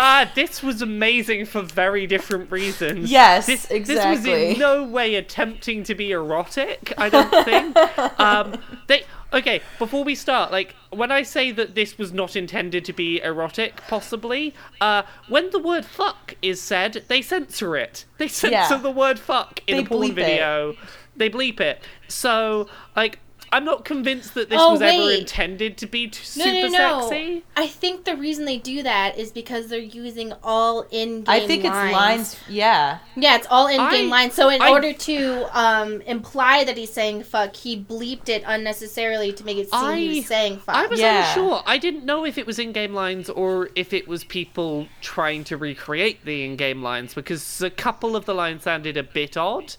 Ah, 0.04 0.32
this 0.34 0.64
was 0.64 0.82
amazing 0.82 1.46
for 1.46 1.62
very 1.62 2.08
different 2.08 2.52
reasons. 2.52 3.12
Yes, 3.12 3.46
this, 3.46 3.68
This 3.68 4.04
was 4.04 4.26
in 4.26 4.58
no 4.58 4.84
way 4.84 5.14
attempting 5.14 5.84
to 5.84 5.94
be 5.94 6.12
erotic. 6.12 6.92
I 6.98 7.08
don't 7.10 7.30
think. 7.46 7.78
um, 8.20 8.60
they 8.88 9.04
okay. 9.32 9.62
Before 9.78 10.04
we 10.04 10.16
start, 10.16 10.52
like 10.52 10.74
when 10.90 11.12
I 11.12 11.22
say 11.22 11.52
that 11.52 11.76
this 11.76 12.00
was 12.00 12.12
not 12.12 12.36
intended 12.36 12.84
to 12.86 12.94
be 12.94 13.22
erotic, 13.22 13.78
possibly, 13.88 14.56
uh, 14.82 15.04
when 15.30 15.52
the 15.52 15.60
word 15.60 15.86
"fuck" 15.86 16.34
is 16.42 16.60
said, 16.60 17.04
they 17.08 17.22
censor 17.22 17.76
it. 17.78 18.06
They 18.18 18.28
censor 18.28 18.52
Yeah. 18.76 18.78
the 18.82 18.90
word 18.90 19.20
"fuck" 19.20 19.60
in 19.68 19.78
They 19.78 19.84
a 19.84 19.86
porn 19.86 20.02
bleep 20.02 20.12
it. 20.12 20.16
video. 20.16 20.76
They 21.16 21.30
bleep 21.30 21.60
it. 21.60 21.84
So, 22.08 22.68
like. 22.96 23.20
I'm 23.54 23.66
not 23.66 23.84
convinced 23.84 24.34
that 24.36 24.50
this 24.50 24.58
Oh, 24.62 24.72
was 24.72 24.82
ever 24.82 25.12
intended 25.12 25.78
to 25.80 25.86
be 25.88 26.08
t- 26.08 26.20
No, 26.40 26.46
super 26.46 26.70
no, 26.70 27.00
no. 27.00 27.10
sexy. 27.10 27.44
I 27.58 27.68
think 27.68 28.06
the 28.06 28.16
reason 28.16 28.46
they 28.46 28.58
do 28.58 28.82
that 28.84 29.18
is 29.18 29.32
because 29.32 29.68
they're 29.68 29.80
using 29.80 30.32
all 30.42 30.84
in-game 30.90 31.26
I 31.28 31.46
think 31.46 31.66
it's 31.66 31.74
lines 31.74 32.38
yeah. 32.48 33.00
Yeah, 33.16 33.36
it's 33.36 33.48
all 33.50 33.68
in-game 33.68 34.08
I- 34.08 34.10
lines. 34.10 34.34
So 34.36 34.48
in 34.50 34.62
I- 34.62 34.70
order 34.70 34.94
to 34.94 35.48
um, 35.60 36.00
imply 36.02 36.64
that 36.64 36.78
he's 36.78 36.94
saying 36.94 37.24
fuck, 37.24 37.56
he 37.58 37.78
bleeped 37.78 38.30
it 38.30 38.44
unnecessarily 38.46 39.34
to 39.34 39.44
make 39.44 39.58
it 39.58 39.70
seem 39.70 39.96
he 39.98 40.16
I- 40.16 40.18
was 40.20 40.26
saying 40.28 40.58
fuck. 40.60 40.76
I 40.76 40.88
was 40.88 41.00
Yeah. 41.00 41.28
unsure. 41.28 41.62
I 41.66 41.78
didn't 41.78 42.06
know 42.06 42.26
if 42.26 42.38
it 42.38 42.48
was 42.48 42.58
in-game 42.58 42.94
lines 42.94 43.30
or 43.30 43.70
if 43.76 43.92
it 43.94 44.08
was 44.08 44.24
people 44.24 44.88
trying 45.02 45.44
to 45.46 45.58
recreate 45.58 46.24
the 46.24 46.46
in-game 46.46 46.82
lines 46.82 47.14
because 47.14 47.62
a 47.62 47.70
couple 47.70 48.16
of 48.16 48.26
the 48.26 48.34
lines 48.34 48.64
sounded 48.64 48.96
a 48.96 49.04
bit 49.04 49.36
odd. 49.36 49.76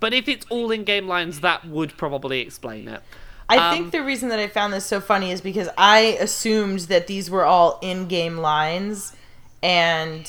But 0.00 0.12
if 0.14 0.28
it's 0.28 0.44
all 0.50 0.70
in-game 0.70 1.08
lines, 1.08 1.40
that 1.40 1.66
would 1.66 1.96
probably 1.96 2.40
explain 2.40 2.86
it. 2.88 3.02
I 3.48 3.56
Um, 3.58 3.74
think 3.76 3.92
the 3.92 4.02
reason 4.02 4.28
that 4.30 4.38
I 4.38 4.48
found 4.48 4.72
this 4.72 4.84
so 4.84 5.00
funny 5.00 5.30
is 5.30 5.40
because 5.40 5.68
I 5.78 6.18
assumed 6.20 6.80
that 6.80 7.06
these 7.06 7.30
were 7.30 7.44
all 7.44 7.78
in-game 7.80 8.38
lines 8.38 9.12
and 9.62 10.28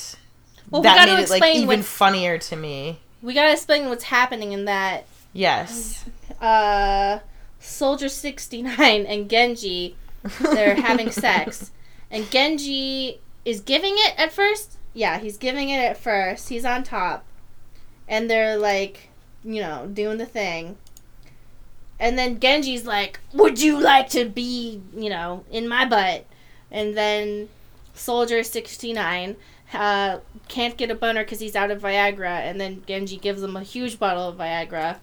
Well, 0.70 0.82
that 0.84 0.96
gotta 0.98 1.16
made 1.16 1.24
it 1.24 1.30
like 1.30 1.56
even 1.56 1.82
funnier 1.84 2.38
to 2.38 2.56
me. 2.56 3.00
we 3.22 3.34
gotta 3.34 3.52
explain 3.54 3.90
what's 3.90 4.06
happening 4.06 4.52
in 4.54 4.66
that 4.66 5.06
Yes. 5.34 6.06
uh, 6.42 7.20
Soldier 7.60 8.08
69 8.10 9.06
and 9.06 9.30
Genji, 9.30 9.96
they're 10.42 10.76
having 10.76 11.12
sex. 11.12 11.72
And 12.10 12.32
Genji 12.32 13.20
is 13.44 13.60
giving 13.60 13.96
it 13.98 14.14
at 14.18 14.32
first. 14.32 14.78
Yeah, 14.94 15.18
he's 15.20 15.36
giving 15.36 15.68
it 15.70 15.80
at 15.80 15.98
first. 15.98 16.48
He's 16.48 16.64
on 16.64 16.84
top. 16.84 17.26
and 18.08 18.30
they're 18.30 18.56
like, 18.58 19.10
you 19.48 19.62
know, 19.62 19.88
doing 19.92 20.18
the 20.18 20.26
thing. 20.26 20.78
And 22.00 22.18
then 22.18 22.40
Genji's 22.40 22.86
like, 22.86 23.20
"Would 23.34 23.60
you 23.60 23.80
like 23.80 24.10
to 24.10 24.26
be, 24.26 24.82
you 24.96 25.10
know, 25.10 25.46
in 25.50 25.68
my 25.68 25.86
butt?" 25.86 26.26
And 26.70 26.96
then 26.96 27.50
Soldier 27.96 28.44
sixty 28.44 28.94
nine 28.94 29.36
uh, 29.74 30.20
can't 30.48 30.78
get 30.78 30.92
a 30.92 30.96
boner 30.96 31.24
because 31.24 31.40
he's 31.40 31.56
out 31.56 31.72
of 31.72 31.82
Viagra, 31.82 32.40
and 32.42 32.60
then 32.62 32.84
Genji 32.88 33.18
gives 33.18 33.42
him 33.42 33.56
a 33.56 33.64
huge 33.64 33.98
bottle 34.00 34.30
of 34.30 34.38
Viagra, 34.38 34.98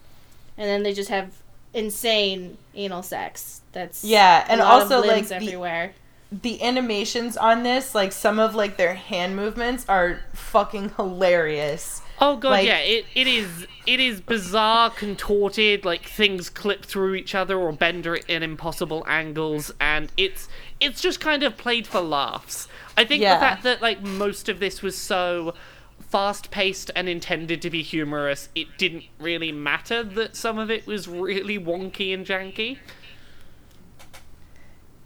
and 0.57 0.69
then 0.69 0.83
they 0.83 0.93
just 0.93 1.11
have 1.11 1.33
insane 1.73 2.57
anal 2.75 3.03
sex. 3.03 3.63
That's 3.73 4.05
Yeah, 4.05 4.45
and 4.49 4.61
also 4.61 5.05
like 5.05 5.27
the, 5.29 5.35
everywhere. 5.35 5.95
the 6.31 6.63
animations 6.63 7.37
on 7.37 7.65
this, 7.65 7.95
like 7.95 8.13
some 8.13 8.39
of 8.39 8.55
like 8.55 8.77
their 8.77 8.95
hand 8.95 9.35
movements 9.37 9.85
are 9.89 10.21
fucking 10.33 10.91
hilarious. 10.91 12.03
Oh 12.21 12.37
god, 12.37 12.51
Like- 12.51 12.67
yeah, 12.67 12.79
it, 12.79 13.07
it 13.15 13.27
is 13.27 13.67
it 13.87 14.01
is 14.01 14.21
bizarre, 14.21 14.89
contorted, 14.91 15.85
like 15.85 16.07
things 16.07 16.49
clip 16.49 16.85
through 16.85 17.15
each 17.15 17.35
other 17.35 17.59
or 17.59 17.73
bend 17.73 18.07
in 18.07 18.43
impossible 18.43 19.05
angles, 19.09 19.73
and 19.81 20.11
it's 20.17 20.49
it's 20.81 21.01
just 21.01 21.21
kind 21.21 21.43
of 21.43 21.57
played 21.57 21.87
for 21.87 22.01
laughs. 22.01 22.69
I 22.97 23.05
think 23.05 23.23
Yeah. 23.23 23.35
the 23.35 23.41
fact 23.41 23.63
that 23.65 23.83
like 23.83 24.01
most 24.03 24.49
of 24.49 24.59
this 24.61 24.81
was 24.81 24.97
so 24.97 25.55
fast 25.99 26.51
paced 26.53 26.91
and 26.95 27.09
intended 27.09 27.61
to 27.63 27.69
be 27.71 27.83
humorous, 27.83 28.49
it 28.55 28.69
didn't 28.79 29.05
really 29.19 29.51
matter 29.53 30.03
that 30.05 30.37
some 30.37 30.59
of 30.59 30.71
it 30.71 30.87
was 30.87 31.09
really 31.09 31.59
wonky 31.59 32.15
and 32.15 32.25
janky. 32.25 32.79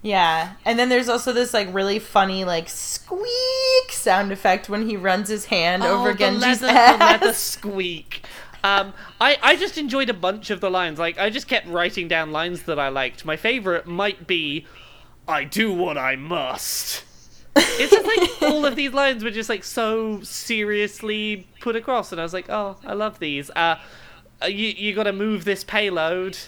Yeah, 0.00 0.52
and 0.64 0.78
then 0.78 0.88
there's 0.88 1.08
also 1.08 1.32
this 1.32 1.52
like 1.52 1.72
really 1.74 1.98
funny 1.98 2.44
like 2.44 2.68
squeak 2.68 3.90
sound 3.90 4.30
effect 4.30 4.68
when 4.68 4.88
he 4.88 4.96
runs 4.96 5.28
his 5.28 5.46
hand 5.46 5.82
over 5.82 6.10
oh, 6.10 6.12
the 6.12 6.18
Genji's 6.18 6.62
leather, 6.62 6.78
ass. 6.78 6.92
the 6.92 7.04
leather 7.04 7.32
squeak. 7.34 8.24
Um, 8.64 8.92
I, 9.20 9.38
I 9.42 9.56
just 9.56 9.78
enjoyed 9.78 10.10
a 10.10 10.14
bunch 10.14 10.50
of 10.50 10.60
the 10.60 10.70
lines. 10.70 10.98
Like, 10.98 11.18
I 11.18 11.30
just 11.30 11.46
kept 11.46 11.66
writing 11.68 12.08
down 12.08 12.32
lines 12.32 12.64
that 12.64 12.78
I 12.78 12.88
liked. 12.88 13.24
My 13.24 13.36
favorite 13.36 13.86
might 13.86 14.26
be, 14.26 14.66
I 15.28 15.44
do 15.44 15.72
what 15.72 15.96
I 15.96 16.16
must. 16.16 17.04
It's 17.54 17.92
just 17.92 18.06
like 18.06 18.42
all 18.52 18.66
of 18.66 18.76
these 18.76 18.92
lines 18.92 19.22
were 19.22 19.30
just 19.30 19.48
like 19.48 19.64
so 19.64 20.20
seriously 20.22 21.46
put 21.60 21.76
across, 21.76 22.12
and 22.12 22.20
I 22.20 22.24
was 22.24 22.32
like, 22.32 22.48
oh, 22.48 22.76
I 22.84 22.94
love 22.94 23.18
these. 23.18 23.50
Uh, 23.50 23.76
uh, 24.42 24.46
you 24.46 24.68
you 24.68 24.94
got 24.94 25.04
to 25.04 25.12
move 25.12 25.44
this 25.44 25.64
payload. 25.64 26.38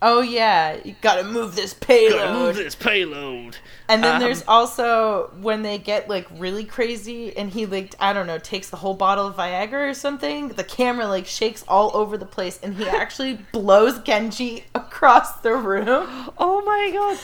Oh 0.00 0.20
yeah, 0.20 0.76
you 0.84 0.94
gotta 1.00 1.24
move 1.24 1.56
this 1.56 1.74
payload. 1.74 2.20
Gotta 2.20 2.32
move 2.38 2.56
this 2.56 2.76
payload. 2.76 3.56
And 3.88 4.04
then 4.04 4.16
Um, 4.16 4.20
there's 4.20 4.44
also 4.46 5.30
when 5.40 5.62
they 5.62 5.78
get 5.78 6.08
like 6.08 6.26
really 6.36 6.64
crazy 6.64 7.36
and 7.36 7.50
he 7.50 7.66
like 7.66 7.94
I 7.98 8.12
don't 8.12 8.28
know 8.28 8.38
takes 8.38 8.70
the 8.70 8.76
whole 8.76 8.94
bottle 8.94 9.26
of 9.26 9.36
Viagra 9.36 9.90
or 9.90 9.94
something. 9.94 10.48
The 10.48 10.62
camera 10.62 11.08
like 11.08 11.26
shakes 11.26 11.64
all 11.66 11.90
over 11.94 12.16
the 12.16 12.26
place 12.26 12.60
and 12.62 12.74
he 12.76 12.88
actually 12.88 13.40
blows 13.52 13.98
Genji 14.00 14.64
across 14.74 15.40
the 15.40 15.56
room. 15.56 16.06
Oh 16.38 16.62
my 16.64 16.90
god. 16.92 17.18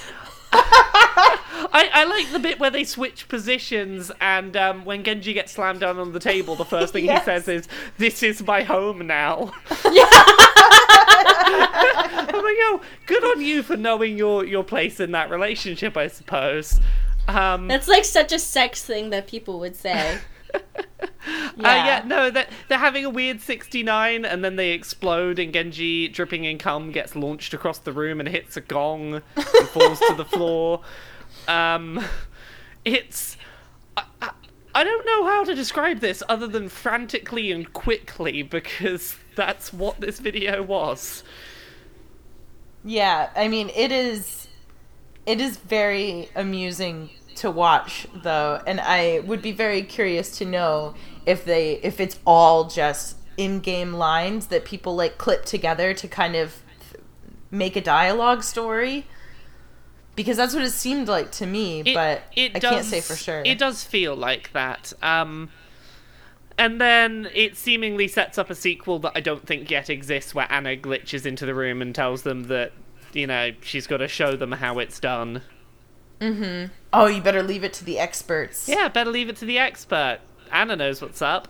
I, 0.57 1.91
I 1.93 2.05
like 2.05 2.31
the 2.31 2.39
bit 2.39 2.61
where 2.61 2.71
they 2.71 2.85
switch 2.85 3.27
positions 3.29 4.13
and 4.21 4.57
um, 4.57 4.85
when 4.85 5.03
Genji 5.03 5.33
gets 5.33 5.53
slammed 5.53 5.81
down 5.81 5.99
on 5.99 6.13
the 6.13 6.21
table, 6.21 6.55
the 6.55 6.65
first 6.65 6.93
thing 6.93 7.05
Yes. 7.07 7.23
he 7.23 7.25
says 7.25 7.49
is, 7.49 7.69
This 7.99 8.23
is 8.23 8.47
my 8.47 8.63
home 8.63 9.07
now. 9.07 9.53
I'm 12.27 12.43
like, 12.43 12.57
oh, 12.61 12.81
good 13.07 13.25
on 13.25 13.41
you 13.41 13.63
for 13.63 13.77
knowing 13.77 14.17
your, 14.17 14.45
your 14.45 14.65
place 14.65 15.01
in 15.01 15.13
that 15.13 15.31
relationship, 15.31 15.97
I 15.97 16.09
suppose. 16.09 16.81
Um, 17.29 17.69
That's 17.69 17.89
like 17.89 18.05
such 18.05 18.33
a 18.33 18.39
sex 18.39 18.85
thing 18.85 19.11
that 19.11 19.27
people 19.27 19.59
would 19.61 19.77
say. 19.77 20.19
Uh, 21.57 21.63
yeah, 21.63 22.03
no, 22.05 22.31
that 22.31 22.51
they're 22.69 22.79
having 22.79 23.05
a 23.05 23.11
weird 23.11 23.41
69 23.41 24.25
and 24.25 24.45
then 24.45 24.57
they 24.57 24.73
explode 24.73 25.39
and 25.39 25.55
Genji, 25.55 26.09
dripping 26.09 26.45
in 26.45 26.59
cum, 26.59 26.91
gets 26.91 27.15
launched 27.15 27.55
across 27.55 27.79
the 27.79 27.93
room 27.93 28.19
and 28.19 28.29
hits 28.29 28.57
a 28.57 28.61
gong 28.61 29.23
and 29.37 29.69
falls 29.69 30.01
to 30.01 30.15
the 30.17 30.25
floor. 30.25 30.81
Um, 31.49 32.03
it's. 32.85 33.37
I, 33.97 34.05
I, 34.23 34.31
I 34.75 34.85
don't 34.85 35.05
know 35.05 35.27
how 35.27 35.45
to 35.45 35.55
describe 35.55 36.01
this 36.01 36.23
other 36.29 36.47
than 36.47 36.69
frantically 36.69 37.53
and 37.53 37.71
quickly 37.73 38.43
because 38.43 39.17
that's 39.35 39.73
what 39.73 40.01
this 40.01 40.21
video 40.21 40.63
was. 40.63 41.23
Yeah, 42.85 43.31
I 43.37 43.49
mean 43.49 43.71
it 43.75 43.93
is 43.93 44.49
it 45.27 45.41
is 45.41 45.57
very 45.57 46.31
amusing 46.35 47.11
to 47.37 47.51
watch 47.51 48.07
though, 48.15 48.61
and 48.67 48.81
I 48.81 49.21
would 49.21 49.43
be 49.43 49.53
very 49.53 49.83
curious 49.83 50.37
to 50.39 50.45
know 50.45 50.95
if 51.27 51.45
they 51.45 51.75
if 51.83 52.01
it's 52.01 52.19
all 52.27 52.65
just 52.65 53.17
in-game 53.37 53.93
lines 53.95 54.47
that 54.47 54.65
people 54.65 54.95
like 54.95 55.19
clip 55.19 55.45
together 55.45 55.93
to 55.95 56.07
kind 56.09 56.37
of 56.37 56.63
make 57.51 57.77
a 57.77 57.81
dialogue 57.81 58.43
story. 58.43 59.07
Because 60.17 60.37
that's 60.37 60.55
what 60.55 60.63
it 60.63 60.71
seemed 60.71 61.09
like 61.09 61.33
to 61.33 61.47
me, 61.47 61.81
It- 61.81 61.93
but 61.95 62.23
it 62.37 62.53
I 62.55 62.59
does, 62.61 62.71
can't 62.71 62.85
say 62.87 63.01
for 63.01 63.17
sure. 63.17 63.43
It 63.45 63.59
does 63.59 63.83
feel 63.83 64.15
like 64.15 64.53
that. 64.53 64.93
Um, 65.03 65.51
and 66.57 66.81
then 66.81 67.29
it 67.35 67.57
seemingly 67.57 68.07
sets 68.07 68.39
up 68.39 68.49
a 68.49 68.55
sequel 68.55 69.01
that 69.01 69.11
I 69.17 69.21
don't 69.21 69.45
think 69.45 69.73
yet 69.73 69.91
exists, 69.91 70.33
where 70.33 70.47
Ana 70.53 70.77
glitches 70.77 71.27
into 71.27 71.45
the 71.47 71.55
room 71.55 71.83
and 71.83 71.93
tells 71.93 72.23
them 72.23 72.45
that, 72.45 72.71
you 73.13 73.27
know, 73.27 73.51
she's 73.61 73.89
got 73.89 73.97
to 73.97 74.07
show 74.07 74.37
them 74.37 74.53
how 74.53 74.79
it's 74.79 75.01
done. 75.01 75.43
Oh, 76.95 77.07
you 77.07 77.21
better 77.21 77.43
leave 77.43 77.65
it 77.65 77.73
to 77.75 77.85
the 77.85 77.99
experts. 77.99 78.69
Yeah, 78.69 78.89
better 78.89 79.11
leave 79.11 79.29
it 79.29 79.37
to 79.37 79.45
the 79.45 79.59
expert. 79.59 80.21
Ana 80.53 80.77
knows 80.77 81.03
what's 81.03 81.21
up. 81.21 81.49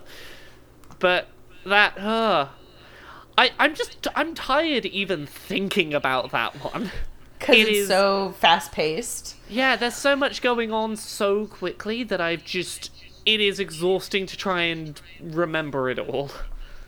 But 0.99 1.27
that, 1.65 1.97
uh, 1.97 2.47
I, 3.37 3.51
I'm 3.59 3.75
just, 3.75 4.07
I'm 4.15 4.33
tired 4.33 4.85
even 4.85 5.25
thinking 5.27 5.93
about 5.93 6.31
that 6.31 6.53
one. 6.63 6.91
Because 7.37 7.55
It 7.57 7.67
it's 7.67 7.77
is- 7.79 7.87
so 7.89 8.33
fast-paced. 8.39 9.35
Yeah, 9.49 9.75
there's 9.75 9.93
so 9.95 10.15
much 10.15 10.41
going 10.41 10.71
on 10.71 10.95
so 10.95 11.45
quickly 11.45 12.03
that 12.03 12.19
I've 12.19 12.43
just. 12.43 12.89
It 13.25 13.39
is 13.41 13.59
exhausting 13.59 14.25
to 14.27 14.37
try 14.37 14.61
and 14.63 14.99
remember 15.21 15.89
it 15.89 15.99
all. 15.99 16.31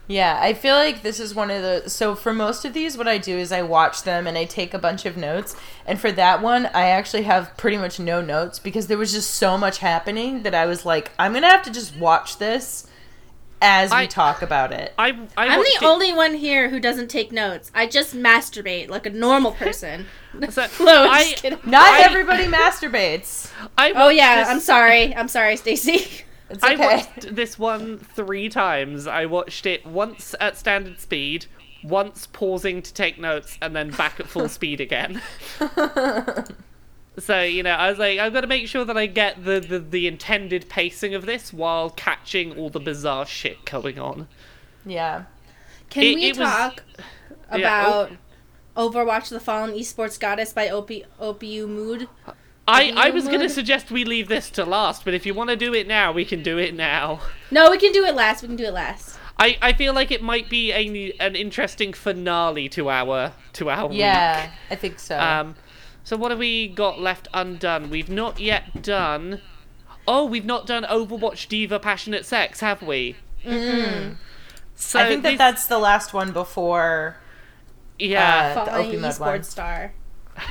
Yeah, 0.10 0.39
I 0.41 0.53
feel 0.53 0.76
like 0.76 1.01
this 1.03 1.20
is 1.20 1.36
one 1.36 1.51
of 1.51 1.62
the. 1.62 1.89
So 1.89 2.16
for 2.16 2.34
most 2.34 2.64
of 2.64 2.74
these, 2.74 2.97
what 2.97 3.08
I 3.10 3.18
do 3.18 3.38
is 3.38 3.51
I 3.51 3.62
watch 3.62 4.03
them 4.03 4.26
and 4.26 4.38
I 4.38 4.45
take 4.45 4.74
a 4.74 4.80
bunch 4.80 5.05
of 5.05 5.18
notes. 5.18 5.55
And 5.86 5.99
for 5.99 6.12
that 6.14 6.41
one, 6.41 6.68
I 6.68 6.84
actually 6.89 7.24
have 7.24 7.55
pretty 7.58 7.78
much 7.78 7.99
no 7.99 8.22
notes 8.22 8.58
because 8.58 8.88
there 8.88 8.97
was 8.97 9.12
just 9.12 9.32
so 9.36 9.58
much 9.58 9.80
happening 9.80 10.43
that 10.43 10.55
I 10.55 10.66
was 10.66 10.86
like, 10.86 11.12
I'm 11.20 11.34
gonna 11.34 11.47
have 11.47 11.64
to 11.64 11.72
just 11.72 11.97
watch 11.97 12.38
this 12.38 12.88
as 13.62 13.89
we 13.91 13.97
I- 13.97 14.05
talk 14.05 14.41
about 14.41 14.72
it. 14.72 14.93
I, 14.97 15.10
I 15.36 15.47
I'm 15.47 15.60
the 15.60 15.66
it- 15.66 15.84
only 15.84 16.14
one 16.14 16.36
here 16.36 16.70
who 16.70 16.80
doesn't 16.80 17.10
take 17.10 17.32
notes. 17.34 17.70
I 17.76 17.86
just 17.88 18.16
masturbate 18.16 18.88
like 18.88 19.05
a 19.05 19.10
normal 19.10 19.51
person. 19.64 20.05
So, 20.49 20.68
no, 20.80 21.03
I'm 21.03 21.10
I- 21.12 21.24
just 21.32 21.41
kidding. 21.43 21.60
Not 21.66 21.86
I- 21.86 22.03
everybody 22.03 22.45
masturbates. 22.45 23.51
I 23.78 23.91
Oh 23.93 24.08
yeah, 24.08 24.38
this- 24.39 24.47
I'm 24.49 24.60
sorry. 24.62 25.14
I'm 25.14 25.28
sorry, 25.28 25.58
Stacy. 25.58 26.24
It's 26.49 26.63
I 26.63 26.75
watched 26.75 27.35
this 27.35 27.59
one 27.59 27.97
three 27.97 28.47
times. 28.49 29.05
I 29.07 29.25
watched 29.25 29.65
it 29.65 29.85
once 29.85 30.33
at 30.39 30.57
standard 30.57 30.99
speed, 30.99 31.45
once 31.83 32.27
pausing 32.27 32.81
to 32.81 32.93
take 32.93 33.19
notes, 33.19 33.57
and 33.61 33.75
then 33.75 33.89
back 33.91 34.19
at 34.19 34.27
full 34.27 34.47
speed 34.57 34.79
again. 34.81 35.21
So 37.19 37.41
you 37.41 37.63
know, 37.63 37.71
I 37.71 37.89
was 37.89 37.97
like, 37.97 38.19
I've 38.19 38.31
got 38.31 38.41
to 38.41 38.47
make 38.47 38.67
sure 38.67 38.85
that 38.85 38.95
I 38.95 39.07
get 39.07 39.43
the, 39.43 39.59
the 39.59 39.79
the 39.79 40.05
intended 40.07 40.69
pacing 40.69 41.15
of 41.15 41.25
this 41.25 41.51
while 41.51 41.89
catching 41.89 42.55
all 42.55 42.69
the 42.69 42.79
bizarre 42.79 43.25
shit 43.25 43.65
going 43.65 43.97
on. 43.97 44.27
yeah. 44.85 45.23
Can 45.89 46.03
It- 46.03 46.15
we 46.15 46.25
it 46.25 46.37
was- 46.37 46.47
talk 46.47 46.83
Yeah, 47.55 47.85
oh. 47.87 48.01
about 48.03 48.11
Overwatch: 48.93 49.29
The 49.29 49.39
Fallen 49.39 49.71
Esports 49.71 50.19
Goddess 50.19 50.53
by 50.53 50.67
Opi 50.67 51.05
Opiu 51.19 51.67
Mood? 51.67 52.07
Uh, 52.27 52.33
I, 52.68 52.91
I 52.95 53.09
was 53.11 53.26
going 53.26 53.39
to 53.39 53.49
suggest 53.49 53.91
we 53.91 54.03
leave 54.03 54.28
this 54.28 54.49
to 54.51 54.65
last, 54.65 55.05
but 55.05 55.13
if 55.13 55.26
you 55.26 55.34
want 55.34 55.49
to 55.49 55.55
do 55.55 55.74
it 55.74 55.88
now, 55.88 56.11
we 56.11 56.26
can 56.26 56.43
do 56.43 56.57
it 56.57 56.76
now. 56.76 57.22
No, 57.49 57.72
we 57.72 57.78
can 57.78 57.93
do 57.93 58.03
it 58.03 58.13
last. 58.13 58.41
We 58.41 58.49
can 58.49 58.57
do 58.57 58.65
it 58.65 58.74
last. 58.74 59.18
I, 59.39 59.57
I 59.61 59.74
feel 59.74 59.93
like 59.93 60.11
it 60.11 60.22
might 60.22 60.49
be 60.49 60.72
a, 60.72 61.13
an 61.20 61.36
interesting 61.36 61.93
finale 61.93 62.68
to 62.70 62.89
our 62.89 63.34
to 63.53 63.70
our 63.70 63.88
week. 63.88 63.99
Yeah, 63.99 64.51
I 64.70 64.76
think 64.76 64.99
so. 64.99 65.18
Um, 65.18 65.55
so 66.03 66.18
what 66.18 66.32
have 66.32 66.39
we 66.39 66.68
got 66.68 66.99
left 66.99 67.28
undone? 67.34 67.89
We've 67.89 68.09
not 68.09 68.39
yet 68.39 68.82
done. 68.82 69.41
Oh, 70.07 70.26
we've 70.26 70.45
not 70.45 70.65
done 70.65 70.84
Overwatch 70.84 71.47
D.Va 71.49 71.80
Passionate 71.80 72.26
Sex, 72.26 72.61
have 72.61 72.82
we? 72.82 73.15
Mm-hmm. 73.45 74.13
So 74.76 74.99
I 74.99 75.07
think 75.07 75.24
that 75.24 75.30
this- 75.32 75.38
that's 75.38 75.68
the 75.68 75.78
last 75.80 76.13
one 76.13 76.32
before. 76.32 77.18
yeah. 77.99 78.55
Uh, 78.57 78.65
the 78.65 78.72
Fallen 78.72 78.86
Opium 78.88 79.20
one. 79.20 79.43
Star. 79.43 79.93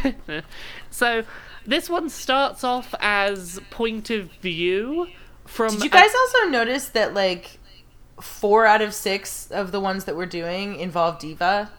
so 0.90 1.22
this 1.66 1.88
one 1.90 2.08
starts 2.08 2.64
off 2.64 2.94
as 3.00 3.60
point 3.70 4.10
of 4.10 4.30
view 4.40 5.08
from. 5.44 5.72
Did 5.74 5.82
you 5.84 5.88
a- 5.88 5.92
guys 5.92 6.10
also 6.14 6.48
notice 6.48 6.88
that 6.90 7.14
like 7.14 7.58
four 8.20 8.66
out 8.66 8.80
of 8.82 8.94
six 8.94 9.50
of 9.50 9.72
the 9.72 9.80
ones 9.80 10.04
that 10.04 10.16
we're 10.16 10.26
doing 10.26 10.78
involve 10.80 11.18
diva? 11.18 11.70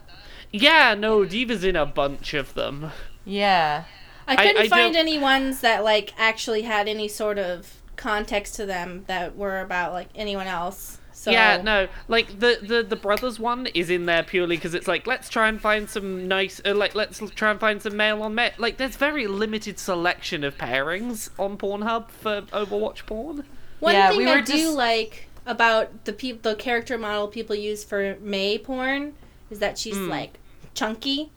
yeah, 0.50 0.94
no, 0.94 1.24
D.Va's 1.26 1.62
in 1.64 1.76
a 1.76 1.84
bunch 1.84 2.32
of 2.32 2.54
them. 2.54 2.90
Yeah. 3.24 3.84
I 4.26 4.36
couldn't 4.36 4.56
I 4.62 4.68
find 4.68 4.94
don't- 4.94 5.00
any 5.00 5.18
ones 5.18 5.60
that 5.60 5.84
like 5.84 6.12
actually 6.18 6.62
had 6.62 6.88
any 6.88 7.08
sort 7.08 7.38
of 7.38 7.74
context 7.96 8.54
to 8.56 8.64
them 8.66 9.04
that 9.08 9.36
were 9.36 9.60
about 9.60 9.92
like 9.92 10.08
anyone 10.14 10.46
else. 10.46 10.98
So 11.20 11.32
Yeah, 11.32 11.60
no, 11.62 11.88
like 12.06 12.38
the 12.38 12.60
the 12.62 12.84
the 12.84 12.94
brothers 12.94 13.40
one 13.40 13.66
is 13.74 13.90
in 13.90 14.06
there 14.06 14.22
purely 14.22 14.54
because 14.56 14.72
it's 14.72 14.86
like 14.86 15.04
let's 15.04 15.28
try 15.28 15.48
and 15.48 15.60
find 15.60 15.90
some 15.90 16.28
nice, 16.28 16.60
uh, 16.64 16.76
like 16.76 16.94
let's 16.94 17.18
try 17.34 17.50
and 17.50 17.58
find 17.58 17.82
some 17.82 17.96
male 17.96 18.22
on 18.22 18.36
male. 18.36 18.52
Like 18.56 18.76
there's 18.76 18.94
very 18.94 19.26
limited 19.26 19.80
selection 19.80 20.44
of 20.44 20.56
pairings 20.56 21.30
on 21.36 21.58
Pornhub 21.58 22.10
for 22.10 22.42
Overwatch 22.52 23.04
porn. 23.06 23.42
One 23.80 23.94
Yeah, 23.94 24.10
thing 24.10 24.18
we 24.18 24.28
I 24.28 24.36
were 24.36 24.42
do 24.42 24.52
just- 24.52 24.76
like 24.76 25.26
about 25.44 26.04
the 26.04 26.12
peop- 26.12 26.42
the 26.42 26.54
character 26.54 26.96
model 26.96 27.26
people 27.26 27.56
use 27.56 27.82
for 27.82 28.16
Mei 28.20 28.56
porn 28.56 29.14
is 29.50 29.58
that 29.58 29.76
she's 29.76 29.96
Hmm. 29.96 30.08
like 30.08 30.38
chunky, 30.74 31.30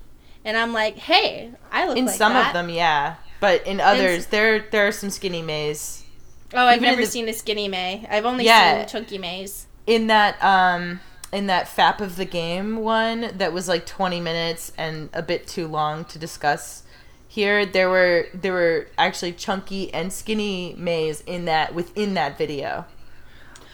and 0.46 0.58
I'm 0.58 0.74
like, 0.74 0.98
hey, 0.98 1.52
I 1.72 1.88
look 1.88 1.98
In 1.98 2.06
like 2.06 2.16
some 2.16 2.34
that. 2.34 2.48
of 2.50 2.54
them, 2.54 2.70
yeah, 2.70 3.16
but 3.40 3.66
in 3.66 3.82
others, 3.82 4.28
there 4.28 4.60
there 4.60 4.88
are 4.88 4.92
some 4.92 5.10
skinny 5.10 5.42
Meis. 5.42 6.04
Oh, 6.54 6.68
I've 6.68 6.78
even 6.84 6.90
never 6.90 7.02
the- 7.02 7.08
seen 7.08 7.28
a 7.30 7.34
skinny 7.34 7.68
Mei. 7.68 8.06
I've 8.12 8.26
only 8.26 8.46
Yeah. 8.46 8.80
seen 8.86 8.88
chunky 8.90 9.18
Meis. 9.18 9.66
In 9.88 10.08
that 10.08 10.42
um 10.44 11.00
in 11.32 11.48
that 11.48 11.66
fap 11.66 12.02
of 12.02 12.16
the 12.18 12.26
game 12.26 12.78
one 12.78 13.32
that 13.38 13.54
was 13.54 13.68
like 13.68 13.86
20 13.86 14.20
minutes 14.20 14.72
and 14.78 15.10
a 15.14 15.22
bit 15.22 15.48
too 15.48 15.68
long 15.68 16.04
to 16.06 16.20
discuss 16.20 16.84
here 17.28 17.66
there 17.66 17.90
were 17.90 18.26
there 18.34 18.52
were 18.52 18.88
actually 18.98 19.32
chunky 19.32 19.94
and 19.94 20.12
skinny 20.12 20.76
mays 20.78 21.22
in 21.22 21.46
that 21.46 21.74
within 21.74 22.14
that 22.16 22.38
video 22.38 22.86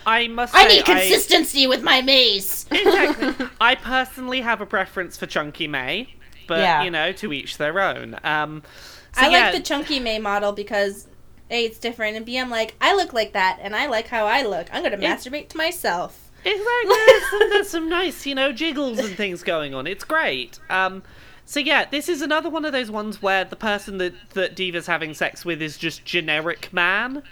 I 0.05 0.27
must 0.27 0.55
I 0.55 0.67
need 0.67 0.85
say, 0.85 1.67
with 1.67 1.83
my 1.83 2.01
Meis. 2.01 2.65
exactly. 2.71 3.47
I 3.61 3.75
personally 3.75 4.39
have 4.39 4.61
a 4.61 4.65
preference 4.65 5.17
for 5.17 5.25
Chunky 5.25 5.67
Mei, 5.67 6.15
but 6.47 6.59
Yeah. 6.59 6.83
you 6.83 6.91
know, 6.91 7.11
to 7.11 7.33
each 7.33 7.57
their 7.57 7.77
own. 7.81 8.15
Um, 8.23 8.63
so 9.11 9.23
I 9.23 9.27
yeah, 9.27 9.43
like 9.49 9.55
the 9.55 9.61
chunky 9.61 9.99
Mei 9.99 10.17
model 10.17 10.53
because 10.53 11.07
A, 11.49 11.65
it's 11.65 11.79
different, 11.79 12.17
and 12.17 12.25
B, 12.25 12.37
I'm 12.37 12.49
like, 12.49 12.75
I 12.81 12.93
look 12.95 13.13
like 13.13 13.33
that, 13.33 13.59
and 13.61 13.75
I 13.75 13.87
like 13.87 14.07
how 14.07 14.25
I 14.25 14.41
look. 14.43 14.67
I'm 14.71 14.83
gonna 14.83 14.97
masturbate 14.97 15.49
to 15.49 15.57
myself. 15.57 16.23
Exactly. 16.45 17.49
There's 17.49 17.67
some, 17.67 17.89
nice, 17.89 18.25
you 18.25 18.33
know, 18.33 18.53
jiggles 18.53 18.99
and 18.99 19.17
things 19.17 19.43
going 19.43 19.73
on. 19.73 19.85
It's 19.85 20.05
great. 20.05 20.59
Um, 20.69 21.03
so 21.43 21.59
yeah, 21.59 21.83
this 21.89 22.07
is 22.07 22.21
another 22.21 22.49
one 22.49 22.63
of 22.63 22.71
those 22.71 22.89
ones 22.89 23.21
where 23.21 23.43
the 23.43 23.57
person 23.57 23.97
that 23.97 24.13
that 24.33 24.55
D.Va's 24.55 24.87
having 24.87 25.13
sex 25.13 25.43
with 25.43 25.61
is 25.61 25.77
just 25.77 26.05
generic 26.05 26.71
man. 26.71 27.23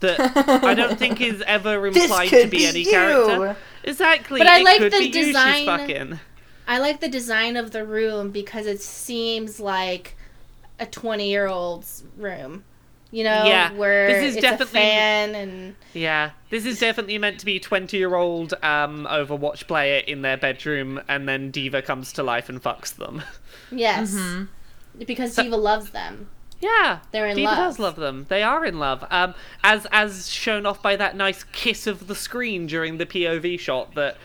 That 0.00 0.20
I 0.64 0.74
don't 0.74 0.98
think 0.98 1.20
is 1.20 1.42
ever 1.46 1.84
implied 1.86 2.28
to 2.28 2.44
be, 2.46 2.58
be 2.58 2.66
any 2.66 2.80
you. 2.80 2.90
character. 2.90 3.56
Exactly. 3.82 4.38
But 4.38 4.46
I 4.46 4.60
it 4.60 4.64
like 4.64 4.80
the 4.80 4.90
be 4.90 4.96
you 5.06 5.12
she's 5.12 5.26
design- 5.26 5.66
fucking. 5.66 6.20
I 6.68 6.78
like 6.78 7.00
the 7.00 7.08
design 7.08 7.56
of 7.56 7.72
the 7.72 7.84
room 7.84 8.30
because 8.30 8.66
it 8.66 8.80
seems 8.80 9.58
like 9.58 10.16
a 10.78 10.86
20 10.86 11.28
year 11.28 11.48
old's 11.48 12.04
room. 12.16 12.64
You 13.12 13.24
know, 13.24 13.44
Yeah, 13.44 13.72
where 13.72 14.06
this 14.06 14.22
is 14.30 14.36
it's 14.36 14.42
definitely- 14.42 14.80
a 14.80 14.82
fan 14.82 15.34
and 15.34 15.74
Yeah, 15.94 16.30
this 16.50 16.64
is 16.64 16.78
definitely 16.78 17.18
meant 17.18 17.40
to 17.40 17.44
be 17.46 17.58
twenty-year-old 17.58 18.54
um, 18.62 19.06
Overwatch 19.10 19.66
player 19.66 19.98
in 20.06 20.22
their 20.22 20.36
bedroom, 20.36 21.00
and 21.08 21.28
then 21.28 21.50
D.Va 21.50 21.82
comes 21.82 22.12
to 22.14 22.22
life 22.22 22.48
and 22.48 22.62
fucks 22.62 22.94
them. 22.94 23.22
yes, 23.72 24.12
Mm-hmm. 24.14 25.02
because 25.04 25.34
D.Va 25.34 25.56
loves 25.56 25.90
them. 25.90 26.28
Yeah, 26.60 26.98
They're 27.10 27.26
in 27.26 27.36
D.Va 27.36 27.48
love. 27.48 27.56
does 27.56 27.78
love 27.78 27.96
them. 27.96 28.26
They 28.28 28.42
are 28.42 28.64
in 28.66 28.78
love. 28.78 29.04
Um, 29.10 29.34
as 29.64 29.86
as 29.90 30.28
shown 30.30 30.64
off 30.66 30.80
by 30.82 30.94
that 30.96 31.16
nice 31.16 31.42
kiss 31.42 31.86
of 31.86 32.06
the 32.06 32.14
screen 32.14 32.66
during 32.66 32.98
the 32.98 33.06
POV 33.06 33.58
shot. 33.58 33.94
That 33.94 34.18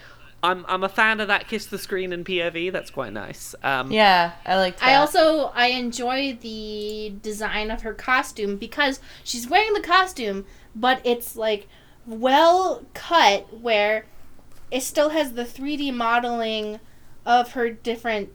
I'm 0.45 0.65
I'm 0.67 0.83
a 0.83 0.89
fan 0.89 1.19
of 1.19 1.27
that 1.27 1.47
kiss 1.47 1.65
the 1.65 1.77
screen 1.77 2.13
in 2.13 2.23
POV. 2.23 2.71
That's 2.71 2.91
quite 2.91 3.13
nice. 3.13 3.55
Um, 3.63 3.91
yeah 3.91 4.33
i 4.45 4.55
like 4.57 4.81
I 4.81 4.95
also 4.95 5.51
I 5.55 5.67
enjoy 5.67 6.37
the 6.39 7.13
design 7.21 7.71
of 7.71 7.81
her 7.81 7.93
costume 7.93 8.57
because 8.57 8.99
she's 9.23 9.49
wearing 9.49 9.73
the 9.73 9.81
costume, 9.81 10.45
but 10.75 11.01
it's 11.03 11.35
like 11.35 11.67
well 12.05 12.85
cut 12.93 13.59
where 13.59 14.05
it 14.71 14.81
still 14.81 15.09
has 15.09 15.33
the 15.33 15.43
3D 15.43 15.93
modeling 15.93 16.79
of 17.25 17.53
her 17.53 17.69
different 17.69 18.29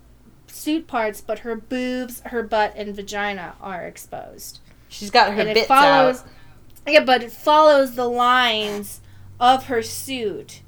suit 0.46 0.86
parts, 0.86 1.20
but 1.20 1.40
her 1.40 1.54
boobs, 1.54 2.20
her 2.26 2.42
butt, 2.42 2.72
and 2.76 2.94
vagina 2.94 3.54
are 3.61 3.86
exposed. 3.86 4.58
she's 4.88 5.11
got 5.11 5.32
her 5.32 5.40
and 5.40 5.50
it 5.50 5.66
follows 5.66 6.22
out 6.22 6.26
Yeah, 6.88 7.04
but 7.04 7.22
it 7.22 7.30
follows 7.30 7.94
the 7.94 8.08
lines 8.08 9.00
of 9.38 9.66
her 9.66 9.82
suit 9.82 10.62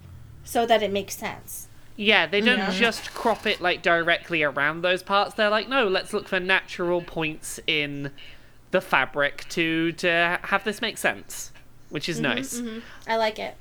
so 0.53 0.67
that 0.67 0.83
it 0.83 0.93
makes 0.93 1.17
sense. 1.17 1.69
Yeah, 1.97 2.27
they 2.27 2.41
don't 2.41 2.59
Yeah. 2.59 2.71
just 2.71 3.13
crop 3.15 3.47
it 3.47 3.61
like 3.61 3.83
directly 3.83 4.43
around 4.43 4.83
those 4.83 5.03
parts. 5.03 5.35
They're 5.35 5.51
like, 5.51 5.69
no, 5.69 5.87
let's 5.89 6.13
look 6.13 6.29
for 6.29 6.41
natural 6.41 7.01
points 7.03 7.59
in 7.67 8.11
the 8.71 8.81
fabric 8.81 9.47
to 9.51 9.93
to 9.93 10.39
have 10.45 10.65
this 10.65 10.81
make 10.81 10.99
sense, 10.99 11.53
which 11.91 12.09
is 12.09 12.19
nice. 12.21 12.59
hmm 12.59 12.79
I 13.07 13.17
like 13.17 13.39
it. 13.39 13.55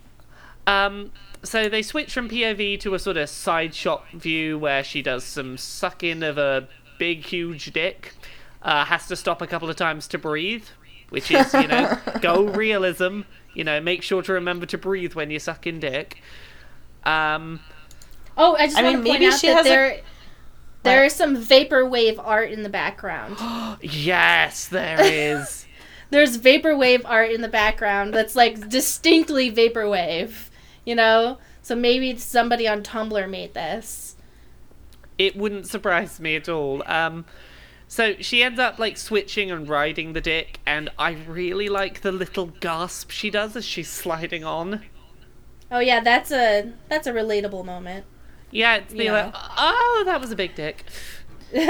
Um, 0.68 1.12
so 1.44 1.68
they 1.70 1.82
switch 1.82 2.14
from 2.14 2.30
POV 2.30 2.80
to 2.82 2.94
a 2.94 3.00
sort 3.00 3.18
of 3.18 3.30
side 3.30 3.74
shot 3.74 4.10
view 4.12 4.58
where 4.58 4.84
she 4.84 5.02
does 5.02 5.24
some 5.24 5.58
sucking 5.58 6.22
of 6.24 6.38
a 6.38 6.68
big, 7.00 7.26
huge 7.26 7.72
dick. 7.74 8.14
Uh, 8.62 8.86
has 8.86 9.08
to 9.08 9.16
stop 9.16 9.42
a 9.42 9.48
couple 9.48 9.70
of 9.70 9.76
times 9.76 10.08
to 10.08 10.20
breathe, 10.20 10.66
which 11.10 11.32
is, 11.32 11.52
you 11.54 11.68
know, 11.68 11.98
go 12.22 12.44
realism. 12.44 13.22
You 13.56 13.64
know, 13.64 13.82
make 13.82 14.04
sure 14.04 14.22
to 14.22 14.32
remember 14.34 14.66
to 14.68 14.78
breathe 14.78 15.14
when 15.16 15.32
you're 15.32 15.40
sucking 15.40 15.80
dick. 15.80 16.22
Um, 17.04 17.60
Oh, 18.38 18.56
I 18.56 18.66
just 18.68 18.78
I 18.78 18.84
want 18.84 18.96
mean, 18.96 19.04
to 19.04 19.10
point 19.10 19.20
maybe 19.22 19.34
out 19.34 19.42
that 19.42 19.56
has 19.58 19.66
a- 19.66 19.70
there 19.70 20.02
there 20.84 21.06
is 21.06 21.14
some 21.14 21.36
vaporwave 21.38 22.18
art 22.24 22.50
in 22.52 22.64
the 22.64 22.70
background. 22.70 23.38
yes, 23.82 24.68
there 24.68 24.98
is. 25.02 25.66
There's 26.10 26.38
vaporwave 26.40 27.02
art 27.06 27.32
in 27.32 27.42
the 27.42 27.48
background 27.48 28.14
that's 28.14 28.36
like 28.36 28.68
distinctly 28.70 29.52
vaporwave, 29.52 30.50
you 30.86 30.96
know? 30.96 31.38
So 31.62 31.76
maybe 31.76 32.18
somebody 32.18 32.68
on 32.68 32.82
Tumblr 32.84 33.30
made 33.30 33.54
this. 33.54 34.16
it 35.18 35.36
wouldn't 35.38 35.68
surprise 35.68 36.20
me 36.20 36.36
at 36.36 36.50
all. 36.50 36.82
Um, 36.88 37.26
so 37.88 38.16
she 38.20 38.42
ends 38.44 38.60
up 38.60 38.80
like 38.80 38.98
switching 38.98 39.52
and 39.52 39.70
riding 39.70 40.14
the 40.14 40.22
dick, 40.22 40.60
and 40.66 40.90
I 40.98 41.12
really 41.12 41.70
like 41.70 42.02
the 42.02 42.12
little 42.12 42.48
gasp 42.48 43.12
she 43.12 43.30
does 43.30 43.56
as 43.56 43.66
she's 43.66 43.90
sliding 43.90 44.44
on. 44.44 44.82
Oh 45.72 45.80
yeah, 45.80 46.02
that's 46.02 46.32
a 46.32 46.72
that's 46.90 47.08
a 47.08 47.14
relatable 47.14 47.66
moment. 47.66 48.06
Yeah, 48.52 48.76
it's 48.76 48.94
being 48.94 49.06
Yeah. 49.06 49.26
like, 49.28 49.36
oh, 49.58 50.04
that 50.06 50.20
was 50.20 50.32
a 50.32 50.36
big 50.36 50.56
dick. 50.56 50.86
Like, 51.54 51.64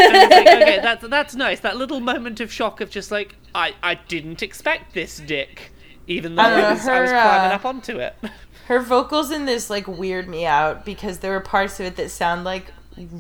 okay, 0.48 0.80
that's 0.80 1.08
that's 1.08 1.36
nice. 1.36 1.60
That 1.62 1.76
little 1.76 2.00
moment 2.02 2.40
of 2.40 2.52
shock 2.52 2.82
of 2.82 2.92
just 2.92 3.10
like, 3.10 3.36
I 3.56 3.74
I 3.82 3.96
didn't 3.96 4.44
expect 4.44 4.94
this 4.94 5.20
dick, 5.20 5.72
even 6.06 6.36
though 6.36 6.44
I 6.44 6.46
I, 6.46 6.50
don't 6.52 6.62
know, 6.62 6.70
was, 6.74 6.88
I 6.88 7.02
was 7.02 7.10
climbing 7.10 7.52
uh, 7.52 7.56
up 7.56 7.66
onto 7.66 7.98
it. 7.98 8.16
her 8.68 8.80
vocals 8.80 9.32
in 9.32 9.46
this 9.46 9.70
like 9.72 9.88
weird 9.88 10.28
me 10.30 10.46
out 10.46 10.86
because 10.86 11.20
there 11.20 11.32
were 11.32 11.40
parts 11.40 11.80
of 11.80 11.86
it 11.88 11.96
that 11.96 12.12
sound 12.12 12.44
like 12.44 12.72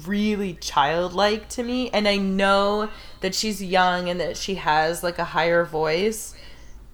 really 0.06 0.54
childlike 0.56 1.48
to 1.50 1.64
me 1.64 1.90
and 1.92 2.08
i 2.08 2.18
know 2.18 2.90
that 3.22 3.34
she's 3.34 3.64
young 3.64 4.08
and 4.10 4.20
that 4.20 4.38
she 4.38 4.56
has 4.56 5.02
like 5.02 5.18
a 5.18 5.24
higher 5.26 5.64
voice 5.66 6.36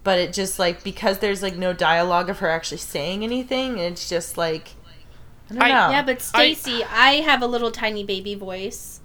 but 0.08 0.18
it 0.18 0.32
just 0.32 0.58
like 0.58 0.82
because 0.82 1.18
there's 1.18 1.42
like 1.42 1.58
no 1.58 1.74
dialogue 1.74 2.30
of 2.30 2.38
her 2.38 2.48
actually 2.48 2.78
saying 2.78 3.22
anything 3.22 3.76
it's 3.76 4.08
just 4.08 4.38
like 4.38 4.70
i 5.50 5.54
don't 5.54 5.62
I- 5.62 5.68
know 5.68 5.90
Yeah, 5.90 6.02
but 6.02 6.22
Stacy, 6.22 6.82
I, 6.82 7.16
have 7.16 7.42
a 7.42 7.46
little 7.46 7.70
tiny 7.70 8.04
baby 8.04 8.34
voice. 8.34 9.00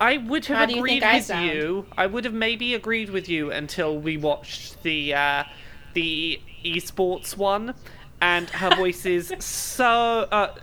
I 0.00 0.16
would 0.16 0.46
have 0.46 0.56
How 0.56 0.64
do 0.66 0.72
you 0.72 0.78
agreed 0.78 1.02
think 1.02 1.30
I 1.30 1.42
with 1.42 1.54
you. 1.54 1.86
I 1.94 2.06
would 2.06 2.24
have 2.24 2.32
maybe 2.32 2.74
agreed 2.74 3.10
with 3.10 3.28
you 3.28 3.50
until 3.52 3.98
we 3.98 4.16
watched 4.16 4.82
the 4.82 5.12
uh, 5.12 5.44
the 5.92 6.40
esports 6.64 7.36
one, 7.36 7.74
and 8.22 8.48
her 8.48 8.74
voice 8.82 9.04
is 9.04 9.30
so 9.40 10.26
uh, 10.32 10.54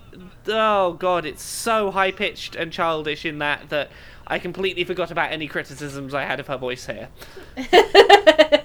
oh 0.48 0.94
god, 0.94 1.26
it's 1.26 1.44
so 1.44 1.92
high 1.92 2.12
pitched 2.12 2.56
and 2.56 2.74
childish 2.74 3.26
in 3.26 3.38
that 3.38 3.70
that 3.70 3.90
I 4.26 4.40
completely 4.40 4.84
forgot 4.86 5.12
about 5.12 5.32
any 5.32 5.48
criticisms 5.48 6.16
I 6.16 6.26
had 6.26 6.40
of 6.40 6.48
her 6.48 6.58
voice 6.58 6.88
here. 6.88 7.10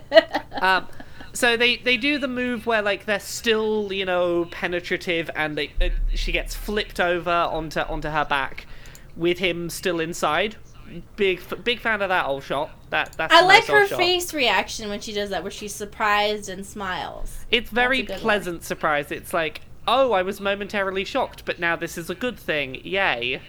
Um, 0.60 0.86
so 1.32 1.56
they 1.56 1.76
they 1.76 1.96
do 1.96 2.18
the 2.18 2.28
move 2.28 2.66
where 2.66 2.82
like 2.82 3.04
they're 3.04 3.20
still 3.20 3.92
you 3.92 4.04
know 4.04 4.46
penetrative 4.46 5.30
and 5.36 5.56
they 5.56 5.70
uh, 5.80 5.90
she 6.14 6.32
gets 6.32 6.54
flipped 6.54 6.98
over 6.98 7.30
onto 7.30 7.80
onto 7.80 8.08
her 8.08 8.24
back 8.24 8.66
with 9.16 9.38
him 9.38 9.68
still 9.70 10.00
inside. 10.00 10.56
Big 11.16 11.42
big 11.64 11.80
fan 11.80 12.00
of 12.00 12.08
that 12.08 12.26
old 12.26 12.42
shot. 12.42 12.70
That 12.90 13.12
that's 13.18 13.34
I 13.34 13.42
like 13.42 13.68
nice 13.68 13.68
her 13.68 13.86
shot. 13.88 13.98
face 13.98 14.32
reaction 14.32 14.88
when 14.88 15.00
she 15.00 15.12
does 15.12 15.30
that, 15.30 15.42
where 15.42 15.50
she's 15.50 15.74
surprised 15.74 16.48
and 16.48 16.64
smiles. 16.64 17.44
It's 17.50 17.70
very 17.70 18.02
That's 18.02 18.10
a 18.10 18.14
good 18.14 18.22
pleasant 18.22 18.64
surprise. 18.64 19.10
It's 19.10 19.34
like 19.34 19.62
oh 19.86 20.12
I 20.12 20.22
was 20.22 20.40
momentarily 20.40 21.04
shocked, 21.04 21.44
but 21.44 21.58
now 21.58 21.76
this 21.76 21.98
is 21.98 22.08
a 22.08 22.14
good 22.14 22.38
thing. 22.38 22.76
Yay. 22.82 23.42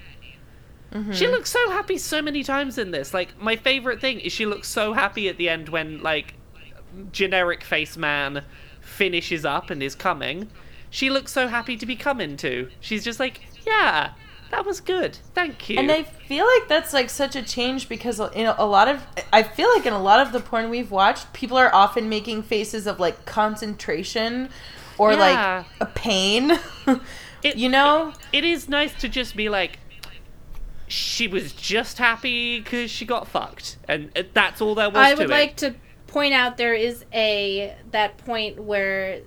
Mm-hmm. 0.91 1.11
She 1.11 1.27
looks 1.27 1.51
so 1.51 1.69
happy 1.69 1.97
so 1.97 2.21
many 2.21 2.43
times 2.43 2.77
in 2.77 2.91
this. 2.91 3.13
Like 3.13 3.39
my 3.39 3.55
favorite 3.55 4.01
thing 4.01 4.19
is 4.19 4.33
she 4.33 4.45
looks 4.45 4.67
so 4.67 4.93
happy 4.93 5.29
at 5.29 5.37
the 5.37 5.47
end 5.47 5.69
when 5.69 6.01
like 6.01 6.33
generic 7.11 7.63
face 7.63 7.97
man 7.97 8.43
finishes 8.81 9.45
up 9.45 9.69
and 9.69 9.81
is 9.83 9.95
coming. 9.95 10.49
She 10.89 11.09
looks 11.09 11.31
so 11.31 11.47
happy 11.47 11.75
to 11.77 11.85
be 11.85 11.95
coming 11.95 12.37
to. 12.37 12.69
She's 12.79 13.03
just 13.03 13.19
like, 13.19 13.41
yeah, 13.65 14.11
that 14.51 14.65
was 14.65 14.79
good. 14.79 15.17
Thank 15.35 15.69
you. 15.69 15.77
And 15.77 15.91
I 15.91 16.03
feel 16.03 16.45
like 16.45 16.67
that's 16.69 16.93
like 16.93 17.09
such 17.09 17.35
a 17.35 17.43
change 17.43 17.89
because 17.89 18.19
in 18.19 18.45
a 18.47 18.65
lot 18.65 18.87
of 18.87 19.03
I 19.33 19.43
feel 19.43 19.69
like 19.75 19.85
in 19.85 19.93
a 19.93 20.01
lot 20.01 20.25
of 20.25 20.31
the 20.31 20.39
porn 20.39 20.69
we've 20.69 20.89
watched, 20.91 21.33
people 21.33 21.57
are 21.57 21.73
often 21.75 22.07
making 22.07 22.43
faces 22.43 22.87
of 22.87 22.99
like 22.99 23.25
concentration 23.25 24.49
or 24.97 25.11
Yeah. 25.13 25.17
like 25.19 25.65
a 25.81 25.85
pain. 25.85 26.51
It- 27.43 27.55
you 27.57 27.69
know? 27.69 28.13
it 28.33 28.43
is 28.43 28.67
nice 28.67 28.93
to 29.01 29.07
just 29.07 29.35
be 29.35 29.47
like, 29.47 29.77
she 30.87 31.27
was 31.27 31.53
just 31.53 31.97
happy 31.99 32.59
because 32.59 32.89
she 32.89 33.05
got 33.05 33.27
fucked, 33.27 33.77
and 33.87 34.09
uh, 34.17 34.23
that's 34.33 34.59
all 34.61 34.73
there 34.73 34.89
was 34.89 34.97
I 34.97 35.11
to 35.11 35.17
would 35.17 35.29
it. 35.29 35.29
like 35.29 35.55
to 35.57 35.75
point 36.07 36.33
out 36.33 36.57
there 36.57 36.73
is 36.73 37.05
a 37.13 37.75
that 37.91 38.17
point 38.17 38.59
where 38.63 39.21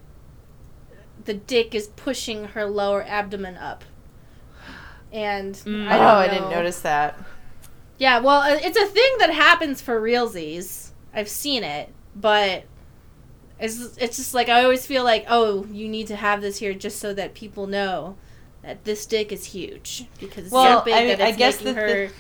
the 1.24 1.35
dick 1.35 1.74
is 1.74 1.89
pushing 1.89 2.47
her 2.47 2.64
lower 2.66 3.03
abdomen 3.05 3.57
up. 3.57 3.85
And 5.12 5.55
Mm. 5.55 5.89
I 5.89 5.97
oh, 5.97 5.99
don't 5.99 6.09
I 6.09 6.28
didn't 6.28 6.51
notice 6.51 6.81
that. 6.81 7.18
Yeah, 7.99 8.20
well, 8.20 8.41
uh, 8.41 8.59
it's 8.62 8.78
a 8.78 8.87
thing 8.87 9.12
that 9.18 9.31
happens 9.31 9.83
for 9.83 10.01
realsies. 10.01 10.91
I've 11.12 11.28
seen 11.28 11.64
it, 11.64 11.93
but 12.16 12.64
it's 13.59 13.97
it's 13.99 14.16
just 14.16 14.33
like 14.33 14.49
I 14.49 14.62
always 14.62 14.87
feel 14.87 15.05
like, 15.05 15.26
oh, 15.28 15.66
you 15.70 15.89
need 15.89 16.07
to 16.07 16.16
have 16.16 16.41
this 16.41 16.59
here 16.59 16.72
just 16.72 16.99
so 16.99 17.12
that 17.14 17.35
people 17.35 17.66
know 17.66 18.16
that 18.62 18.85
this 18.85 19.05
dick 19.07 19.33
is 19.33 19.47
huge 19.47 20.07
because 20.18 20.45
it's 20.45 20.53
Well, 20.53 20.78
so 20.81 20.85
big 20.85 20.95
I 20.95 20.99
mean, 21.01 21.18
that 21.18 21.20
I 21.20 21.31
guess 21.33 21.59
making 21.61 21.74
the- 21.74 21.81
her. 21.81 22.07
the- 22.07 22.12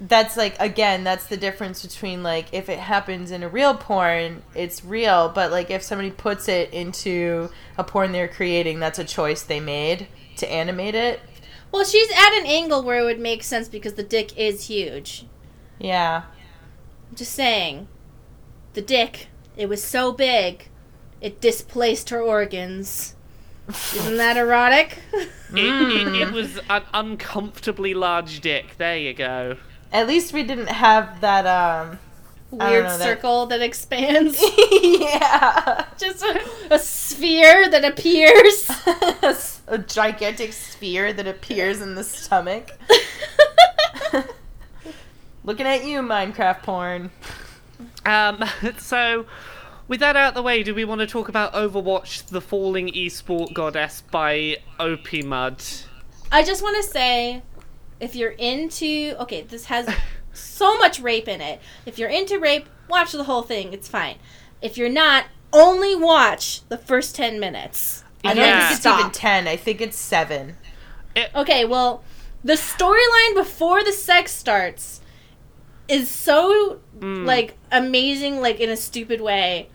That's 0.00 0.36
like 0.36 0.58
again, 0.58 1.04
that's 1.04 1.26
the 1.26 1.36
difference 1.36 1.84
between 1.84 2.22
like 2.22 2.46
if 2.52 2.68
it 2.68 2.78
happens 2.78 3.30
in 3.30 3.42
a 3.42 3.48
real 3.48 3.74
porn, 3.74 4.42
it's 4.54 4.84
real, 4.84 5.28
but 5.28 5.50
like 5.50 5.70
if 5.70 5.82
somebody 5.82 6.10
puts 6.10 6.48
it 6.48 6.72
into 6.72 7.50
a 7.76 7.84
porn 7.84 8.12
they're 8.12 8.28
creating, 8.28 8.80
that's 8.80 8.98
a 8.98 9.04
choice 9.04 9.42
they 9.42 9.60
made 9.60 10.08
to 10.36 10.50
animate 10.50 10.94
it. 10.94 11.20
Well, 11.72 11.84
she's 11.84 12.10
at 12.10 12.32
an 12.32 12.46
angle 12.46 12.82
where 12.82 13.00
it 13.00 13.04
would 13.04 13.20
make 13.20 13.42
sense 13.42 13.68
because 13.68 13.94
the 13.94 14.02
dick 14.02 14.36
is 14.36 14.66
huge. 14.66 15.26
Yeah. 15.78 16.22
I'm 17.10 17.16
just 17.16 17.32
saying, 17.32 17.88
the 18.74 18.82
dick, 18.82 19.28
it 19.56 19.68
was 19.68 19.82
so 19.82 20.12
big, 20.12 20.68
it 21.20 21.40
displaced 21.40 22.10
her 22.10 22.20
organs. 22.20 23.14
Isn't 23.68 24.16
that 24.16 24.36
erotic? 24.36 24.98
It, 25.52 25.56
it, 25.56 26.28
it 26.28 26.32
was 26.32 26.60
an 26.70 26.84
uncomfortably 26.94 27.92
large 27.92 28.40
dick. 28.40 28.76
There 28.78 28.96
you 28.96 29.12
go. 29.12 29.56
At 29.92 30.06
least 30.06 30.32
we 30.32 30.42
didn't 30.42 30.68
have 30.68 31.20
that 31.20 31.46
um 31.46 31.98
Weird 32.50 32.84
know, 32.84 32.98
circle 32.98 33.46
that 33.46 33.62
expands. 33.62 34.42
yeah. 34.82 35.84
just 35.98 36.22
a, 36.24 36.42
a 36.70 36.78
sphere 36.80 37.70
that 37.70 37.84
appears. 37.84 38.68
a 39.68 39.78
gigantic 39.78 40.52
sphere 40.52 41.12
that 41.12 41.28
appears 41.28 41.80
in 41.80 41.94
the 41.94 42.02
stomach. 42.02 42.72
Looking 45.44 45.66
at 45.66 45.84
you, 45.84 46.00
Minecraft 46.00 46.62
porn. 46.62 47.10
Um, 48.04 48.44
so, 48.78 49.26
with 49.86 50.00
that 50.00 50.16
out 50.16 50.34
the 50.34 50.42
way, 50.42 50.64
do 50.64 50.74
we 50.74 50.84
want 50.84 51.00
to 51.02 51.06
talk 51.06 51.28
about 51.28 51.52
Overwatch: 51.52 52.26
The 52.26 52.40
Falling 52.40 52.88
Esport 52.88 53.54
Goddess 53.54 54.02
by 54.10 54.58
Opiumud? 54.80 55.84
I 56.32 56.42
just 56.44 56.62
want 56.62 56.76
to 56.76 56.82
say, 56.82 57.42
if 58.00 58.14
you're 58.16 58.30
into, 58.32 59.14
okay, 59.20 59.42
this 59.42 59.66
has 59.66 59.88
so 60.32 60.76
much 60.78 61.00
rape 61.00 61.28
in 61.28 61.40
it. 61.40 61.60
If 61.86 61.98
you're 61.98 62.08
into 62.08 62.38
rape, 62.38 62.68
watch 62.88 63.12
the 63.12 63.24
whole 63.24 63.42
thing. 63.42 63.72
It's 63.72 63.88
fine. 63.88 64.16
If 64.62 64.76
you're 64.78 64.88
not, 64.88 65.24
only 65.52 65.94
watch 65.94 66.62
the 66.68 66.78
first 66.78 67.14
ten 67.14 67.38
minutes. 67.40 68.04
I 68.24 68.34
don't 68.34 68.44
Yeah. 68.44 68.60
think 68.60 68.70
it's 68.72 68.80
stop. 68.80 69.00
even 69.00 69.10
ten. 69.12 69.48
I 69.48 69.56
think 69.56 69.80
it's 69.80 69.96
seven. 69.98 70.56
Okay, 71.34 71.64
well, 71.64 72.02
the 72.44 72.52
storyline 72.54 73.34
before 73.34 73.82
the 73.82 73.92
sex 73.92 74.32
starts 74.32 75.00
is 75.88 76.08
so 76.08 76.80
Mm. 77.00 77.24
like 77.26 77.56
amazing, 77.72 78.40
like 78.40 78.60
in 78.60 78.70
a 78.70 78.76
stupid 78.76 79.20
way. 79.20 79.68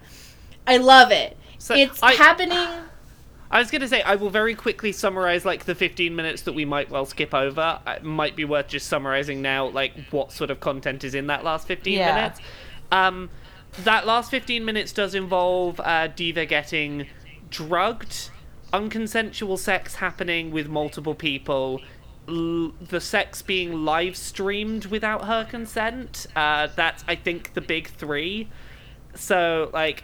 I 0.65 0.77
love 0.77 1.11
it. 1.11 1.37
So 1.57 1.75
it's 1.75 2.01
I- 2.01 2.13
happening. 2.13 2.57
I 3.55 3.59
was 3.59 3.71
going 3.71 3.81
to 3.81 3.87
say 3.87 4.01
I 4.01 4.15
will 4.15 4.29
very 4.29 4.53
quickly 4.53 4.91
summarize 4.91 5.45
like 5.45 5.63
the 5.63 5.75
15 5.75 6.13
minutes 6.13 6.41
that 6.41 6.51
we 6.51 6.65
might 6.65 6.89
well 6.89 7.05
skip 7.05 7.33
over. 7.33 7.79
It 7.87 8.03
might 8.03 8.35
be 8.35 8.43
worth 8.43 8.67
just 8.67 8.87
summarizing 8.87 9.41
now 9.41 9.67
like 9.67 9.93
what 10.11 10.33
sort 10.33 10.51
of 10.51 10.59
content 10.59 11.05
is 11.05 11.15
in 11.15 11.27
that 11.27 11.45
last 11.45 11.65
15 11.65 11.93
Yeah. 11.97 12.15
minutes. 12.15 12.41
Um 12.91 13.29
that 13.83 14.05
last 14.05 14.29
15 14.29 14.65
minutes 14.65 14.91
does 14.91 15.15
involve 15.15 15.79
uh, 15.79 16.07
D.Va 16.07 16.45
getting 16.45 17.07
drugged, 17.49 18.29
unconsensual 18.73 19.57
sex 19.57 19.95
happening 19.95 20.51
with 20.51 20.67
multiple 20.67 21.15
people, 21.15 21.79
l- 22.27 22.73
the 22.81 22.99
sex 23.01 23.41
being 23.41 23.85
live 23.85 24.15
streamed 24.17 24.85
without 24.87 25.25
her 25.25 25.43
consent. 25.45 26.25
Uh, 26.35 26.67
that's, 26.75 27.03
I 27.07 27.15
think, 27.15 27.53
the 27.53 27.59
big 27.61 27.87
three. 27.89 28.49
So, 29.13 29.69
like, 29.73 30.03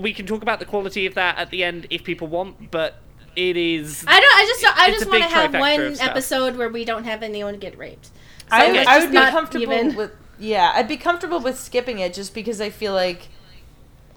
we 0.00 0.12
can 0.12 0.26
talk 0.26 0.42
about 0.42 0.58
the 0.58 0.64
quality 0.64 1.06
of 1.06 1.14
that 1.14 1.38
at 1.38 1.50
the 1.50 1.64
end 1.64 1.86
if 1.90 2.04
people 2.04 2.26
want, 2.28 2.70
but 2.70 2.96
it 3.36 3.56
is. 3.56 4.04
I 4.06 4.20
don't. 4.20 4.34
I 4.34 4.44
just. 4.46 4.62
Don't, 4.62 4.78
I 4.78 4.90
just 4.90 5.08
want 5.08 5.22
to 5.22 5.28
have 5.28 5.52
one 5.54 5.96
episode 6.00 6.56
where 6.56 6.68
we 6.68 6.84
don't 6.84 7.04
have 7.04 7.22
anyone 7.22 7.58
get 7.58 7.76
raped. 7.78 8.10
I, 8.50 8.70
Okay. 8.70 8.84
I 8.86 8.98
would 9.00 9.10
be 9.10 9.18
comfortable 9.18 9.72
even- 9.72 9.94
with 9.96 10.12
yeah, 10.40 10.72
I'd 10.74 10.88
be 10.88 10.96
comfortable 10.96 11.40
with 11.40 11.58
skipping 11.58 11.98
it 11.98 12.14
just 12.14 12.32
because 12.32 12.60
I 12.60 12.70
feel 12.70 12.94
like 12.94 13.28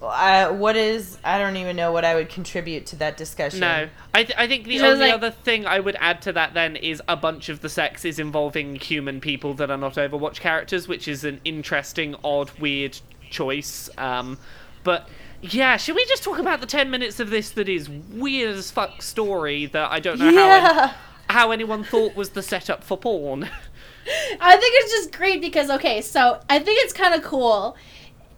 I, 0.04 0.50
what 0.50 0.76
is 0.76 1.18
I 1.24 1.38
don't 1.38 1.58
even 1.58 1.76
know 1.76 1.92
what 1.92 2.06
I 2.06 2.16
would 2.16 2.30
contribute 2.30 2.86
to 2.88 2.96
that 2.98 3.18
discussion. 3.18 3.60
No, 3.60 3.88
I, 4.14 4.24
th- 4.24 4.38
I 4.38 4.48
think 4.48 4.66
the 4.66 4.80
only 4.82 5.00
like- 5.08 5.14
other 5.14 5.30
thing 5.32 5.66
I 5.68 5.80
would 5.80 5.96
add 6.00 6.22
to 6.24 6.34
that 6.34 6.54
then 6.56 6.76
is 6.76 7.02
a 7.08 7.16
bunch 7.16 7.50
of 7.50 7.62
the 7.62 7.70
sex 7.70 8.04
is 8.06 8.18
involving 8.18 8.76
human 8.76 9.20
people 9.22 9.54
that 9.56 9.70
are 9.70 9.78
not 9.78 9.94
Overwatch 9.96 10.40
characters, 10.40 10.88
which 10.88 11.08
is 11.08 11.24
an 11.24 11.40
interesting, 11.46 12.16
odd, 12.24 12.50
weird 12.60 13.00
choice. 13.30 13.90
Um, 13.98 14.40
but 14.84 15.08
yeah, 15.42 15.78
should 15.78 15.96
we 15.96 16.06
just 16.06 16.24
talk 16.24 16.38
about 16.40 16.62
the 16.62 16.68
ten 16.68 16.90
minutes 16.90 17.20
of 17.20 17.30
this 17.30 17.50
that 17.52 17.68
is 17.70 17.90
weird 17.90 18.56
as 18.56 18.72
fuck 18.72 19.02
story 19.02 19.66
that 19.68 19.92
I 19.92 20.00
don't 20.00 20.20
know 20.20 20.26
how 20.32 20.32
Yeah. 20.34 20.94
how 21.30 21.52
anyone 21.52 21.84
thought 21.84 22.16
was 22.16 22.32
the 22.32 22.42
setup 22.44 22.84
for 22.84 22.98
porn? 22.98 23.44
I 24.42 24.58
think 24.58 24.74
it's 24.78 24.92
just 24.94 25.12
great 25.12 25.42
because 25.42 25.70
okay, 25.70 26.02
so 26.02 26.42
I 26.50 26.60
think 26.60 26.80
it's 26.84 26.94
kind 26.94 27.14
of 27.14 27.24
cool. 27.24 27.76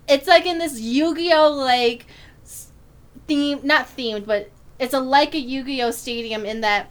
It's 0.07 0.27
like 0.27 0.45
in 0.45 0.57
this 0.59 0.79
Yu-Gi-Oh 0.79 1.51
like 1.51 2.05
theme, 3.27 3.59
not 3.63 3.87
themed, 3.87 4.25
but 4.25 4.51
it's 4.79 4.93
a 4.93 4.99
like 4.99 5.33
a 5.33 5.39
Yu-Gi-Oh 5.39 5.91
stadium 5.91 6.45
in 6.45 6.61
that 6.61 6.89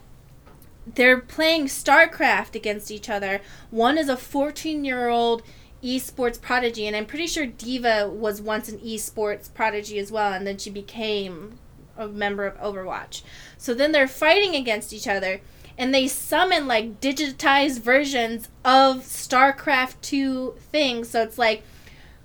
they're 0.86 1.20
playing 1.20 1.66
StarCraft 1.66 2.54
against 2.54 2.90
each 2.90 3.08
other. 3.08 3.40
One 3.70 3.98
is 3.98 4.08
a 4.08 4.16
14-year-old 4.16 5.42
esports 5.82 6.40
prodigy, 6.40 6.86
and 6.86 6.94
I'm 6.96 7.06
pretty 7.06 7.26
sure 7.26 7.46
D.Va 7.46 8.08
was 8.08 8.40
once 8.40 8.68
an 8.68 8.78
esports 8.78 9.52
prodigy 9.52 9.98
as 9.98 10.12
well, 10.12 10.32
and 10.32 10.46
then 10.46 10.58
she 10.58 10.70
became 10.70 11.58
a 11.96 12.08
member 12.08 12.46
of 12.46 12.58
Overwatch. 12.58 13.22
So 13.58 13.74
then 13.74 13.92
they're 13.92 14.08
fighting 14.08 14.54
against 14.54 14.92
each 14.92 15.08
other, 15.08 15.40
and 15.76 15.94
they 15.94 16.08
summon 16.08 16.66
like 16.66 17.00
digitized 17.00 17.80
versions 17.80 18.48
of 18.64 18.98
StarCraft 18.98 19.94
2 20.02 20.54
things. 20.58 21.10
So 21.10 21.22
it's 21.22 21.38
like 21.38 21.62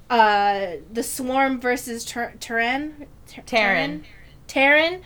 uh, 0.10 0.78
the 0.92 1.04
Swarm 1.04 1.60
versus 1.60 2.06
Ter- 2.06 2.34
Terran? 2.40 3.08
Ter- 3.28 3.42
Terran. 3.46 4.06
Terran. 4.48 5.02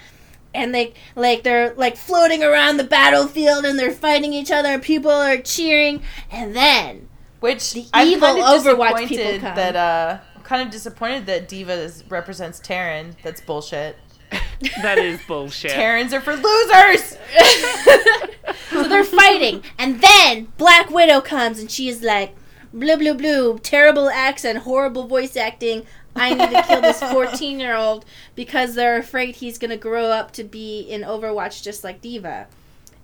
And 0.53 0.75
they 0.75 0.93
like 1.15 1.43
they're 1.43 1.73
like 1.75 1.95
floating 1.95 2.43
around 2.43 2.75
the 2.75 2.83
battlefield 2.83 3.63
and 3.63 3.79
they're 3.79 3.89
fighting 3.89 4.33
each 4.33 4.51
other 4.51 4.67
and 4.67 4.83
people 4.83 5.09
are 5.09 5.37
cheering 5.37 6.03
and 6.29 6.53
then 6.53 7.07
Which 7.41 7.73
The 7.73 7.85
I'm 7.93 8.07
evil 8.07 8.29
kind 8.29 8.39
of 8.39 8.45
Overwatch 8.45 9.07
people 9.07 9.17
disappointed 9.17 9.41
come. 9.41 9.55
that 9.55 9.75
uh 9.75 10.17
I'm 10.35 10.41
kind 10.43 10.61
of 10.63 10.69
disappointed 10.71 11.25
that 11.25 11.47
D.Va 11.49 11.73
is, 11.73 12.03
represents 12.09 12.59
Terran. 12.59 13.15
That's 13.23 13.41
bullshit. 13.41 13.97
that 14.81 14.97
is 14.97 15.19
bullshit. 15.27 15.71
Terrans 15.71 16.13
are 16.13 16.21
for 16.21 16.35
losers. 16.35 17.17
so 18.69 18.83
they're 18.87 19.03
fighting, 19.03 19.63
and 19.77 20.01
then 20.01 20.47
Black 20.57 20.89
Widow 20.89 21.19
comes, 21.21 21.59
and 21.59 21.69
she 21.69 21.89
is 21.89 22.01
like, 22.01 22.33
"Blue, 22.73 22.95
blue, 22.97 23.13
blue, 23.13 23.59
terrible 23.59 24.09
accent, 24.09 24.59
horrible 24.59 25.05
voice 25.07 25.35
acting. 25.35 25.85
I 26.15 26.33
need 26.33 26.49
to 26.51 26.63
kill 26.63 26.81
this 26.81 27.01
fourteen-year-old 27.01 28.05
because 28.35 28.75
they're 28.75 28.97
afraid 28.97 29.35
he's 29.37 29.57
gonna 29.57 29.77
grow 29.77 30.05
up 30.05 30.31
to 30.33 30.43
be 30.43 30.81
in 30.81 31.01
Overwatch 31.01 31.61
just 31.63 31.83
like 31.83 32.01
D.Va." 32.01 32.47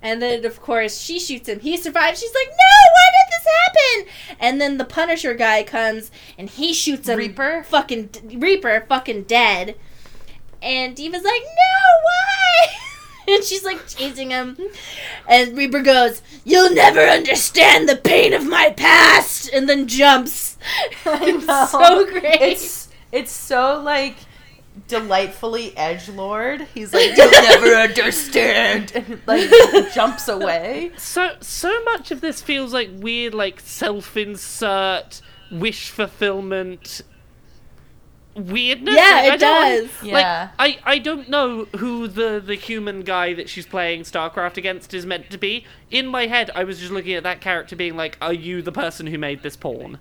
And 0.02 0.22
then, 0.22 0.46
of 0.46 0.62
course, 0.62 1.00
she 1.02 1.20
shoots 1.20 1.50
him. 1.50 1.60
He 1.60 1.76
survives. 1.76 2.20
She's 2.20 2.34
like, 2.34 2.50
"No, 2.50 2.56
why 2.94 2.97
did 2.97 2.97
this 3.44 3.54
happen?" 3.64 4.38
And 4.40 4.62
then 4.62 4.78
the 4.78 4.86
Punisher 4.86 5.34
guy 5.34 5.64
comes, 5.64 6.12
and 6.38 6.50
he 6.50 6.74
shoots 6.74 7.08
him. 7.08 7.18
Reaper? 7.18 7.64
fucking 7.64 8.10
Reaper, 8.36 8.86
fucking 8.88 9.24
dead. 9.24 9.76
And 10.62 10.96
D.Va's 10.96 11.24
like, 11.24 11.44
"No, 11.44 12.04
why?" 12.04 12.68
and 13.28 13.44
she's 13.44 13.64
like 13.64 13.88
chasing 13.88 14.32
him. 14.32 14.58
And 15.28 15.58
Reaper 15.58 15.82
goes, 15.82 16.22
"You'll 16.44 16.74
never 16.74 17.02
understand 17.02 17.88
the 17.88 17.96
pain 17.96 18.34
of 18.34 18.48
my 18.48 18.72
past," 18.72 19.50
and 19.54 19.70
then 19.70 19.88
jumps. 19.88 20.58
It's 21.06 21.72
so 21.72 22.06
great. 22.06 22.42
It's 22.42 22.90
it's 23.12 23.32
so 23.32 23.82
like 23.82 24.16
delightfully 24.88 25.76
edge 25.78 26.10
lord. 26.10 26.62
He's 26.74 26.94
like, 26.94 27.16
"You'll 27.18 27.32
never 27.32 27.74
understand," 27.76 28.92
and 28.96 29.22
like 29.26 29.50
jumps 29.94 30.28
away. 30.28 30.92
So 30.98 31.36
so 31.42 31.84
much 31.84 32.12
of 32.12 32.22
this 32.22 32.42
feels 32.42 32.74
like 32.74 32.90
weird, 32.94 33.34
like 33.34 33.60
self-insert, 33.60 35.22
wish 35.52 35.90
fulfillment 35.90 37.02
weirdness. 38.36 38.96
Yeah, 38.96 39.12
Like, 39.16 39.26
it 39.26 39.34
I 39.34 39.38
don't- 39.38 39.82
does. 39.88 39.90
Yeah. 40.04 40.50
Like 40.60 40.78
I, 40.86 40.92
I 40.96 40.98
don't 41.00 41.28
know 41.30 41.66
who 41.78 42.08
the 42.08 42.40
the 42.44 42.56
human 42.56 43.02
guy 43.02 43.34
that 43.34 43.50
she's 43.50 43.66
playing 43.66 44.02
StarCraft 44.04 44.58
against 44.58 44.94
is 44.94 45.06
meant 45.06 45.30
to 45.32 45.38
be. 45.38 45.66
In 45.90 46.06
my 46.08 46.28
head, 46.28 46.52
I 46.54 46.64
was 46.64 46.80
just 46.80 46.92
looking 46.92 47.14
at 47.16 47.24
that 47.24 47.42
character, 47.42 47.76
being 47.76 47.96
like, 47.96 48.18
"Are 48.22 48.34
you 48.34 48.62
the 48.62 48.72
person 48.72 49.08
who 49.08 49.18
made 49.18 49.42
this 49.42 49.56
porn?" 49.56 49.98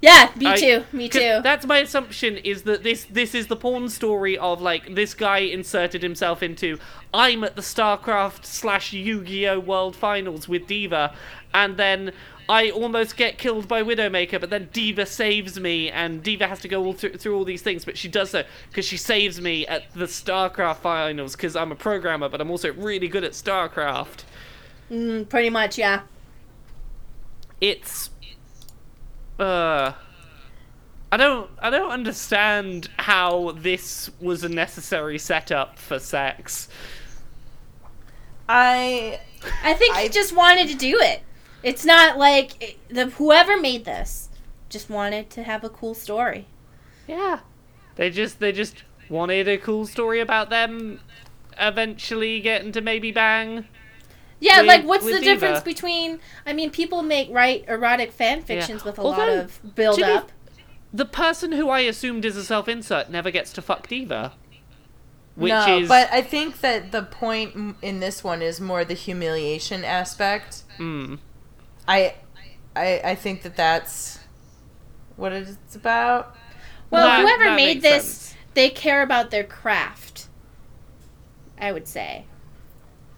Yeah, 0.00 0.30
me 0.36 0.46
I- 0.46 0.56
too. 0.56 0.84
Me 0.92 1.08
too. 1.08 1.40
That's 1.42 1.66
my 1.66 1.78
assumption 1.78 2.36
is 2.38 2.62
that 2.62 2.82
this 2.84 3.04
this 3.04 3.34
is 3.34 3.48
the 3.48 3.56
porn 3.56 3.88
story 3.88 4.38
of 4.38 4.60
like 4.60 4.94
this 4.94 5.12
guy 5.14 5.38
inserted 5.38 6.02
himself 6.02 6.42
into 6.42 6.78
I'm 7.12 7.42
at 7.42 7.56
the 7.56 7.62
StarCraft 7.62 8.44
slash 8.44 8.92
Yu-Gi-Oh 8.92 9.58
World 9.60 9.96
Finals 9.96 10.46
with 10.48 10.66
D.Va, 10.66 11.14
and 11.52 11.76
then 11.76 12.12
I 12.50 12.70
almost 12.70 13.16
get 13.16 13.38
killed 13.38 13.66
by 13.66 13.82
Widowmaker, 13.82 14.40
but 14.40 14.50
then 14.50 14.68
D.Va 14.72 15.04
saves 15.04 15.58
me, 15.58 15.90
and 15.90 16.22
D.Va 16.22 16.46
has 16.46 16.60
to 16.60 16.68
go 16.68 16.84
all 16.84 16.92
through, 16.94 17.14
through 17.14 17.36
all 17.36 17.44
these 17.44 17.62
things, 17.62 17.84
but 17.84 17.98
she 17.98 18.08
does 18.08 18.30
so 18.30 18.44
because 18.68 18.84
she 18.86 18.96
saves 18.96 19.40
me 19.40 19.66
at 19.66 19.92
the 19.94 20.04
StarCraft 20.06 20.78
finals 20.78 21.34
because 21.34 21.56
I'm 21.56 21.72
a 21.72 21.76
programmer, 21.76 22.28
but 22.28 22.40
I'm 22.40 22.50
also 22.50 22.72
really 22.72 23.08
good 23.08 23.24
at 23.24 23.32
StarCraft. 23.32 24.20
Mm, 24.90 25.28
pretty 25.28 25.50
much, 25.50 25.76
yeah. 25.76 26.02
it's 27.60 28.10
uh 29.38 29.92
I 31.10 31.16
don't 31.16 31.50
I 31.60 31.70
don't 31.70 31.90
understand 31.90 32.88
how 32.98 33.52
this 33.52 34.10
was 34.20 34.44
a 34.44 34.48
necessary 34.48 35.18
setup 35.18 35.78
for 35.78 35.98
sex. 35.98 36.68
I 38.48 39.20
I 39.62 39.74
think 39.74 39.96
I- 39.96 40.02
he 40.04 40.08
just 40.08 40.34
wanted 40.34 40.68
to 40.68 40.74
do 40.74 40.98
it. 41.00 41.22
It's 41.62 41.84
not 41.84 42.18
like 42.18 42.62
it- 42.62 42.78
the 42.88 43.06
whoever 43.06 43.58
made 43.60 43.84
this 43.84 44.28
just 44.68 44.90
wanted 44.90 45.30
to 45.30 45.42
have 45.42 45.64
a 45.64 45.68
cool 45.70 45.94
story. 45.94 46.46
Yeah. 47.06 47.40
They 47.96 48.10
just 48.10 48.38
they 48.40 48.52
just 48.52 48.84
wanted 49.08 49.48
a 49.48 49.58
cool 49.58 49.86
story 49.86 50.20
about 50.20 50.50
them 50.50 51.00
eventually 51.58 52.40
getting 52.40 52.72
to 52.72 52.80
maybe 52.80 53.10
bang. 53.12 53.66
Yeah, 54.40 54.58
With- 54.58 54.66
like 54.68 54.84
what's 54.84 55.04
with 55.04 55.14
the 55.14 55.20
difference 55.20 55.58
D.Va. 55.58 55.64
between? 55.64 56.20
I 56.46 56.52
mean, 56.52 56.70
people 56.70 57.02
make 57.02 57.28
write 57.30 57.64
erotic 57.68 58.12
fan 58.12 58.42
fictions 58.42 58.84
with 58.84 58.98
a 58.98 59.02
lot 59.02 59.28
of 59.28 59.60
build 59.74 59.98
to 59.98 60.06
up. 60.06 60.32
The 60.92 61.04
person 61.04 61.52
who 61.52 61.68
I 61.68 61.80
assumed 61.80 62.24
is 62.24 62.36
a 62.36 62.44
self-insert 62.44 63.10
never 63.10 63.30
gets 63.30 63.52
to 63.54 63.62
fuck 63.62 63.88
D.Va. 63.88 64.32
Which 65.34 65.50
no, 65.50 65.78
is 65.78 65.88
but 65.88 66.12
I 66.12 66.22
think 66.22 66.60
that 66.62 66.90
the 66.90 67.02
point 67.02 67.76
in 67.80 68.00
this 68.00 68.24
one 68.24 68.42
is 68.42 68.60
more 68.60 68.84
the 68.84 68.94
humiliation 68.94 69.84
aspect. 69.84 70.64
mm, 70.78 71.18
I, 71.86 72.14
I, 72.74 73.00
I 73.04 73.14
think 73.14 73.42
that 73.42 73.56
that's 73.56 74.18
what 75.16 75.32
it's 75.32 75.76
about. 75.76 76.34
Well, 76.90 77.06
that- 77.06 77.20
whoever 77.20 77.44
that 77.50 77.56
made 77.56 77.82
this, 77.82 78.04
sense. 78.04 78.34
they 78.54 78.68
care 78.70 79.02
about 79.02 79.30
their 79.30 79.44
craft. 79.44 80.26
I 81.60 81.70
would 81.72 81.86
say. 81.86 82.24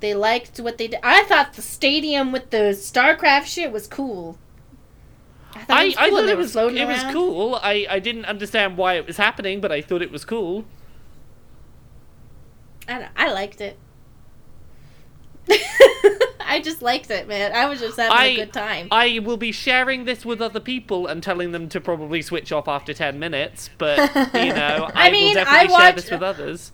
They 0.00 0.14
liked 0.14 0.58
what 0.58 0.78
they 0.78 0.88
did. 0.88 1.00
I 1.02 1.24
thought 1.24 1.52
the 1.54 1.62
stadium 1.62 2.32
with 2.32 2.50
the 2.50 2.72
StarCraft 2.74 3.44
shit 3.46 3.70
was 3.70 3.86
cool. 3.86 4.38
I 5.54 5.60
thought 5.64 5.76
I, 5.78 5.82
it 5.82 5.86
was 5.86 5.96
I 5.96 6.08
cool. 6.08 6.18
thought 6.18 6.28
it 6.28 6.38
was 6.38 6.56
it 6.56 6.86
was 6.86 7.12
cool. 7.12 7.54
I, 7.62 7.86
I 7.90 7.98
didn't 7.98 8.24
understand 8.24 8.76
why 8.76 8.94
it 8.94 9.06
was 9.06 9.16
happening, 9.16 9.60
but 9.60 9.70
I 9.70 9.82
thought 9.82 10.00
it 10.02 10.10
was 10.10 10.24
cool. 10.24 10.64
I, 12.88 13.08
I 13.16 13.32
liked 13.32 13.60
it. 13.60 13.78
I 16.40 16.60
just 16.60 16.82
liked 16.82 17.10
it, 17.10 17.28
man. 17.28 17.52
I 17.52 17.66
was 17.66 17.78
just 17.80 17.96
having 17.96 18.16
I- 18.16 18.24
a 18.26 18.36
good 18.36 18.52
time. 18.52 18.88
I 18.90 19.20
will 19.20 19.36
be 19.36 19.52
sharing 19.52 20.04
this 20.04 20.24
with 20.24 20.40
other 20.40 20.60
people 20.60 21.06
and 21.06 21.22
telling 21.22 21.52
them 21.52 21.68
to 21.68 21.80
probably 21.80 22.22
switch 22.22 22.50
off 22.52 22.66
after 22.68 22.92
10 22.92 23.18
minutes, 23.18 23.70
but, 23.78 23.98
you 24.34 24.52
know, 24.54 24.90
I, 24.94 25.08
I 25.08 25.10
mean, 25.10 25.36
will 25.36 25.44
I 25.46 25.66
watched, 25.66 25.80
share 25.82 25.92
this 25.92 26.10
with 26.10 26.22
others. 26.22 26.72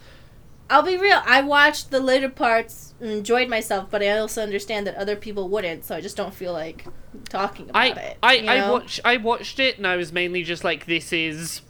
I'll 0.68 0.82
be 0.82 0.96
real. 0.96 1.20
I 1.24 1.42
watched 1.42 1.90
the 1.90 2.00
later 2.00 2.28
parts 2.28 2.94
and 3.00 3.10
enjoyed 3.10 3.48
myself, 3.48 3.88
but 3.90 4.02
I 4.02 4.18
also 4.18 4.42
understand 4.42 4.86
that 4.86 4.96
other 4.96 5.16
people 5.16 5.48
wouldn't, 5.48 5.84
so 5.84 5.94
I 5.94 6.00
just 6.00 6.16
don't 6.16 6.34
feel 6.34 6.52
like 6.52 6.86
talking 7.28 7.70
about 7.70 7.82
I, 7.82 8.00
it. 8.00 8.18
I, 8.22 8.34
you 8.34 8.48
I, 8.48 8.58
know? 8.58 8.72
watch, 8.72 9.00
I 9.04 9.16
watched 9.16 9.60
it 9.60 9.76
and 9.76 9.86
I 9.86 9.96
was 9.96 10.12
mainly 10.12 10.42
just 10.42 10.64
like, 10.64 10.86
this 10.86 11.12
is. 11.12 11.60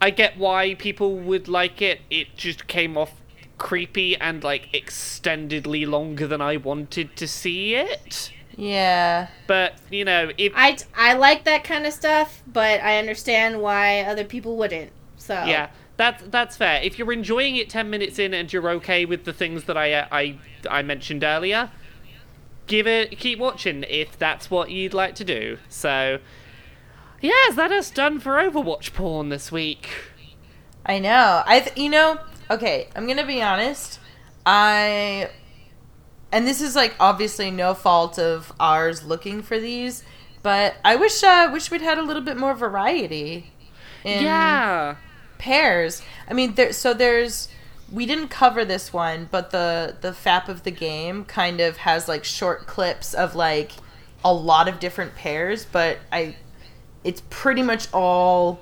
I 0.00 0.10
get 0.10 0.36
why 0.36 0.74
people 0.74 1.16
would 1.16 1.46
like 1.46 1.80
it. 1.80 2.00
It 2.10 2.36
just 2.36 2.66
came 2.66 2.96
off 2.96 3.20
creepy 3.58 4.16
and, 4.16 4.42
like, 4.42 4.72
extendedly 4.72 5.86
longer 5.86 6.26
than 6.26 6.40
I 6.40 6.56
wanted 6.56 7.14
to 7.16 7.28
see 7.28 7.76
it. 7.76 8.32
Yeah. 8.56 9.28
But, 9.46 9.74
you 9.90 10.04
know, 10.04 10.30
if. 10.36 10.52
I, 10.56 10.76
I 10.96 11.14
like 11.14 11.44
that 11.44 11.62
kind 11.62 11.86
of 11.86 11.92
stuff, 11.92 12.42
but 12.46 12.80
I 12.82 12.98
understand 12.98 13.60
why 13.60 14.00
other 14.00 14.24
people 14.24 14.56
wouldn't. 14.56 14.90
So 15.16 15.34
Yeah, 15.44 15.70
that's 16.02 16.24
that's 16.24 16.56
fair. 16.56 16.82
If 16.82 16.98
you're 16.98 17.12
enjoying 17.12 17.54
it 17.56 17.70
ten 17.70 17.88
minutes 17.88 18.18
in 18.18 18.34
and 18.34 18.52
you're 18.52 18.68
okay 18.70 19.04
with 19.04 19.24
the 19.24 19.32
things 19.32 19.64
that 19.64 19.76
I 19.76 20.00
I 20.10 20.38
I 20.68 20.82
mentioned 20.82 21.22
earlier, 21.22 21.70
give 22.66 22.88
it 22.88 23.16
keep 23.18 23.38
watching 23.38 23.84
if 23.88 24.18
that's 24.18 24.50
what 24.50 24.70
you'd 24.70 24.94
like 24.94 25.14
to 25.16 25.24
do. 25.24 25.58
So, 25.68 26.18
yeah, 27.20 27.48
is 27.48 27.54
that 27.54 27.70
us 27.70 27.88
done 27.90 28.18
for 28.18 28.32
Overwatch 28.32 28.92
porn 28.92 29.28
this 29.28 29.52
week? 29.52 29.90
I 30.84 30.98
know. 30.98 31.44
I 31.46 31.60
th- 31.60 31.76
you 31.76 31.88
know, 31.88 32.18
okay, 32.50 32.88
I'm 32.96 33.04
going 33.06 33.18
to 33.18 33.26
be 33.26 33.40
honest. 33.40 34.00
I 34.44 35.30
and 36.32 36.48
this 36.48 36.60
is 36.60 36.74
like 36.74 36.96
obviously 36.98 37.52
no 37.52 37.74
fault 37.74 38.18
of 38.18 38.52
ours 38.58 39.04
looking 39.04 39.40
for 39.40 39.60
these, 39.60 40.02
but 40.42 40.74
I 40.84 40.96
wish 40.96 41.22
uh 41.22 41.48
wish 41.52 41.70
we'd 41.70 41.80
had 41.80 41.98
a 41.98 42.02
little 42.02 42.22
bit 42.22 42.36
more 42.36 42.54
variety 42.54 43.52
in 44.02 44.24
yeah, 44.24 44.96
pairs. 45.42 46.02
I 46.28 46.32
mean, 46.34 46.54
there 46.54 46.72
so 46.72 46.94
there's 46.94 47.48
we 47.90 48.06
didn't 48.06 48.28
cover 48.28 48.64
this 48.64 48.92
one, 48.92 49.28
but 49.30 49.50
the 49.50 49.96
the 50.00 50.12
FAP 50.14 50.48
of 50.48 50.62
the 50.62 50.70
game 50.70 51.24
kind 51.24 51.60
of 51.60 51.78
has 51.78 52.08
like 52.08 52.24
short 52.24 52.66
clips 52.66 53.12
of 53.12 53.34
like 53.34 53.72
a 54.24 54.32
lot 54.32 54.68
of 54.68 54.78
different 54.78 55.14
pairs, 55.16 55.66
but 55.70 55.98
I 56.12 56.36
it's 57.04 57.22
pretty 57.28 57.62
much 57.62 57.92
all 57.92 58.60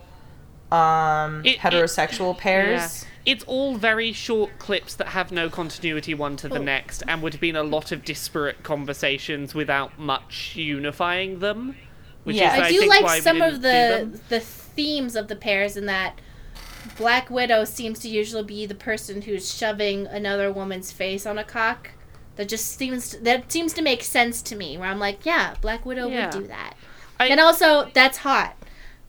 um 0.73 1.43
It- 1.45 1.57
it- 1.57 1.59
heterosexual 1.61 2.35
yeah. 2.37 2.41
pairs. 2.43 3.05
It's 3.27 3.45
all 3.45 3.75
very 3.77 4.13
short 4.13 4.59
clips 4.59 4.95
that 4.95 5.09
have 5.09 5.31
no 5.31 5.51
continuity 5.51 6.15
one 6.15 6.37
to 6.39 6.49
the 6.49 6.59
Oh. 6.59 6.63
next, 6.63 7.03
and 7.07 7.21
would 7.23 7.35
have 7.35 7.41
been 7.41 7.55
a 7.57 7.63
lot 7.63 7.93
of 7.93 8.03
disparate 8.03 8.63
conversations 8.63 9.55
without 9.55 9.99
much 9.99 10.57
unifying 10.57 11.41
them. 11.41 11.77
Which 12.25 12.37
Yeah. 12.37 12.55
is, 12.55 12.61
I, 12.63 12.65
I, 12.67 12.71
do 12.73 12.79
think, 12.81 12.91
like 12.91 13.05
why 13.05 13.21
some 13.21 13.43
of 13.43 13.61
the 13.61 14.19
the 14.31 14.41
themes 14.41 15.17
of 15.17 15.29
the 15.29 15.37
pairs 15.37 15.77
in 15.77 15.85
that 15.87 16.19
Black 16.97 17.31
Widow 17.31 17.65
seems 17.65 17.99
to 18.01 18.09
usually 18.09 18.43
be 18.43 18.67
the 18.67 18.75
person 18.75 19.23
who's 19.23 19.55
shoving 19.55 20.07
another 20.07 20.53
woman's 20.53 20.93
face 20.93 21.27
on 21.27 21.39
a 21.39 21.45
cock. 21.45 21.91
That 22.37 22.49
just 22.49 22.77
seems 22.77 23.13
that 23.19 23.51
seems 23.53 23.73
to 23.75 23.83
make 23.83 24.03
sense 24.03 24.41
to 24.43 24.57
me. 24.57 24.79
Where 24.79 24.89
I'm 24.89 24.99
like, 24.99 25.27
yeah, 25.27 25.55
Black 25.61 25.85
Widow 25.85 26.09
Yeah. 26.09 26.27
would 26.35 26.43
do 26.43 26.47
that, 26.49 26.75
I- 27.19 27.27
and 27.29 27.39
also 27.41 27.91
that's 27.93 28.19
hot. 28.19 28.57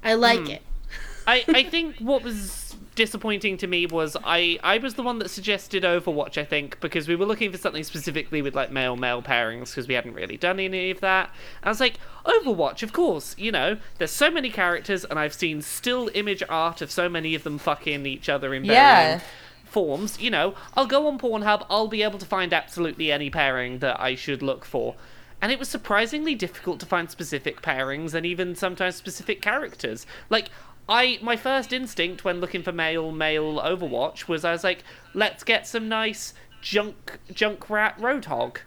I 0.04 0.16
like 0.16 0.40
Hmm. 0.40 0.48
it. 0.52 0.62
I, 1.28 1.44
I 1.48 1.64
think 1.64 2.00
what 2.00 2.24
was 2.24 2.52
disappointing 2.96 3.58
to 3.58 3.68
me 3.68 3.86
was 3.86 4.18
I, 4.24 4.60
I 4.64 4.78
was 4.78 4.96
the 4.96 5.04
one 5.04 5.20
that 5.20 5.30
suggested 5.30 5.84
Overwatch, 5.84 6.38
I 6.38 6.44
think, 6.44 6.80
because 6.82 7.08
we 7.08 7.16
were 7.16 7.26
looking 7.26 7.52
for 7.52 7.58
something 7.58 7.84
specifically 7.84 8.42
with 8.42 8.54
like 8.56 8.72
male 8.72 8.96
male 8.96 9.22
pairings 9.22 9.70
because 9.70 9.88
we 9.88 9.94
hadn't 9.94 10.14
really 10.14 10.38
done 10.38 10.60
any 10.60 10.92
of 10.92 11.00
that. 11.00 11.30
I 11.64 11.70
was 11.70 11.80
like, 11.80 11.96
Overwatch, 12.26 12.84
of 12.84 12.94
course, 12.94 13.36
you 13.38 13.52
know, 13.52 13.78
there's 13.98 14.12
so 14.12 14.30
many 14.30 14.50
characters 14.50 15.06
and 15.06 15.18
I've 15.18 15.34
seen 15.34 15.62
still 15.62 16.10
image 16.14 16.44
art 16.50 16.82
of 16.82 16.92
so 16.92 17.08
many 17.08 17.34
of 17.36 17.44
them 17.44 17.58
fucking 17.58 18.06
each 18.06 18.28
other 18.30 18.54
in 18.54 18.64
varying 18.66 19.20
Yeah. 19.20 19.20
forms. 19.66 20.20
You 20.20 20.30
know, 20.30 20.56
I'll 20.76 20.86
go 20.86 21.08
on 21.08 21.18
Pornhub, 21.18 21.66
I'll 21.70 21.88
be 21.88 22.04
able 22.04 22.20
to 22.20 22.26
find 22.26 22.54
absolutely 22.54 23.12
any 23.12 23.30
pairing 23.30 23.80
that 23.80 24.00
I 24.02 24.16
should 24.16 24.42
look 24.42 24.66
for. 24.66 24.96
And 25.42 25.52
it 25.52 25.58
was 25.58 25.70
surprisingly 25.70 26.36
difficult 26.36 26.80
to 26.82 26.86
find 26.86 27.10
specific 27.10 27.64
pairings 27.64 28.14
and 28.14 28.28
even 28.28 28.54
sometimes 28.54 28.96
specific 28.96 29.42
characters. 29.42 30.06
Like, 30.30 30.50
I 30.92 31.18
my 31.22 31.38
first 31.38 31.72
instinct 31.72 32.26
when 32.26 32.42
looking 32.42 32.64
for 32.64 32.72
male 32.74 33.12
male 33.12 33.60
Overwatch 33.60 34.28
was 34.28 34.44
I 34.44 34.52
was 34.52 34.64
like, 34.64 34.84
let's 35.14 35.44
get 35.44 35.66
some 35.66 35.88
nice 35.88 36.34
junk 36.62 37.18
Junkrat 37.32 37.98
roadhog. 37.98 38.58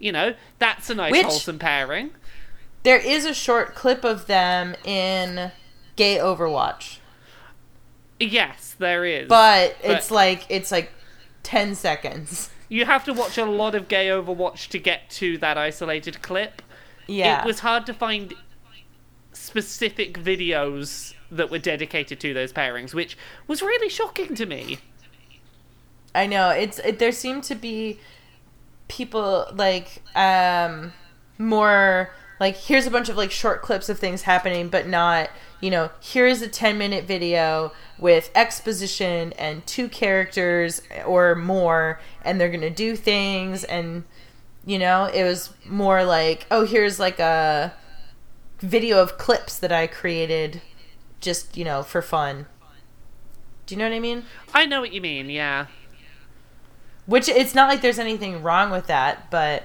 You 0.00 0.10
know, 0.12 0.34
that's 0.58 0.90
a 0.90 0.94
nice 0.94 1.12
Which- 1.12 1.22
wholesome 1.26 1.58
pairing. 1.60 2.10
There 2.82 2.98
is 2.98 3.24
a 3.24 3.34
short 3.34 3.74
clip 3.74 4.04
of 4.04 4.26
them 4.26 4.74
in 4.84 5.52
Gay 5.96 6.16
Overwatch, 6.16 6.96
Yes, 8.18 8.74
there 8.78 9.04
is. 9.04 9.28
but 9.28 9.76
But- 9.82 9.90
it's 9.90 10.10
like 10.10 10.46
it's 10.48 10.72
like 10.72 10.90
10 11.42 11.74
seconds. 11.74 12.50
you 12.68 12.84
have 12.86 13.04
to 13.04 13.12
watch 13.12 13.36
a 13.38 13.44
lot 13.44 13.74
of 13.74 13.86
gay 13.88 14.08
Overwatch 14.08 14.68
to 14.68 14.78
get 14.78 15.08
to 15.10 15.38
that 15.38 15.56
isolated 15.58 16.20
clip. 16.22 16.62
Yeah. 17.06 17.42
It 17.42 17.46
was 17.46 17.60
hard 17.60 17.86
to 17.86 17.94
find 17.94 18.34
specific 19.32 20.18
videos 20.18 21.14
that 21.30 21.50
were 21.50 21.58
dedicated 21.58 22.20
to 22.20 22.34
those 22.34 22.52
pairings, 22.52 22.94
which 22.94 23.16
was 23.46 23.62
really 23.62 23.88
shocking 23.88 24.34
to 24.34 24.46
me. 24.46 24.78
I 26.14 26.26
know 26.26 26.50
it's 26.50 26.78
it, 26.80 26.98
there 26.98 27.12
seem 27.12 27.40
to 27.42 27.54
be 27.54 27.98
people 28.88 29.46
like 29.54 30.02
um 30.16 30.92
more 31.38 32.10
like 32.40 32.56
here's 32.56 32.86
a 32.86 32.90
bunch 32.90 33.08
of 33.08 33.16
like 33.16 33.30
short 33.30 33.62
clips 33.62 33.88
of 33.88 33.98
things 33.98 34.22
happening 34.22 34.68
but 34.68 34.88
not 34.88 35.30
you 35.60 35.70
know 35.70 35.90
here's 36.00 36.42
a 36.42 36.48
10 36.48 36.76
minute 36.76 37.04
video 37.04 37.72
with 37.98 38.30
exposition 38.34 39.32
and 39.34 39.64
two 39.66 39.88
characters 39.88 40.82
or 41.06 41.36
more 41.36 42.00
and 42.24 42.40
they're 42.40 42.50
gonna 42.50 42.68
do 42.68 42.96
things 42.96 43.62
and 43.64 44.02
you 44.66 44.78
know 44.78 45.04
it 45.04 45.22
was 45.22 45.54
more 45.64 46.02
like 46.02 46.46
oh 46.50 46.66
here's 46.66 46.98
like 46.98 47.20
a 47.20 47.72
video 48.58 49.00
of 49.00 49.16
clips 49.18 49.58
that 49.58 49.70
i 49.70 49.86
created 49.86 50.60
just 51.20 51.56
you 51.56 51.64
know 51.64 51.82
for 51.82 52.02
fun 52.02 52.46
do 53.66 53.74
you 53.74 53.78
know 53.78 53.88
what 53.88 53.94
i 53.94 54.00
mean 54.00 54.24
I 54.52 54.66
know 54.66 54.80
what 54.80 54.92
you 54.92 55.00
mean. 55.00 55.30
Yeah. 55.30 55.66
which 57.06 57.28
it's 57.28 57.54
not 57.54 57.68
like 57.68 57.82
there's 57.82 57.98
anything 57.98 58.42
wrong 58.42 58.70
with 58.70 58.86
that 58.86 59.30
but 59.30 59.64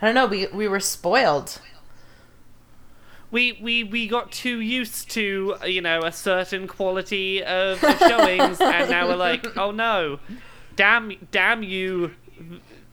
i 0.00 0.06
don't 0.06 0.14
know 0.14 0.26
we 0.26 0.46
we 0.48 0.68
were 0.68 0.80
spoiled 0.80 1.60
we 3.30 3.58
we 3.60 3.84
we 3.84 4.06
got 4.06 4.32
too 4.32 4.60
used 4.60 5.10
to 5.10 5.56
you 5.66 5.80
know 5.80 6.00
a 6.02 6.12
certain 6.12 6.66
quality 6.66 7.42
of, 7.42 7.82
of 7.82 7.98
showings 7.98 8.60
and 8.60 8.90
now 8.90 9.06
we're 9.08 9.16
like 9.16 9.56
oh 9.56 9.70
no 9.70 10.18
damn 10.76 11.12
damn 11.30 11.62
you 11.62 12.12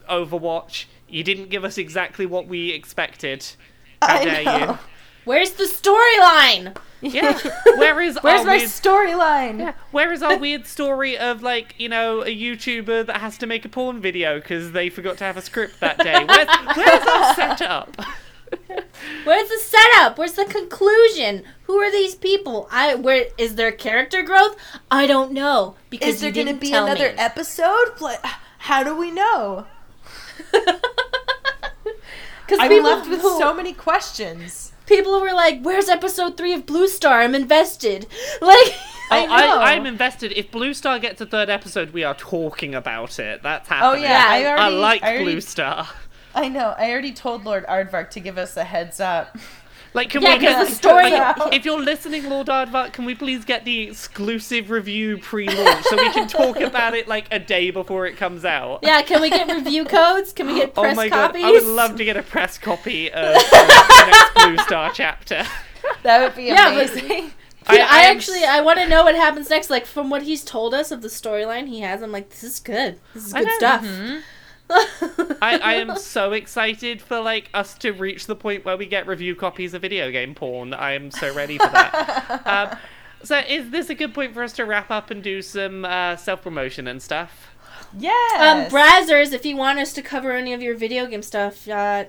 overwatch 0.10 0.86
you 1.10 1.24
didn't 1.24 1.50
give 1.50 1.64
us 1.64 1.78
exactly 1.78 2.26
what 2.26 2.48
we 2.48 2.72
expected 2.72 3.46
how 4.02 4.18
I 4.18 4.26
dare 4.26 4.44
know. 4.44 4.80
Where's 5.28 5.52
the 5.52 5.66
storyline? 5.66 6.76
yeah 7.00 7.38
where 7.78 8.02
is 8.02 8.18
where's 8.24 8.40
our 8.40 8.46
my 8.48 8.58
weird, 8.58 8.70
storyline 8.70 9.60
yeah, 9.60 9.74
where 9.92 10.12
is 10.12 10.24
our 10.24 10.36
weird 10.38 10.66
story 10.66 11.16
of 11.16 11.44
like 11.44 11.76
you 11.78 11.88
know 11.88 12.22
a 12.22 12.36
youtuber 12.36 13.06
that 13.06 13.18
has 13.18 13.38
to 13.38 13.46
make 13.46 13.64
a 13.64 13.70
porn 13.70 14.02
video 14.02 14.40
because 14.40 14.72
they 14.72 14.90
forgot 14.90 15.16
to 15.16 15.24
have 15.24 15.38
a 15.38 15.42
script 15.44 15.80
that 15.80 16.00
day 16.00 16.26
where's, 16.26 16.48
where's 16.76 17.08
our 17.08 17.34
setup 17.36 17.96
Where's 19.26 19.50
the 19.50 19.58
setup? 19.60 20.18
Where's 20.18 20.34
the 20.34 20.46
conclusion? 20.46 21.44
Who 21.64 21.76
are 21.80 21.92
these 21.92 22.16
people? 22.16 22.70
I 22.72 22.96
where 22.96 23.26
is 23.38 23.56
there 23.56 23.74
character 23.74 24.24
growth? 24.24 24.56
I 24.90 25.06
don't 25.06 25.34
know 25.34 25.76
because 25.90 26.16
is 26.16 26.22
there 26.22 26.30
you 26.32 26.46
gonna 26.46 26.58
be 26.58 26.72
another 26.72 27.12
me. 27.12 27.18
episode 27.18 28.00
Like, 28.00 28.24
how 28.60 28.84
do 28.84 28.96
we 28.98 29.12
know 29.12 29.66
Because 30.54 30.80
i'm 32.60 32.84
left 32.84 33.10
with 33.10 33.22
who- 33.22 33.38
so 33.38 33.54
many 33.54 33.74
questions 33.74 34.67
people 34.88 35.20
were 35.20 35.34
like, 35.34 35.62
"Where's 35.62 35.90
episode 35.90 36.38
three 36.38 36.54
of 36.54 36.66
Blue 36.66 36.88
Star? 36.88 37.22
I'm 37.22 37.36
invested." 37.36 38.08
Like, 38.42 38.74
I 39.10 39.26
Oh, 39.26 39.28
I 39.30 39.46
know. 39.46 39.60
I, 39.60 39.74
am 39.74 39.86
invested. 39.86 40.34
If 40.34 40.52
Blue 40.52 40.74
Star 40.74 41.00
gets 41.00 41.22
a 41.22 41.26
third 41.26 41.50
episode, 41.50 41.92
we 41.92 42.04
are 42.04 42.14
talking 42.14 42.76
about 42.76 43.20
it. 43.20 43.42
That's 43.42 43.70
oh 43.72 43.74
happening. 43.74 44.04
yeah, 44.04 44.26
I 44.28 44.40
Yeah, 44.40 44.48
I 44.48 44.58
already 44.58 44.76
like 44.76 45.04
I 45.04 45.08
already, 45.08 45.24
Blue 45.24 45.42
Star. 45.42 45.88
I 46.36 46.50
know 46.50 46.76
i 46.78 46.92
already 46.92 47.14
told 47.14 47.46
lord 47.46 47.66
aardvark 47.66 48.12
to 48.12 48.20
give 48.20 48.38
us 48.38 48.56
a 48.58 48.64
heads 48.64 49.00
up 49.00 49.36
Like, 49.98 50.12
can 50.12 50.22
Yeah, 50.22 50.34
we 50.36 50.40
get 50.42 50.68
the 50.68 50.72
story- 50.72 51.12
if 51.56 51.66
you're 51.66 51.80
listening, 51.82 52.30
Lord 52.30 52.46
Aardvark, 52.48 52.94
can 52.94 53.04
we 53.04 53.16
please 53.16 53.44
get 53.44 53.66
the 53.66 53.82
exclusive 53.90 54.70
review 54.70 55.18
pre-launch 55.18 55.86
so 55.86 55.96
we 55.98 56.12
can 56.12 56.28
talk 56.28 56.60
about 56.60 56.94
it 56.94 57.08
like 57.08 57.26
a 57.32 57.40
day 57.40 57.72
before 57.72 58.06
it 58.06 58.16
comes 58.16 58.46
out? 58.46 58.82
yeah, 58.84 59.02
can 59.02 59.22
we 59.22 59.32
get 59.32 59.48
review 59.52 59.86
codes? 59.86 60.34
Can 60.34 60.46
we 60.46 60.54
get 60.54 60.74
press 60.76 60.94
Oh 60.94 60.96
my 60.96 61.10
copies? 61.10 61.42
god, 61.42 61.48
I 61.48 61.52
would 61.52 61.64
love 61.64 61.96
to 61.96 62.06
get 62.06 62.16
a 62.16 62.22
press 62.22 62.60
copy 62.60 63.12
of 63.12 63.34
the 63.52 64.06
next 64.08 64.34
Blue 64.46 64.58
Star 64.66 64.92
chapter. 64.94 65.44
that 66.04 66.22
would 66.22 66.36
be 66.36 66.44
Yeah, 66.44 66.74
but- 66.76 66.90
amazing 66.92 67.32
Dude, 67.70 67.82
I, 67.82 68.04
am 68.04 68.16
actually 68.16 68.46
I 68.46 68.62
want 68.62 68.80
to 68.80 68.88
know 68.88 69.04
what 69.04 69.16
happens 69.16 69.50
next. 69.50 69.70
Like 69.70 69.86
from 69.88 70.10
what 70.12 70.22
he's 70.22 70.42
told 70.44 70.74
us 70.74 70.90
of 70.92 71.02
the 71.02 71.10
storyline 71.10 71.68
he 71.68 71.82
has, 71.82 72.02
I'm 72.02 72.14
like, 72.14 72.30
this 72.30 72.42
is 72.44 72.60
good. 72.62 72.98
This 73.14 73.26
is 73.26 73.34
good 73.34 73.44
know. 73.46 73.58
stuff. 73.58 73.82
Mhm. 73.84 74.22
I, 74.70 75.60
I 75.64 75.74
am 75.76 75.96
so 75.98 76.34
excited 76.34 77.02
for 77.02 77.20
like 77.20 77.50
us 77.54 77.76
to 77.80 77.92
reach 77.92 78.26
the 78.28 78.36
point 78.36 78.66
where 78.66 78.78
we 78.78 78.86
get 78.86 79.08
review 79.08 79.36
copies 79.36 79.74
of 79.74 79.82
video 79.82 80.12
game 80.12 80.36
porn. 80.36 80.74
I 80.74 80.94
am 80.94 81.12
so 81.12 81.34
ready 81.34 81.58
for 81.58 81.68
that. 81.68 82.42
um, 82.74 82.78
so 83.24 83.38
is 83.40 83.70
this 83.70 83.90
a 83.90 83.96
good 83.96 84.14
point 84.14 84.34
for 84.34 84.44
us 84.44 84.54
to 84.54 84.66
wrap 84.66 84.92
up 84.92 85.10
and 85.12 85.24
do 85.24 85.42
some 85.42 85.86
uh, 85.86 86.16
self 86.18 86.42
promotion 86.42 86.88
and 86.88 87.02
stuff? 87.02 87.54
yes 87.98 88.42
Um, 88.42 88.66
Brazzers, 88.72 89.32
if 89.34 89.46
you 89.46 89.56
want 89.56 89.80
us 89.80 89.94
to 89.94 90.02
cover 90.02 90.32
any 90.32 90.54
of 90.54 90.62
your 90.62 90.76
video 90.76 91.06
game 91.08 91.22
stuff, 91.24 91.68
uh, 91.70 92.06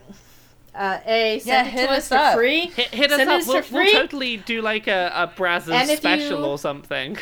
uh, 0.74 0.98
a 1.06 1.40
Yeah, 1.44 1.64
it 1.64 1.70
hit 1.70 1.86
to 1.86 1.92
us 1.92 1.98
us, 2.11 2.12
up. 2.12 2.32
for 2.34 2.38
free. 2.40 2.66
Hit, 2.66 2.88
hit 2.88 3.11
us 3.12 3.16
Send 3.18 3.30
up. 3.30 3.40
us 3.40 3.46
We'll, 3.46 3.62
for 3.62 3.74
we'll 3.74 3.92
totally 3.92 4.36
do 4.38 4.61
like 4.62 4.86
a, 4.86 5.11
a 5.14 5.28
Brazzers 5.28 5.96
special 5.96 6.40
you- 6.40 6.44
or 6.46 6.59
something. 6.59 7.16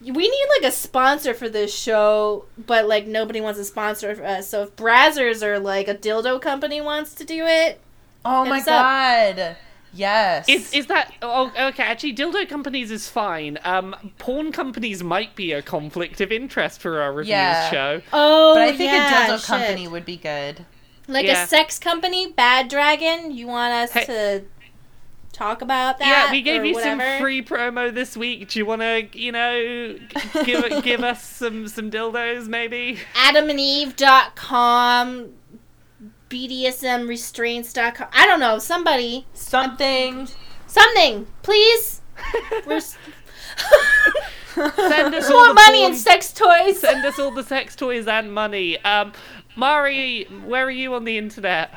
We 0.00 0.12
need 0.12 0.46
like 0.60 0.68
a 0.68 0.74
sponsor 0.74 1.34
for 1.34 1.48
this 1.48 1.74
show, 1.76 2.44
but 2.56 2.86
like 2.86 3.06
nobody 3.06 3.40
wants 3.40 3.58
a 3.58 3.64
sponsor 3.64 4.14
for 4.14 4.24
us. 4.24 4.48
So 4.48 4.62
if 4.62 4.76
Brazzers 4.76 5.42
or 5.42 5.58
like 5.58 5.88
a 5.88 5.94
dildo 5.94 6.40
company 6.40 6.80
wants 6.80 7.14
to 7.16 7.24
do 7.24 7.44
it, 7.46 7.80
oh 8.24 8.44
my 8.44 8.58
us 8.58 8.68
up. 8.68 8.82
god 8.82 9.56
yes 9.94 10.46
Is 10.48 10.72
is 10.74 10.86
that 10.86 11.12
oh 11.22 11.50
okay? 11.58 11.82
Actually, 11.82 12.14
dildo 12.14 12.48
companies 12.48 12.90
is 12.90 13.08
fine. 13.08 13.58
Um, 13.64 14.12
porn 14.18 14.52
companies 14.52 15.02
might 15.02 15.34
be 15.34 15.52
a 15.52 15.62
conflict 15.62 16.20
of 16.20 16.30
interest 16.30 16.80
for 16.80 17.00
our 17.00 17.12
reviews 17.12 17.30
Yeah. 17.30 17.70
show. 17.70 18.02
oh, 18.12 18.54
but 18.54 18.62
i 18.62 18.68
think 18.76 18.92
yeah, 18.92 19.26
a 19.26 19.30
dildo 19.30 19.38
shit. 19.38 19.46
company 19.46 19.88
would 19.88 20.04
be 20.04 20.16
good 20.18 20.64
like 21.10 21.24
Yeah. 21.24 21.42
a 21.44 21.46
sex 21.46 21.78
company, 21.78 22.30
Bad 22.32 22.68
Dragon. 22.68 23.30
You 23.32 23.46
want 23.46 23.72
us 23.72 23.92
Hey. 23.92 24.04
to 24.04 24.44
talk 25.38 25.62
about 25.62 25.98
that? 25.98 26.24
yeah, 26.26 26.30
we 26.32 26.42
gave 26.42 26.64
you 26.64 26.74
whatever? 26.74 27.00
some 27.00 27.20
free 27.20 27.42
promo 27.42 27.94
this 27.94 28.16
week. 28.16 28.48
Do 28.48 28.58
you 28.58 28.66
want 28.66 28.82
to, 28.82 29.06
you 29.12 29.30
know, 29.32 29.96
give 30.44 30.64
give 30.82 31.02
us 31.02 31.22
some 31.22 31.68
some 31.68 31.90
dildos 31.90 32.48
maybe? 32.48 32.98
AdamandEve.com, 33.14 35.28
BDSMRestraints.com. 36.28 38.08
I 38.12 38.26
don't 38.26 38.40
know. 38.40 38.58
Somebody, 38.58 39.26
something 39.32 40.28
something, 40.66 41.26
please. 41.42 42.02
We're 42.66 42.80
Send 42.80 42.98
us 45.14 45.26
all 45.30 45.38
more 45.38 45.48
the 45.48 45.54
money 45.54 45.80
porn- 45.80 45.92
and 45.92 46.00
sex 46.00 46.32
toys. 46.32 46.80
Send 46.80 47.04
us 47.04 47.18
all 47.18 47.30
the 47.30 47.44
sex 47.44 47.76
toys 47.76 48.06
and 48.06 48.32
money. 48.32 48.82
Um, 48.84 49.12
Mari, 49.56 50.24
where 50.44 50.66
are 50.66 50.70
you 50.70 50.94
on 50.94 51.04
the 51.04 51.18
internet? 51.18 51.70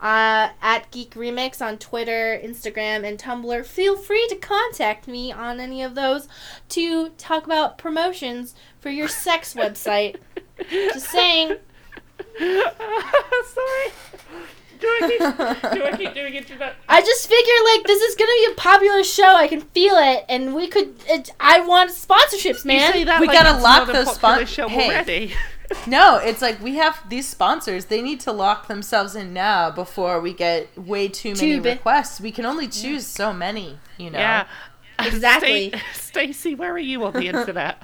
Uh, 0.00 0.50
at 0.60 0.90
Geek 0.90 1.14
Remix 1.14 1.64
on 1.64 1.78
Twitter, 1.78 2.38
Instagram, 2.42 3.06
and 3.06 3.18
Tumblr. 3.18 3.64
Feel 3.64 3.96
free 3.96 4.26
to 4.28 4.36
contact 4.36 5.08
me 5.08 5.32
on 5.32 5.60
any 5.60 5.82
of 5.82 5.94
those 5.94 6.28
to 6.70 7.10
talk 7.10 7.46
about 7.46 7.78
promotions 7.78 8.54
for 8.80 8.90
your 8.90 9.08
sex 9.08 9.54
website. 9.58 10.16
Just 10.70 11.10
saying. 11.10 11.56
Sorry. 12.38 13.92
Do 14.80 14.86
I 14.86 15.08
keep, 15.08 15.72
do 15.74 15.84
I 15.84 15.96
keep 15.96 16.14
doing 16.14 16.34
introduction? 16.34 16.76
I 16.88 17.00
just 17.00 17.26
figure 17.28 17.74
like 17.74 17.86
this 17.86 18.02
is 18.02 18.14
gonna 18.14 18.32
be 18.46 18.52
a 18.52 18.54
popular 18.56 19.04
show. 19.04 19.34
I 19.34 19.48
can 19.48 19.60
feel 19.60 19.94
it, 19.96 20.24
and 20.28 20.54
we 20.54 20.66
could. 20.68 20.94
It, 21.08 21.30
I 21.40 21.60
want 21.60 21.90
sponsorships, 21.90 22.64
You 22.64 22.68
man. 22.68 22.92
say 22.92 23.04
that 23.04 23.20
We 23.20 23.26
like 23.26 23.36
gotta 23.38 23.54
it's 23.56 23.62
lock 23.64 23.88
a 23.88 23.92
those 23.92 24.18
popular 24.18 24.46
spon- 24.46 24.68
Hey. 24.70 24.88
already. 24.90 25.34
No, 25.88 26.18
it's 26.18 26.40
like 26.40 26.62
we 26.62 26.76
have 26.76 26.96
these 27.08 27.26
sponsors. 27.26 27.86
They 27.86 28.00
need 28.00 28.20
to 28.20 28.30
lock 28.30 28.68
themselves 28.68 29.16
in 29.16 29.32
now 29.34 29.68
before 29.68 30.20
we 30.20 30.32
get 30.32 30.68
way 30.78 31.08
too 31.08 31.30
many 31.34 31.56
Too 31.56 31.60
requests. 31.62 32.20
We 32.20 32.30
can 32.30 32.46
only 32.46 32.68
choose 32.68 33.04
so 33.04 33.32
many, 33.32 33.80
you 33.98 34.10
know. 34.10 34.18
Yeah. 34.20 34.46
Exactly. 35.00 35.74
Stacy, 35.92 36.54
where 36.54 36.72
are 36.72 36.78
you 36.78 37.04
on 37.04 37.12
the 37.14 37.26
internet? 37.28 37.82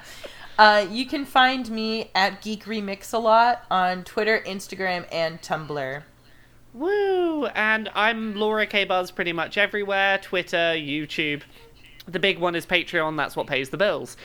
Uh, 0.59 0.86
you 0.90 1.07
can 1.07 1.24
find 1.26 1.68
me 1.70 2.11
at 2.14 2.40
Geek 2.40 2.64
Remix 2.66 3.12
a 3.12 3.18
lot 3.18 3.64
on 3.70 4.05
Twitter, 4.05 4.40
Instagram, 4.47 5.05
and 5.12 5.43
Tumblr. 5.43 6.05
Woo! 6.75 7.47
And 7.47 7.91
I'm 7.95 8.35
Laura 8.35 8.66
K 8.66 8.85
Buzz 8.85 9.11
pretty 9.11 9.33
much 9.33 9.59
everywhere 9.59 10.18
Twitter, 10.18 10.75
YouTube. 10.75 11.43
The 12.07 12.18
big 12.18 12.39
one 12.39 12.55
is 12.55 12.66
Patreon, 12.66 13.16
that's 13.16 13.37
what 13.37 13.47
pays 13.47 13.68
the 13.70 13.77
bills. 13.77 14.16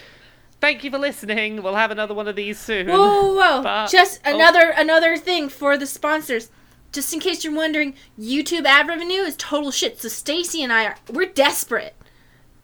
Thank 0.59 0.83
you 0.83 0.89
for 0.89 0.97
listening. 0.97 1.61
We'll 1.61 1.75
have 1.75 1.91
another 1.91 2.13
one 2.15 2.27
of 2.27 2.35
these 2.35 2.57
soon. 2.57 2.87
Whoa, 2.87 2.97
whoa, 2.97 3.33
whoa! 3.35 3.61
But- 3.63 3.89
Just 3.91 4.21
oh. 4.25 4.33
another 4.33 4.69
another 4.75 5.17
thing 5.17 5.49
for 5.49 5.77
the 5.77 5.85
sponsors. 5.85 6.49
Just 6.93 7.13
in 7.13 7.19
case 7.19 7.43
you're 7.43 7.53
wondering, 7.53 7.93
YouTube 8.17 8.65
ad 8.65 8.87
revenue 8.87 9.21
is 9.21 9.35
total 9.35 9.71
shit. 9.71 10.01
So 10.01 10.07
Stacy 10.07 10.63
and 10.63 10.71
I 10.71 10.85
are 10.85 10.95
we're 11.11 11.25
desperate. 11.25 11.95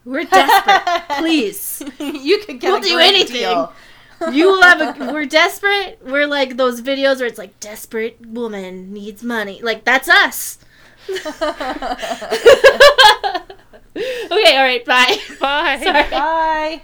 We're 0.05 0.23
desperate. 0.23 1.03
Please. 1.19 1.83
you 1.99 2.39
could 2.39 2.59
get 2.59 2.69
We'll 2.69 2.77
a 2.77 2.81
do 2.81 2.95
great 2.95 3.09
anything. 3.15 3.35
deal. 3.41 3.73
You 4.31 4.47
will 4.47 4.61
have 4.61 4.81
a 4.99 5.11
we're 5.13 5.25
desperate. 5.25 5.99
We're 6.03 6.27
like 6.27 6.57
those 6.57 6.81
videos 6.81 7.17
where 7.17 7.27
it's 7.27 7.37
like 7.37 7.59
desperate 7.59 8.25
woman 8.25 8.93
needs 8.93 9.23
money. 9.23 9.61
Like 9.61 9.83
that's 9.83 10.09
us. 10.09 10.57
okay, 13.95 14.57
all 14.57 14.63
right, 14.63 14.85
bye. 14.85 15.17
Bye. 15.39 15.79
Sorry. 15.83 16.09
Bye. 16.09 16.81